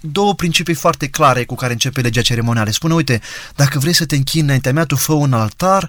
două 0.00 0.34
principii 0.34 0.74
foarte 0.74 1.08
clare 1.08 1.44
cu 1.44 1.54
care 1.54 1.72
începe 1.72 2.00
legea 2.00 2.20
ceremonială. 2.20 2.70
Spune, 2.70 2.94
uite, 2.94 3.20
dacă 3.56 3.78
vrei 3.78 3.92
să 3.92 4.06
te 4.06 4.16
închini 4.16 4.42
înaintea 4.42 4.72
mea, 4.72 4.84
tu 4.84 4.96
fă 4.96 5.12
un 5.12 5.32
altar, 5.32 5.88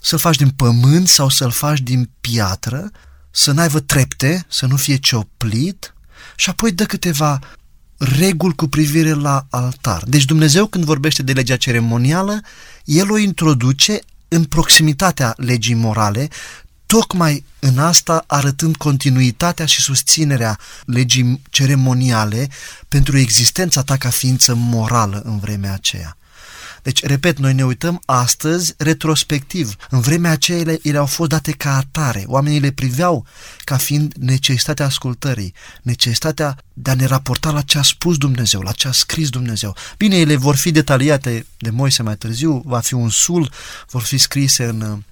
să-l 0.00 0.18
faci 0.18 0.36
din 0.36 0.50
pământ 0.50 1.08
sau 1.08 1.28
să-l 1.28 1.50
faci 1.50 1.80
din 1.80 2.10
piatră, 2.20 2.90
să 3.30 3.52
n-aibă 3.52 3.80
trepte, 3.80 4.44
să 4.48 4.66
nu 4.66 4.76
fie 4.76 4.96
cioplit 4.96 5.94
și 6.36 6.50
apoi 6.50 6.72
dă 6.72 6.84
câteva 6.84 7.38
reguli 7.96 8.54
cu 8.54 8.66
privire 8.66 9.12
la 9.12 9.46
altar. 9.50 10.02
Deci 10.06 10.24
Dumnezeu 10.24 10.66
când 10.66 10.84
vorbește 10.84 11.22
de 11.22 11.32
legea 11.32 11.56
ceremonială, 11.56 12.40
El 12.84 13.10
o 13.10 13.18
introduce 13.18 14.00
în 14.28 14.44
proximitatea 14.44 15.34
legii 15.36 15.74
morale, 15.74 16.28
tocmai 16.88 17.44
în 17.58 17.78
asta 17.78 18.24
arătând 18.26 18.76
continuitatea 18.76 19.66
și 19.66 19.80
susținerea 19.80 20.58
legii 20.84 21.40
ceremoniale 21.50 22.48
pentru 22.88 23.18
existența 23.18 23.82
ta 23.82 23.96
ca 23.96 24.10
ființă 24.10 24.54
morală 24.54 25.22
în 25.24 25.38
vremea 25.38 25.72
aceea. 25.72 26.16
Deci, 26.82 27.04
repet, 27.04 27.38
noi 27.38 27.54
ne 27.54 27.64
uităm 27.64 28.02
astăzi 28.04 28.74
retrospectiv. 28.76 29.74
În 29.90 30.00
vremea 30.00 30.30
aceea 30.30 30.58
ele, 30.58 30.78
ele 30.82 30.98
au 30.98 31.06
fost 31.06 31.30
date 31.30 31.52
ca 31.52 31.76
atare. 31.76 32.24
Oamenii 32.26 32.60
le 32.60 32.70
priveau 32.70 33.26
ca 33.64 33.76
fiind 33.76 34.14
necesitatea 34.18 34.86
ascultării, 34.86 35.54
necesitatea 35.82 36.56
de 36.72 36.90
a 36.90 36.94
ne 36.94 37.04
raporta 37.04 37.50
la 37.50 37.60
ce 37.60 37.78
a 37.78 37.82
spus 37.82 38.16
Dumnezeu, 38.16 38.60
la 38.60 38.72
ce 38.72 38.88
a 38.88 38.92
scris 38.92 39.28
Dumnezeu. 39.28 39.76
Bine, 39.96 40.16
ele 40.16 40.36
vor 40.36 40.56
fi 40.56 40.70
detaliate 40.70 41.46
de 41.58 41.70
Moise 41.70 42.02
mai 42.02 42.16
târziu, 42.16 42.62
va 42.64 42.80
fi 42.80 42.94
un 42.94 43.10
sul, 43.10 43.50
vor 43.90 44.02
fi 44.02 44.18
scrise 44.18 44.64
în 44.64 45.02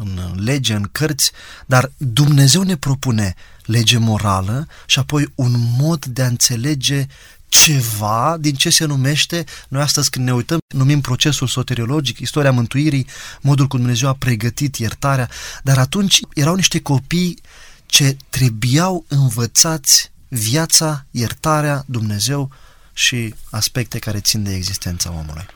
în 0.00 0.32
lege, 0.36 0.74
în 0.74 0.88
cărți, 0.92 1.32
dar 1.66 1.90
Dumnezeu 1.96 2.62
ne 2.62 2.76
propune 2.76 3.34
lege 3.64 3.98
morală 3.98 4.66
și 4.86 4.98
apoi 4.98 5.32
un 5.34 5.52
mod 5.78 6.04
de 6.04 6.22
a 6.22 6.26
înțelege 6.26 7.06
ceva 7.48 8.36
din 8.40 8.54
ce 8.54 8.70
se 8.70 8.84
numește, 8.84 9.44
noi 9.68 9.82
astăzi 9.82 10.10
când 10.10 10.24
ne 10.24 10.32
uităm, 10.32 10.58
numim 10.74 11.00
procesul 11.00 11.46
soteriologic, 11.46 12.18
istoria 12.18 12.52
mântuirii, 12.52 13.06
modul 13.40 13.66
cum 13.66 13.78
Dumnezeu 13.78 14.08
a 14.08 14.14
pregătit 14.14 14.76
iertarea, 14.76 15.30
dar 15.62 15.78
atunci 15.78 16.20
erau 16.34 16.54
niște 16.54 16.80
copii 16.80 17.40
ce 17.86 18.16
trebuiau 18.28 19.04
învățați 19.08 20.10
viața, 20.28 21.04
iertarea, 21.10 21.84
Dumnezeu 21.86 22.50
și 22.92 23.34
aspecte 23.50 23.98
care 23.98 24.20
țin 24.20 24.42
de 24.42 24.54
existența 24.54 25.10
omului. 25.10 25.46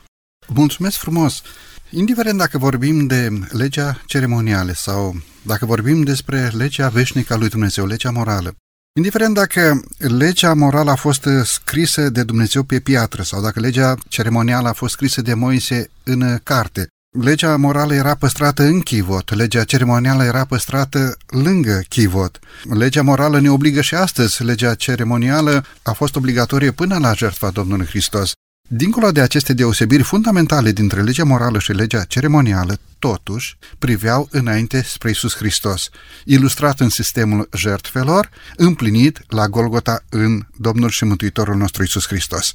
Mulțumesc 0.47 0.97
frumos! 0.97 1.41
Indiferent 1.95 2.37
dacă 2.37 2.57
vorbim 2.57 3.07
de 3.07 3.29
legea 3.49 4.01
ceremonială 4.05 4.71
sau 4.75 5.15
dacă 5.41 5.65
vorbim 5.65 6.03
despre 6.03 6.51
legea 6.53 6.89
veșnică 6.89 7.33
a 7.33 7.37
lui 7.37 7.49
Dumnezeu, 7.49 7.85
legea 7.85 8.11
morală, 8.11 8.55
indiferent 8.95 9.33
dacă 9.33 9.83
legea 9.97 10.53
morală 10.53 10.91
a 10.91 10.95
fost 10.95 11.27
scrisă 11.43 12.09
de 12.09 12.23
Dumnezeu 12.23 12.63
pe 12.63 12.79
piatră 12.79 13.23
sau 13.23 13.41
dacă 13.41 13.59
legea 13.59 13.95
ceremonială 14.07 14.67
a 14.67 14.73
fost 14.73 14.93
scrisă 14.93 15.21
de 15.21 15.33
Moise 15.33 15.89
în 16.03 16.39
carte, 16.43 16.87
legea 17.19 17.57
morală 17.57 17.93
era 17.93 18.15
păstrată 18.15 18.63
în 18.63 18.79
chivot, 18.79 19.35
legea 19.35 19.63
ceremonială 19.63 20.23
era 20.23 20.45
păstrată 20.45 21.17
lângă 21.27 21.83
chivot. 21.89 22.39
Legea 22.63 23.01
morală 23.01 23.39
ne 23.39 23.51
obligă 23.51 23.81
și 23.81 23.95
astăzi, 23.95 24.43
legea 24.43 24.75
ceremonială 24.75 25.65
a 25.83 25.91
fost 25.91 26.15
obligatorie 26.15 26.71
până 26.71 26.97
la 26.97 27.13
jertfa 27.13 27.49
Domnului 27.49 27.85
Hristos. 27.85 28.31
Dincolo 28.75 29.11
de 29.11 29.21
aceste 29.21 29.53
deosebiri 29.53 30.03
fundamentale 30.03 30.71
dintre 30.71 31.01
legea 31.01 31.23
morală 31.23 31.59
și 31.59 31.71
legea 31.71 32.03
ceremonială, 32.03 32.77
totuși 32.99 33.57
priveau 33.79 34.27
înainte 34.31 34.83
spre 34.83 35.09
Isus 35.09 35.35
Hristos, 35.35 35.89
ilustrat 36.25 36.79
în 36.79 36.89
sistemul 36.89 37.49
jertfelor, 37.57 38.29
împlinit 38.55 39.21
la 39.27 39.47
Golgota 39.47 40.03
în 40.09 40.45
Domnul 40.57 40.89
și 40.89 41.03
Mântuitorul 41.03 41.55
nostru 41.55 41.83
Isus 41.83 42.07
Hristos. 42.07 42.51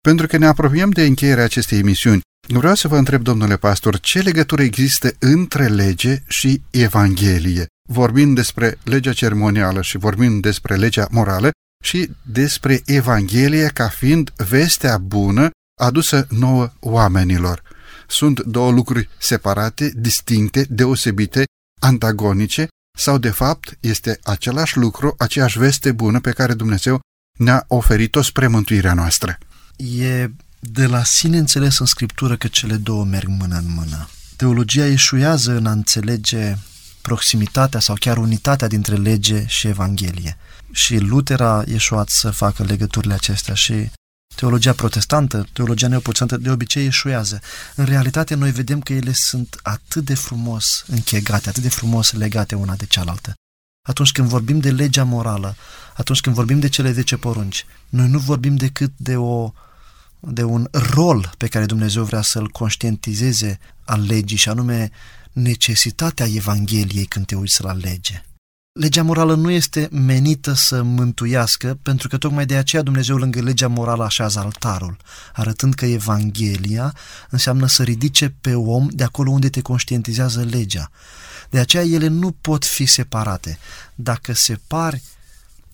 Pentru 0.00 0.26
că 0.26 0.36
ne 0.36 0.46
apropiem 0.46 0.90
de 0.90 1.04
încheierea 1.04 1.44
acestei 1.44 1.78
emisiuni, 1.78 2.20
vreau 2.48 2.74
să 2.74 2.88
vă 2.88 2.96
întreb, 2.96 3.22
domnule 3.22 3.56
pastor, 3.56 4.00
ce 4.00 4.20
legătură 4.20 4.62
există 4.62 5.14
între 5.18 5.66
lege 5.66 6.22
și 6.28 6.62
Evanghelie? 6.70 7.66
Vorbind 7.88 8.34
despre 8.34 8.78
legea 8.84 9.12
ceremonială 9.12 9.82
și 9.82 9.98
vorbind 9.98 10.42
despre 10.42 10.76
legea 10.76 11.06
morală, 11.10 11.50
și 11.84 12.10
despre 12.22 12.82
Evanghelie 12.86 13.66
ca 13.66 13.88
fiind 13.88 14.32
vestea 14.48 14.98
bună 14.98 15.50
adusă 15.82 16.26
nouă 16.30 16.72
oamenilor. 16.80 17.62
Sunt 18.08 18.40
două 18.40 18.70
lucruri 18.70 19.08
separate, 19.18 19.92
distincte, 19.96 20.66
deosebite, 20.68 21.44
antagonice, 21.80 22.68
sau 22.98 23.18
de 23.18 23.30
fapt 23.30 23.76
este 23.80 24.18
același 24.22 24.76
lucru, 24.76 25.14
aceeași 25.18 25.58
veste 25.58 25.92
bună 25.92 26.20
pe 26.20 26.30
care 26.30 26.54
Dumnezeu 26.54 27.00
ne-a 27.38 27.64
oferit-o 27.68 28.22
spre 28.22 28.46
mântuirea 28.46 28.94
noastră. 28.94 29.38
E 29.76 30.28
de 30.60 30.86
la 30.86 31.04
sine 31.04 31.38
înțeles 31.38 31.78
în 31.78 31.86
Scriptură 31.86 32.36
că 32.36 32.46
cele 32.46 32.74
două 32.76 33.04
merg 33.04 33.28
mână 33.28 33.56
în 33.56 33.74
mână. 33.74 34.08
Teologia 34.36 34.86
eșuează 34.86 35.52
în 35.52 35.66
a 35.66 35.70
înțelege 35.70 36.56
proximitatea 37.02 37.80
sau 37.80 37.94
chiar 37.98 38.16
unitatea 38.16 38.68
dintre 38.68 38.96
lege 38.96 39.44
și 39.46 39.66
Evanghelie. 39.66 40.36
Și 40.72 40.98
Luther 40.98 41.40
a 41.40 41.62
ieșuat 41.66 42.08
să 42.08 42.30
facă 42.30 42.62
legăturile 42.62 43.14
acestea 43.14 43.54
și 43.54 43.90
teologia 44.34 44.72
protestantă, 44.72 45.46
teologia 45.52 45.88
neoprotestantă 45.88 46.36
de 46.36 46.50
obicei 46.50 46.86
eșuează. 46.86 47.40
În 47.74 47.84
realitate 47.84 48.34
noi 48.34 48.50
vedem 48.50 48.80
că 48.80 48.92
ele 48.92 49.12
sunt 49.12 49.58
atât 49.62 50.04
de 50.04 50.14
frumos 50.14 50.84
închegate, 50.86 51.48
atât 51.48 51.62
de 51.62 51.68
frumos 51.68 52.12
legate 52.12 52.54
una 52.54 52.74
de 52.74 52.86
cealaltă. 52.86 53.34
Atunci 53.88 54.12
când 54.12 54.28
vorbim 54.28 54.60
de 54.60 54.70
legea 54.70 55.04
morală, 55.04 55.56
atunci 55.96 56.20
când 56.20 56.34
vorbim 56.34 56.60
de 56.60 56.68
cele 56.68 56.92
zece 56.92 57.16
porunci, 57.16 57.66
noi 57.88 58.08
nu 58.08 58.18
vorbim 58.18 58.56
decât 58.56 58.92
de 58.96 59.16
o 59.16 59.52
de 60.24 60.42
un 60.42 60.68
rol 60.72 61.34
pe 61.38 61.46
care 61.46 61.66
Dumnezeu 61.66 62.04
vrea 62.04 62.22
să-l 62.22 62.48
conștientizeze 62.48 63.58
al 63.84 64.00
legii 64.06 64.36
și 64.36 64.48
anume 64.48 64.90
necesitatea 65.32 66.26
Evangheliei 66.26 67.04
când 67.04 67.26
te 67.26 67.34
uiți 67.34 67.62
la 67.62 67.72
lege. 67.72 68.24
Legea 68.72 69.02
morală 69.02 69.34
nu 69.34 69.50
este 69.50 69.88
menită 69.90 70.52
să 70.52 70.82
mântuiască, 70.82 71.78
pentru 71.82 72.08
că 72.08 72.16
tocmai 72.16 72.46
de 72.46 72.56
aceea 72.56 72.82
Dumnezeu 72.82 73.16
lângă 73.16 73.40
legea 73.40 73.68
morală 73.68 74.04
așează 74.04 74.38
altarul, 74.38 74.96
arătând 75.32 75.74
că 75.74 75.84
Evanghelia 75.84 76.94
înseamnă 77.30 77.66
să 77.66 77.82
ridice 77.82 78.34
pe 78.40 78.54
om 78.54 78.88
de 78.90 79.04
acolo 79.04 79.30
unde 79.30 79.48
te 79.48 79.60
conștientizează 79.60 80.42
legea. 80.50 80.90
De 81.50 81.58
aceea 81.58 81.82
ele 81.82 82.06
nu 82.06 82.30
pot 82.40 82.64
fi 82.64 82.86
separate. 82.86 83.58
Dacă 83.94 84.32
separi 84.32 85.02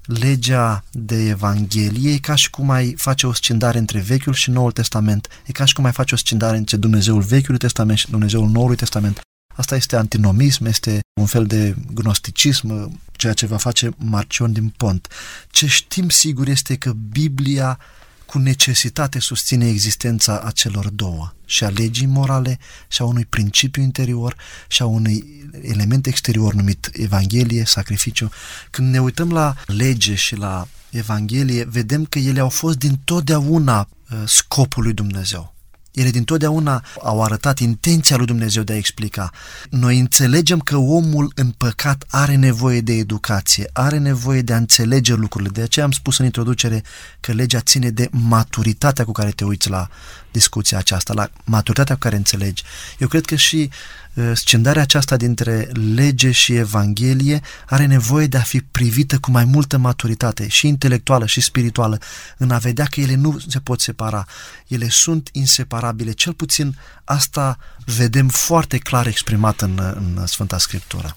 legea 0.04 0.84
de 0.90 1.28
Evanghelie, 1.28 2.12
e 2.12 2.18
ca 2.18 2.34
și 2.34 2.50
cum 2.50 2.70
ai 2.70 2.94
face 2.96 3.26
o 3.26 3.32
scindare 3.32 3.78
între 3.78 3.98
Vechiul 3.98 4.34
și 4.34 4.50
Noul 4.50 4.72
Testament. 4.72 5.28
E 5.46 5.52
ca 5.52 5.64
și 5.64 5.74
cum 5.74 5.84
ai 5.84 5.92
face 5.92 6.14
o 6.14 6.18
scindare 6.18 6.56
între 6.56 6.76
Dumnezeul 6.76 7.22
Vechiului 7.22 7.58
Testament 7.58 7.98
și 7.98 8.10
Dumnezeul 8.10 8.48
Noului 8.48 8.76
Testament. 8.76 9.20
Asta 9.58 9.76
este 9.76 9.96
antinomism, 9.96 10.64
este 10.64 11.00
un 11.20 11.26
fel 11.26 11.46
de 11.46 11.74
gnosticism, 11.94 13.00
ceea 13.12 13.32
ce 13.32 13.46
va 13.46 13.56
face 13.56 13.90
Marcion 13.96 14.52
din 14.52 14.68
Pont. 14.76 15.08
Ce 15.50 15.66
știm 15.66 16.08
sigur 16.08 16.48
este 16.48 16.76
că 16.76 16.92
Biblia 16.92 17.78
cu 18.26 18.38
necesitate 18.38 19.18
susține 19.18 19.68
existența 19.68 20.40
acelor 20.40 20.88
două, 20.88 21.32
și 21.44 21.64
a 21.64 21.68
legii 21.68 22.06
morale, 22.06 22.58
și 22.88 23.02
a 23.02 23.04
unui 23.04 23.24
principiu 23.24 23.82
interior, 23.82 24.36
și 24.68 24.82
a 24.82 24.86
unui 24.86 25.48
element 25.62 26.06
exterior 26.06 26.54
numit 26.54 26.90
Evanghelie, 26.92 27.64
sacrificiu. 27.64 28.30
Când 28.70 28.92
ne 28.92 29.00
uităm 29.00 29.32
la 29.32 29.54
lege 29.66 30.14
și 30.14 30.36
la 30.36 30.68
Evanghelie, 30.90 31.64
vedem 31.64 32.04
că 32.04 32.18
ele 32.18 32.40
au 32.40 32.48
fost 32.48 32.78
din 32.78 33.00
totdeauna 33.04 33.88
uh, 34.10 34.18
scopul 34.26 34.82
lui 34.82 34.92
Dumnezeu. 34.92 35.54
Ele 35.98 36.10
din 36.10 36.24
totdeauna 36.24 36.84
au 37.02 37.22
arătat 37.22 37.58
intenția 37.58 38.16
lui 38.16 38.26
Dumnezeu 38.26 38.62
de 38.62 38.72
a 38.72 38.76
explica. 38.76 39.30
Noi 39.70 39.98
înțelegem 39.98 40.58
că 40.58 40.76
omul 40.76 41.32
în 41.34 41.50
păcat 41.50 42.04
are 42.08 42.34
nevoie 42.34 42.80
de 42.80 42.92
educație, 42.92 43.70
are 43.72 43.98
nevoie 43.98 44.42
de 44.42 44.52
a 44.52 44.56
înțelege 44.56 45.14
lucrurile. 45.14 45.50
De 45.50 45.62
aceea 45.62 45.84
am 45.84 45.90
spus 45.90 46.18
în 46.18 46.24
introducere 46.24 46.82
că 47.20 47.32
legea 47.32 47.60
ține 47.60 47.90
de 47.90 48.08
maturitatea 48.10 49.04
cu 49.04 49.12
care 49.12 49.30
te 49.30 49.44
uiți 49.44 49.70
la 49.70 49.88
discuția 50.30 50.78
aceasta, 50.78 51.12
la 51.14 51.30
maturitatea 51.44 51.94
cu 51.94 52.00
care 52.00 52.16
înțelegi. 52.16 52.62
Eu 52.98 53.08
cred 53.08 53.24
că 53.24 53.34
și 53.34 53.70
uh, 53.70 54.07
scindarea 54.34 54.82
aceasta 54.82 55.16
dintre 55.16 55.68
lege 55.94 56.30
și 56.30 56.54
Evanghelie 56.54 57.40
are 57.66 57.86
nevoie 57.86 58.26
de 58.26 58.36
a 58.36 58.40
fi 58.40 58.60
privită 58.60 59.18
cu 59.18 59.30
mai 59.30 59.44
multă 59.44 59.78
maturitate, 59.78 60.48
și 60.48 60.66
intelectuală 60.66 61.26
și 61.26 61.40
spirituală, 61.40 61.98
în 62.36 62.50
a 62.50 62.58
vedea 62.58 62.84
că 62.84 63.00
ele 63.00 63.14
nu 63.14 63.38
se 63.48 63.58
pot 63.58 63.80
separa. 63.80 64.24
Ele 64.66 64.88
sunt 64.88 65.28
inseparabile. 65.32 66.12
Cel 66.12 66.32
puțin 66.32 66.76
asta 67.04 67.58
vedem 67.84 68.28
foarte 68.28 68.78
clar 68.78 69.06
exprimat 69.06 69.60
în, 69.60 69.78
în 69.96 70.26
Sfânta 70.26 70.58
Scriptură. 70.58 71.16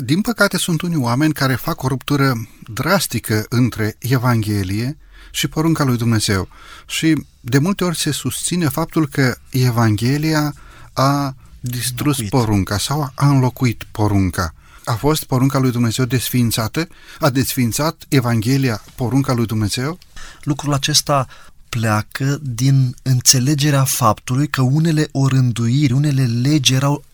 Din 0.00 0.20
păcate 0.20 0.58
sunt 0.58 0.80
unii 0.80 0.96
oameni 0.96 1.32
care 1.32 1.54
fac 1.54 1.82
o 1.82 1.88
ruptură 1.88 2.48
drastică 2.72 3.46
între 3.48 3.96
Evanghelie 3.98 4.98
și 5.30 5.48
porunca 5.48 5.84
lui 5.84 5.96
Dumnezeu. 5.96 6.48
Și 6.86 7.26
de 7.40 7.58
multe 7.58 7.84
ori 7.84 7.98
se 7.98 8.10
susține 8.10 8.68
faptul 8.68 9.08
că 9.08 9.36
Evanghelia 9.50 10.54
a 10.92 11.34
distrus 11.60 12.18
înlocuit. 12.18 12.30
porunca 12.30 12.78
sau 12.78 13.12
a 13.14 13.28
înlocuit 13.28 13.86
porunca. 13.90 14.54
A 14.84 14.94
fost 14.94 15.24
porunca 15.24 15.58
lui 15.58 15.70
Dumnezeu 15.70 16.04
desfințată? 16.04 16.88
A 17.18 17.30
desfințat 17.30 18.04
Evanghelia 18.08 18.82
porunca 18.94 19.32
lui 19.32 19.46
Dumnezeu? 19.46 19.98
Lucrul 20.42 20.72
acesta 20.72 21.26
pleacă 21.68 22.38
din 22.42 22.96
înțelegerea 23.02 23.84
faptului 23.84 24.48
că 24.48 24.62
unele 24.62 25.08
orânduiri, 25.12 25.92
unele 25.92 26.26
legi 26.26 26.74
erau 26.74 27.04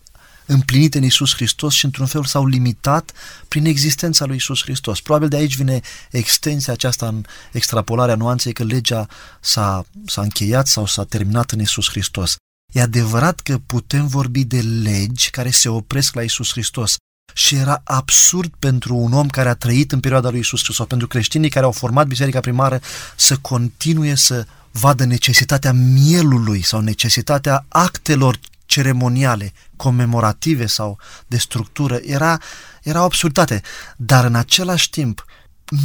împlinite 0.45 0.97
în 0.97 1.03
Isus 1.03 1.33
Hristos 1.33 1.73
și 1.73 1.85
într-un 1.85 2.05
fel 2.05 2.23
s-au 2.23 2.45
limitat 2.45 3.11
prin 3.47 3.65
existența 3.65 4.25
lui 4.25 4.35
Isus 4.35 4.61
Hristos. 4.61 5.01
Probabil 5.01 5.27
de 5.27 5.35
aici 5.35 5.55
vine 5.55 5.81
extensia 6.11 6.73
aceasta 6.73 7.07
în 7.07 7.23
extrapolarea 7.51 8.15
nuanței 8.15 8.53
că 8.53 8.63
legea 8.63 9.07
s-a, 9.39 9.85
s-a 10.05 10.21
încheiat 10.21 10.67
sau 10.67 10.85
s-a 10.85 11.03
terminat 11.03 11.51
în 11.51 11.59
Isus 11.59 11.89
Hristos. 11.89 12.35
E 12.75 12.81
adevărat 12.81 13.39
că 13.39 13.57
putem 13.57 14.07
vorbi 14.07 14.43
de 14.43 14.59
legi 14.61 15.29
care 15.29 15.49
se 15.49 15.69
opresc 15.69 16.15
la 16.15 16.21
Isus 16.21 16.51
Hristos 16.51 16.95
și 17.33 17.55
era 17.55 17.81
absurd 17.83 18.53
pentru 18.59 18.95
un 18.95 19.13
om 19.13 19.27
care 19.27 19.49
a 19.49 19.53
trăit 19.53 19.91
în 19.91 19.99
perioada 19.99 20.29
lui 20.29 20.39
Isus 20.39 20.63
Hristos, 20.63 20.87
pentru 20.87 21.07
creștinii 21.07 21.49
care 21.49 21.65
au 21.65 21.71
format 21.71 22.07
biserica 22.07 22.39
primară 22.39 22.79
să 23.15 23.37
continue 23.37 24.15
să 24.15 24.45
vadă 24.71 25.05
necesitatea 25.05 25.73
mielului 25.73 26.61
sau 26.61 26.81
necesitatea 26.81 27.65
actelor 27.67 28.39
ceremoniale, 28.65 29.53
comemorative 29.75 30.65
sau 30.65 30.99
de 31.27 31.37
structură, 31.37 31.99
era, 32.05 32.39
era 32.83 33.01
o 33.01 33.03
absurditate. 33.03 33.61
Dar 33.97 34.25
în 34.25 34.35
același 34.35 34.89
timp 34.89 35.25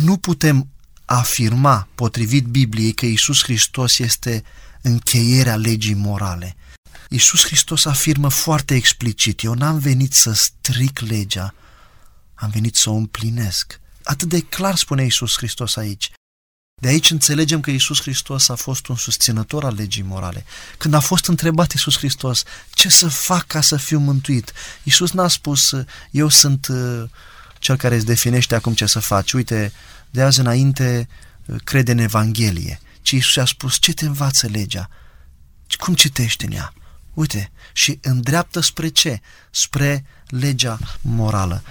nu 0.04 0.16
putem 0.16 0.68
afirma, 1.04 1.88
potrivit 1.94 2.44
Bibliei, 2.44 2.92
că 2.92 3.06
Isus 3.06 3.42
Hristos 3.42 3.98
este 3.98 4.42
încheierea 4.82 5.56
legii 5.56 5.94
morale. 5.94 6.54
Isus 7.12 7.44
Hristos 7.44 7.84
afirmă 7.84 8.28
foarte 8.28 8.74
explicit, 8.74 9.42
eu 9.42 9.54
n-am 9.54 9.78
venit 9.78 10.12
să 10.12 10.32
stric 10.32 10.98
legea, 10.98 11.54
am 12.34 12.50
venit 12.50 12.76
să 12.76 12.90
o 12.90 12.94
împlinesc. 12.94 13.80
Atât 14.02 14.28
de 14.28 14.40
clar 14.40 14.76
spune 14.76 15.04
Isus 15.04 15.36
Hristos 15.36 15.76
aici. 15.76 16.10
De 16.80 16.88
aici 16.88 17.10
înțelegem 17.10 17.60
că 17.60 17.70
Isus 17.70 18.00
Hristos 18.00 18.48
a 18.48 18.54
fost 18.54 18.86
un 18.86 18.96
susținător 18.96 19.64
al 19.64 19.74
legii 19.74 20.02
morale. 20.02 20.44
Când 20.78 20.94
a 20.94 21.00
fost 21.00 21.26
întrebat 21.26 21.72
Isus 21.72 21.96
Hristos 21.96 22.42
ce 22.70 22.88
să 22.88 23.08
fac 23.08 23.46
ca 23.46 23.60
să 23.60 23.76
fiu 23.76 23.98
mântuit, 23.98 24.52
Isus 24.82 25.12
n-a 25.12 25.28
spus 25.28 25.74
eu 26.10 26.28
sunt 26.28 26.66
uh, 26.66 27.02
cel 27.58 27.76
care 27.76 27.94
îți 27.94 28.06
definește 28.06 28.54
acum 28.54 28.74
ce 28.74 28.86
să 28.86 29.00
faci. 29.00 29.32
Uite, 29.32 29.72
de 30.10 30.22
azi 30.22 30.40
înainte 30.40 31.08
uh, 31.46 31.56
crede 31.64 31.92
în 31.92 31.98
Evanghelie. 31.98 32.80
Ci 33.02 33.10
Isus 33.10 33.36
a 33.36 33.44
spus 33.44 33.78
ce 33.78 33.92
te 33.92 34.06
învață 34.06 34.46
legea? 34.46 34.88
Cum 35.78 35.94
citești 35.94 36.44
în 36.44 36.52
ea? 36.52 36.72
Uite, 37.20 37.50
și 37.72 37.98
îndreaptă 38.02 38.60
spre 38.60 38.88
ce? 38.88 39.20
Spre 39.50 40.04
legea 40.26 40.78
morală. 41.00 41.62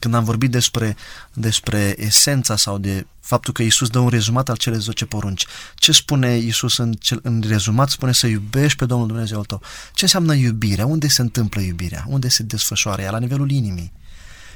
Când 0.00 0.14
am 0.14 0.24
vorbit 0.24 0.50
despre, 0.50 0.96
despre 1.32 1.94
esența 1.98 2.56
sau 2.56 2.78
de 2.78 3.06
faptul 3.20 3.52
că 3.52 3.62
Isus 3.62 3.88
dă 3.88 3.98
un 3.98 4.08
rezumat 4.08 4.48
al 4.48 4.56
celor 4.56 4.80
10 4.80 5.06
porunci. 5.06 5.46
Ce 5.74 5.92
spune 5.92 6.36
Isus 6.36 6.76
în, 6.76 6.92
cel, 6.92 7.20
în 7.22 7.42
rezumat? 7.46 7.88
Spune 7.88 8.12
să 8.12 8.26
iubești 8.26 8.78
pe 8.78 8.86
Domnul 8.86 9.06
Dumnezeu 9.06 9.42
tău. 9.42 9.60
Ce 9.92 10.04
înseamnă 10.04 10.34
iubirea? 10.34 10.86
Unde 10.86 11.08
se 11.08 11.22
întâmplă 11.22 11.60
iubirea? 11.60 12.04
Unde 12.08 12.28
se 12.28 12.42
desfășoară 12.42 13.02
ea? 13.02 13.10
La 13.10 13.18
nivelul 13.18 13.50
inimii. 13.50 13.92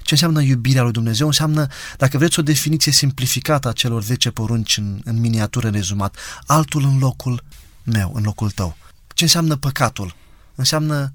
Ce 0.03 0.13
înseamnă 0.13 0.43
iubirea 0.43 0.83
lui 0.83 0.93
Dumnezeu? 0.93 1.27
Înseamnă, 1.27 1.67
dacă 1.97 2.19
vreți, 2.19 2.39
o 2.39 2.43
definiție 2.43 2.93
simplificată 2.93 3.69
a 3.69 3.73
celor 3.73 4.03
10 4.03 4.31
porunci 4.31 4.77
în, 4.77 5.01
în 5.05 5.21
miniatură, 5.21 5.67
în 5.67 5.73
rezumat. 5.73 6.17
Altul 6.47 6.83
în 6.83 6.99
locul 6.99 7.45
meu, 7.83 8.13
în 8.15 8.23
locul 8.23 8.51
tău. 8.51 8.77
Ce 9.15 9.25
înseamnă 9.25 9.57
păcatul? 9.57 10.15
Înseamnă 10.57 11.13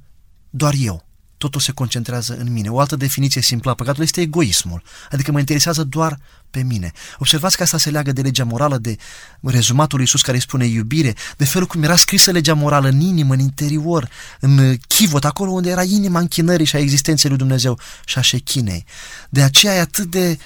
doar 0.50 0.74
eu 0.78 1.06
totul 1.42 1.62
se 1.62 1.72
concentrează 1.72 2.38
în 2.38 2.52
mine. 2.52 2.70
O 2.70 2.80
altă 2.80 2.96
definiție 2.96 3.42
simplă 3.42 3.72
a 3.72 3.74
păcatului 3.74 4.06
este 4.06 4.22
egoismul, 4.22 4.84
adică 5.12 5.32
mă 5.32 5.40
interesează 5.40 5.84
doar 5.84 6.20
pe 6.52 6.64
mine. 6.64 6.92
Observați 7.18 7.58
că 7.58 7.64
asta 7.64 7.78
se 7.78 7.90
leagă 7.90 8.12
de 8.12 8.22
legea 8.22 8.44
morală, 8.44 8.78
de 8.78 8.96
rezumatul 9.42 9.98
lui 9.98 10.06
Iisus 10.06 10.22
care 10.22 10.38
îi 10.38 10.44
spune 10.44 10.66
iubire, 10.66 11.16
de 11.38 11.46
felul 11.46 11.68
cum 11.68 11.84
era 11.84 11.96
scrisă 11.96 12.32
legea 12.32 12.54
morală 12.54 12.88
în 12.88 13.00
inimă, 13.00 13.34
în 13.34 13.40
interior, 13.40 14.10
în 14.40 14.76
chivot, 14.88 15.26
acolo 15.26 15.52
unde 15.52 15.70
era 15.70 15.84
inima 15.84 16.20
închinării 16.20 16.66
și 16.66 16.76
a 16.76 16.80
existenței 16.80 17.30
lui 17.30 17.40
Dumnezeu 17.40 17.80
și 18.06 18.18
a 18.18 18.22
șechinei. 18.22 18.86
De 19.30 19.42
aceea 19.42 19.76
e 19.76 19.80
atât 19.80 20.06
de 20.06 20.38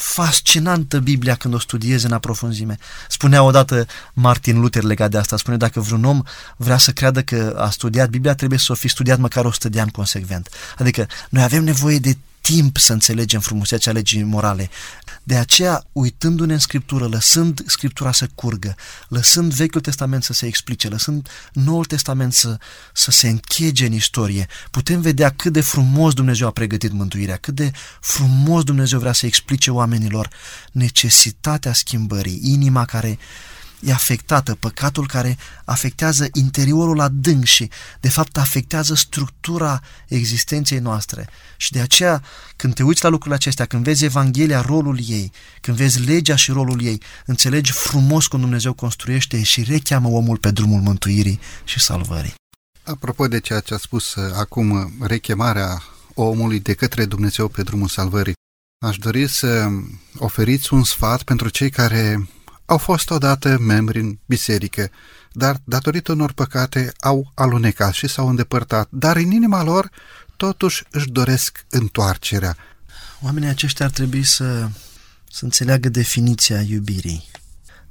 fascinantă 0.00 0.98
Biblia 0.98 1.34
când 1.34 1.54
o 1.54 1.58
studiezi 1.58 2.06
în 2.06 2.12
aprofunzime. 2.12 2.76
Spunea 3.08 3.42
odată 3.42 3.86
Martin 4.12 4.60
Luther 4.60 4.82
legat 4.82 5.10
de 5.10 5.18
asta, 5.18 5.36
spune 5.36 5.56
dacă 5.56 5.80
vreun 5.80 6.04
om 6.04 6.22
vrea 6.56 6.78
să 6.78 6.90
creadă 6.90 7.22
că 7.22 7.56
a 7.58 7.70
studiat 7.70 8.08
Biblia, 8.08 8.34
trebuie 8.34 8.58
să 8.58 8.72
o 8.72 8.74
fi 8.74 8.88
studiat 8.88 9.18
măcar 9.18 9.44
100 9.44 9.68
de 9.68 9.80
ani 9.80 9.90
consecvent. 9.90 10.48
Adică 10.78 11.06
noi 11.28 11.42
avem 11.42 11.64
nevoie 11.64 11.98
de 11.98 12.16
timp 12.40 12.76
să 12.76 12.92
înțelegem 12.92 13.40
frumusețea 13.40 13.92
legii 13.92 14.22
morale. 14.22 14.70
De 15.22 15.36
aceea, 15.36 15.84
uitându-ne 15.92 16.52
în 16.52 16.58
Scriptură, 16.58 17.06
lăsând 17.06 17.62
Scriptura 17.66 18.12
să 18.12 18.28
curgă, 18.34 18.74
lăsând 19.08 19.52
Vechiul 19.52 19.80
Testament 19.80 20.22
să 20.22 20.32
se 20.32 20.46
explice, 20.46 20.88
lăsând 20.88 21.28
Noul 21.52 21.84
Testament 21.84 22.32
să, 22.32 22.58
să 22.92 23.10
se 23.10 23.28
închege 23.28 23.86
în 23.86 23.92
istorie, 23.92 24.46
putem 24.70 25.00
vedea 25.00 25.30
cât 25.30 25.52
de 25.52 25.60
frumos 25.60 26.14
Dumnezeu 26.14 26.46
a 26.46 26.50
pregătit 26.50 26.92
mântuirea, 26.92 27.36
cât 27.36 27.54
de 27.54 27.70
frumos 28.00 28.64
Dumnezeu 28.64 28.98
vrea 28.98 29.12
să 29.12 29.26
explice 29.26 29.70
oamenilor 29.70 30.28
necesitatea 30.72 31.72
schimbării, 31.72 32.40
inima 32.42 32.84
care 32.84 33.18
e 33.80 33.92
afectată, 33.92 34.54
păcatul 34.54 35.06
care 35.06 35.38
afectează 35.64 36.28
interiorul 36.32 37.00
adânc 37.00 37.44
și, 37.44 37.70
de 38.00 38.08
fapt, 38.08 38.36
afectează 38.36 38.94
structura 38.94 39.80
existenței 40.08 40.78
noastre. 40.78 41.28
Și 41.56 41.72
de 41.72 41.80
aceea, 41.80 42.22
când 42.56 42.74
te 42.74 42.82
uiți 42.82 43.02
la 43.02 43.08
lucrurile 43.08 43.36
acestea, 43.36 43.66
când 43.66 43.84
vezi 43.84 44.04
Evanghelia, 44.04 44.60
rolul 44.60 44.98
ei, 45.06 45.32
când 45.60 45.76
vezi 45.76 46.00
legea 46.00 46.36
și 46.36 46.50
rolul 46.50 46.82
ei, 46.82 47.02
înțelegi 47.26 47.72
frumos 47.72 48.26
cum 48.26 48.40
Dumnezeu 48.40 48.72
construiește 48.72 49.42
și 49.42 49.62
recheamă 49.62 50.08
omul 50.08 50.36
pe 50.36 50.50
drumul 50.50 50.80
mântuirii 50.80 51.40
și 51.64 51.80
salvării. 51.80 52.34
Apropo 52.82 53.28
de 53.28 53.40
ceea 53.40 53.60
ce 53.60 53.74
a 53.74 53.78
spus 53.78 54.14
uh, 54.14 54.32
acum, 54.34 54.96
rechemarea 55.00 55.82
omului 56.14 56.60
de 56.60 56.74
către 56.74 57.04
Dumnezeu 57.04 57.48
pe 57.48 57.62
drumul 57.62 57.88
salvării, 57.88 58.32
aș 58.86 58.96
dori 58.96 59.28
să 59.28 59.68
oferiți 60.18 60.74
un 60.74 60.84
sfat 60.84 61.22
pentru 61.22 61.48
cei 61.48 61.70
care 61.70 62.28
au 62.70 62.78
fost 62.78 63.10
odată 63.10 63.58
membri 63.58 64.00
în 64.00 64.18
biserică, 64.26 64.90
dar 65.32 65.60
datorită 65.64 66.12
unor 66.12 66.32
păcate 66.32 66.92
au 67.00 67.32
alunecat 67.34 67.92
și 67.92 68.08
s-au 68.08 68.28
îndepărtat, 68.28 68.88
dar 68.90 69.16
în 69.16 69.30
inima 69.30 69.62
lor 69.62 69.90
totuși 70.36 70.84
își 70.90 71.08
doresc 71.08 71.64
întoarcerea. 71.68 72.56
Oamenii 73.22 73.48
aceștia 73.48 73.84
ar 73.84 73.90
trebui 73.90 74.22
să, 74.22 74.68
să 75.30 75.44
înțeleagă 75.44 75.88
definiția 75.88 76.60
iubirii. 76.60 77.28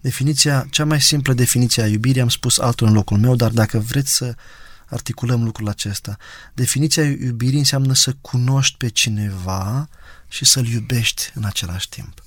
Definiția, 0.01 0.67
cea 0.69 0.85
mai 0.85 1.01
simplă 1.01 1.33
definiție 1.33 1.83
a 1.83 1.87
iubirii, 1.87 2.21
am 2.21 2.29
spus 2.29 2.57
altul 2.57 2.87
în 2.87 2.93
locul 2.93 3.17
meu, 3.17 3.35
dar 3.35 3.51
dacă 3.51 3.79
vreți 3.79 4.13
să 4.13 4.35
articulăm 4.85 5.43
lucrul 5.43 5.69
acesta, 5.69 6.17
definiția 6.53 7.03
iubirii 7.03 7.57
înseamnă 7.57 7.93
să 7.93 8.13
cunoști 8.21 8.77
pe 8.77 8.89
cineva 8.89 9.89
și 10.27 10.45
să-l 10.45 10.67
iubești 10.67 11.31
în 11.33 11.43
același 11.43 11.89
timp. 11.89 12.23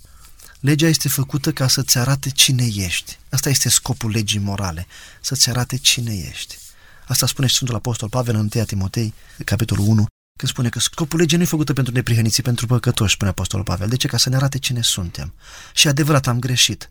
Legea 0.62 0.86
este 0.86 1.08
făcută 1.08 1.52
ca 1.52 1.68
să-ți 1.68 1.98
arate 1.98 2.30
cine 2.30 2.66
ești. 2.74 3.18
Asta 3.30 3.48
este 3.48 3.68
scopul 3.68 4.10
legii 4.10 4.38
morale, 4.38 4.86
să-ți 5.20 5.48
arate 5.48 5.76
cine 5.76 6.14
ești. 6.14 6.58
Asta 7.06 7.26
spune 7.26 7.46
și 7.46 7.54
Sfântul 7.54 7.76
Apostol 7.76 8.08
Pavel 8.08 8.34
în 8.34 8.48
1 8.54 8.64
Timotei, 8.64 9.14
capitolul 9.44 9.86
1, 9.86 10.06
când 10.36 10.52
spune 10.52 10.68
că 10.68 10.78
scopul 10.78 11.18
legii 11.18 11.36
nu 11.36 11.42
e 11.42 11.46
făcută 11.46 11.72
pentru 11.72 11.92
neprihăniții, 11.92 12.42
pentru 12.42 12.66
păcătoși, 12.66 13.14
spune 13.14 13.30
Apostolul 13.30 13.64
Pavel. 13.64 13.88
De 13.88 13.96
ce? 13.96 14.06
Ca 14.06 14.16
să 14.16 14.28
ne 14.28 14.36
arate 14.36 14.58
cine 14.58 14.80
suntem. 14.82 15.34
Și 15.74 15.88
adevărat, 15.88 16.26
am 16.26 16.38
greșit. 16.38 16.88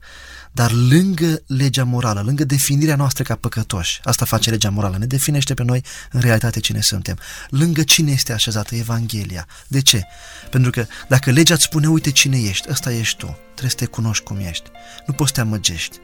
Dar 0.51 0.71
lângă 0.71 1.41
legea 1.47 1.83
morală, 1.83 2.21
lângă 2.21 2.43
definirea 2.43 2.95
noastră 2.95 3.23
ca 3.23 3.35
păcătoși, 3.35 3.99
asta 4.03 4.25
face 4.25 4.49
legea 4.49 4.69
morală, 4.69 4.97
ne 4.97 5.05
definește 5.05 5.53
pe 5.53 5.63
noi 5.63 5.83
în 6.11 6.19
realitate 6.19 6.59
cine 6.59 6.81
suntem. 6.81 7.17
Lângă 7.49 7.83
cine 7.83 8.11
este 8.11 8.33
așezată 8.33 8.75
Evanghelia. 8.75 9.47
De 9.67 9.81
ce? 9.81 10.03
Pentru 10.49 10.71
că 10.71 10.85
dacă 11.07 11.31
legea 11.31 11.53
îți 11.53 11.63
spune, 11.63 11.89
uite 11.89 12.11
cine 12.11 12.39
ești, 12.41 12.69
ăsta 12.69 12.91
ești 12.91 13.17
tu, 13.17 13.37
trebuie 13.45 13.69
să 13.69 13.75
te 13.75 13.85
cunoști 13.85 14.23
cum 14.23 14.37
ești. 14.37 14.69
Nu 15.05 15.13
poți 15.13 15.29
să 15.29 15.35
te 15.35 15.41
amăgești. 15.41 15.99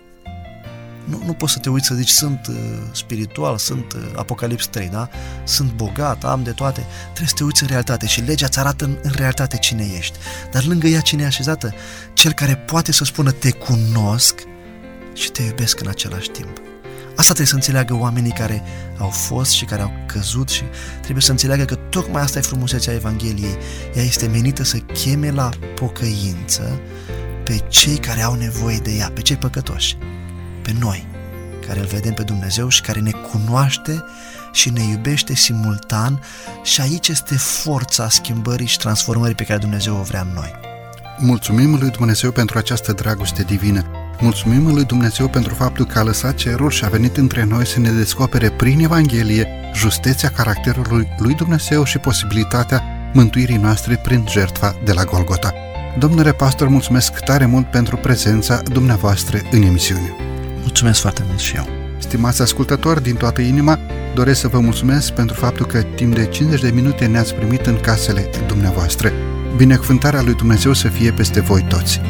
Nu, 1.10 1.22
nu 1.26 1.34
poți 1.34 1.54
să 1.54 1.60
te 1.60 1.70
uiți 1.70 1.88
să 1.88 1.94
zici 1.94 2.10
sunt 2.10 2.48
uh, 2.50 2.56
spiritual, 2.92 3.58
sunt 3.58 3.94
uh, 3.94 4.02
Apocalips 4.16 4.68
3, 4.68 4.88
da? 4.88 5.10
Sunt 5.44 5.72
bogat, 5.74 6.24
am 6.24 6.44
de 6.44 6.52
toate. 6.52 6.86
Trebuie 7.04 7.28
să 7.28 7.34
te 7.36 7.44
uiți 7.44 7.62
în 7.62 7.68
realitate 7.68 8.08
și 8.08 8.22
legea 8.22 8.46
îți 8.46 8.60
arată 8.60 8.86
în, 8.86 8.98
în 9.02 9.12
realitate 9.16 9.58
cine 9.58 9.88
ești. 9.98 10.18
Dar 10.52 10.64
lângă 10.64 10.88
ea 10.88 11.02
cine 11.02 11.24
e 11.24 11.26
așezată? 11.26 11.74
Cel 12.14 12.34
care 12.34 12.56
poate 12.56 12.92
să 12.92 13.04
spună 13.04 13.32
te 13.32 13.52
cunosc 13.52 14.36
și 15.14 15.32
te 15.32 15.42
iubesc 15.42 15.80
în 15.80 15.88
același 15.88 16.30
timp. 16.30 16.58
Asta 17.08 17.34
trebuie 17.34 17.48
să 17.48 17.56
înțeleagă 17.56 17.94
oamenii 17.94 18.32
care 18.32 18.64
au 18.98 19.10
fost 19.10 19.52
și 19.52 19.66
care 19.66 19.82
au 19.82 19.92
căzut 20.06 20.50
și 20.50 20.64
trebuie 21.02 21.22
să 21.22 21.32
înțeleagă 21.32 21.66
că 21.66 21.76
tocmai 21.76 22.22
asta 22.22 22.38
e 22.38 22.42
frumusețea 22.42 22.94
Evangheliei. 22.94 23.58
Ea 23.96 24.04
este 24.04 24.28
menită 24.28 24.64
să 24.64 24.78
cheme 24.78 25.32
la 25.32 25.50
pocăință 25.76 26.80
pe 27.44 27.64
cei 27.70 27.98
care 27.98 28.22
au 28.22 28.34
nevoie 28.34 28.78
de 28.78 28.92
ea, 28.92 29.12
pe 29.14 29.22
cei 29.22 29.36
păcătoși 29.36 29.98
pe 30.68 30.76
noi, 30.80 31.08
care 31.68 31.80
îl 31.80 31.86
vedem 31.86 32.14
pe 32.14 32.24
Dumnezeu 32.24 32.70
și 32.70 32.82
care 32.82 33.00
ne 33.00 33.12
cunoaște 33.12 34.04
și 34.52 34.70
ne 34.70 34.84
iubește 34.84 35.36
simultan 35.36 36.22
și 36.64 36.82
aici 36.82 37.08
este 37.08 37.36
forța 37.36 38.10
schimbării 38.10 38.68
și 38.68 38.78
transformării 38.78 39.36
pe 39.36 39.44
care 39.44 39.60
Dumnezeu 39.60 39.98
o 39.98 40.02
vrea 40.02 40.22
în 40.22 40.32
noi. 40.34 40.52
Mulțumim 41.18 41.78
lui 41.80 41.90
Dumnezeu 41.90 42.32
pentru 42.32 42.58
această 42.58 42.92
dragoste 42.92 43.44
divină. 43.44 43.86
Mulțumim 44.20 44.74
lui 44.74 44.86
Dumnezeu 44.86 45.28
pentru 45.28 45.54
faptul 45.54 45.86
că 45.86 46.00
a 46.00 46.04
lăsat 46.04 46.36
cerul 46.36 46.70
și 46.70 46.86
a 46.86 46.88
venit 46.88 47.18
între 47.18 47.44
noi 47.44 47.66
să 47.66 47.80
ne 47.80 47.90
descopere 47.90 48.50
prin 48.50 48.80
Evanghelie 48.80 49.48
justeția 49.74 50.30
caracterului 50.30 51.08
lui 51.18 51.34
Dumnezeu 51.34 51.84
și 51.84 51.98
posibilitatea 51.98 52.84
mântuirii 53.14 53.58
noastre 53.58 53.96
prin 53.96 54.26
jertfa 54.30 54.76
de 54.84 54.92
la 54.92 55.04
Golgota. 55.04 55.54
Domnule 56.00 56.34
pastor, 56.34 56.68
mulțumesc 56.68 57.20
tare 57.20 57.46
mult 57.46 57.72
pentru 57.72 57.98
prezența 57.98 58.62
dumneavoastră 58.62 59.40
în 59.52 59.62
emisiune 59.62 60.27
mulțumesc 60.82 61.02
foarte 61.02 61.24
mult 61.28 61.40
și 61.40 61.56
eu. 61.56 61.68
Stimați 61.98 62.42
ascultători, 62.42 63.04
din 63.04 63.16
toată 63.16 63.42
inima, 63.42 63.80
doresc 64.14 64.40
să 64.40 64.48
vă 64.48 64.60
mulțumesc 64.60 65.12
pentru 65.12 65.36
faptul 65.36 65.66
că 65.66 65.82
timp 65.82 66.16
de 66.16 66.26
50 66.26 66.62
de 66.62 66.70
minute 66.70 67.06
ne-ați 67.06 67.36
primit 67.36 67.66
în 67.66 67.80
casele 67.80 68.30
dumneavoastră. 68.48 69.12
Binecuvântarea 69.56 70.22
lui 70.22 70.34
Dumnezeu 70.34 70.74
să 70.74 70.88
fie 70.88 71.12
peste 71.12 71.40
voi 71.40 71.66
toți! 71.70 72.02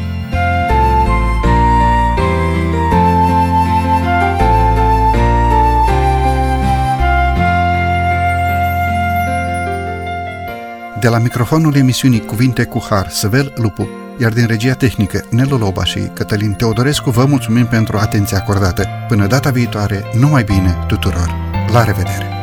De 11.00 11.08
la 11.08 11.18
microfonul 11.18 11.76
emisiunii 11.76 12.24
Cuvinte 12.24 12.64
cu 12.64 12.86
Har, 12.88 13.08
Săvel 13.08 13.52
Lupu, 13.56 13.88
iar 14.18 14.32
din 14.32 14.46
regia 14.46 14.74
tehnică 14.74 15.24
Nelu 15.30 15.56
Loba 15.56 15.84
și 15.84 16.10
Cătălin 16.14 16.52
Teodorescu 16.52 17.10
vă 17.10 17.24
mulțumim 17.24 17.66
pentru 17.66 17.96
atenția 17.96 18.38
acordată. 18.38 18.88
Până 19.08 19.26
data 19.26 19.50
viitoare, 19.50 20.04
numai 20.12 20.44
bine 20.44 20.84
tuturor! 20.86 21.34
La 21.72 21.84
revedere! 21.84 22.37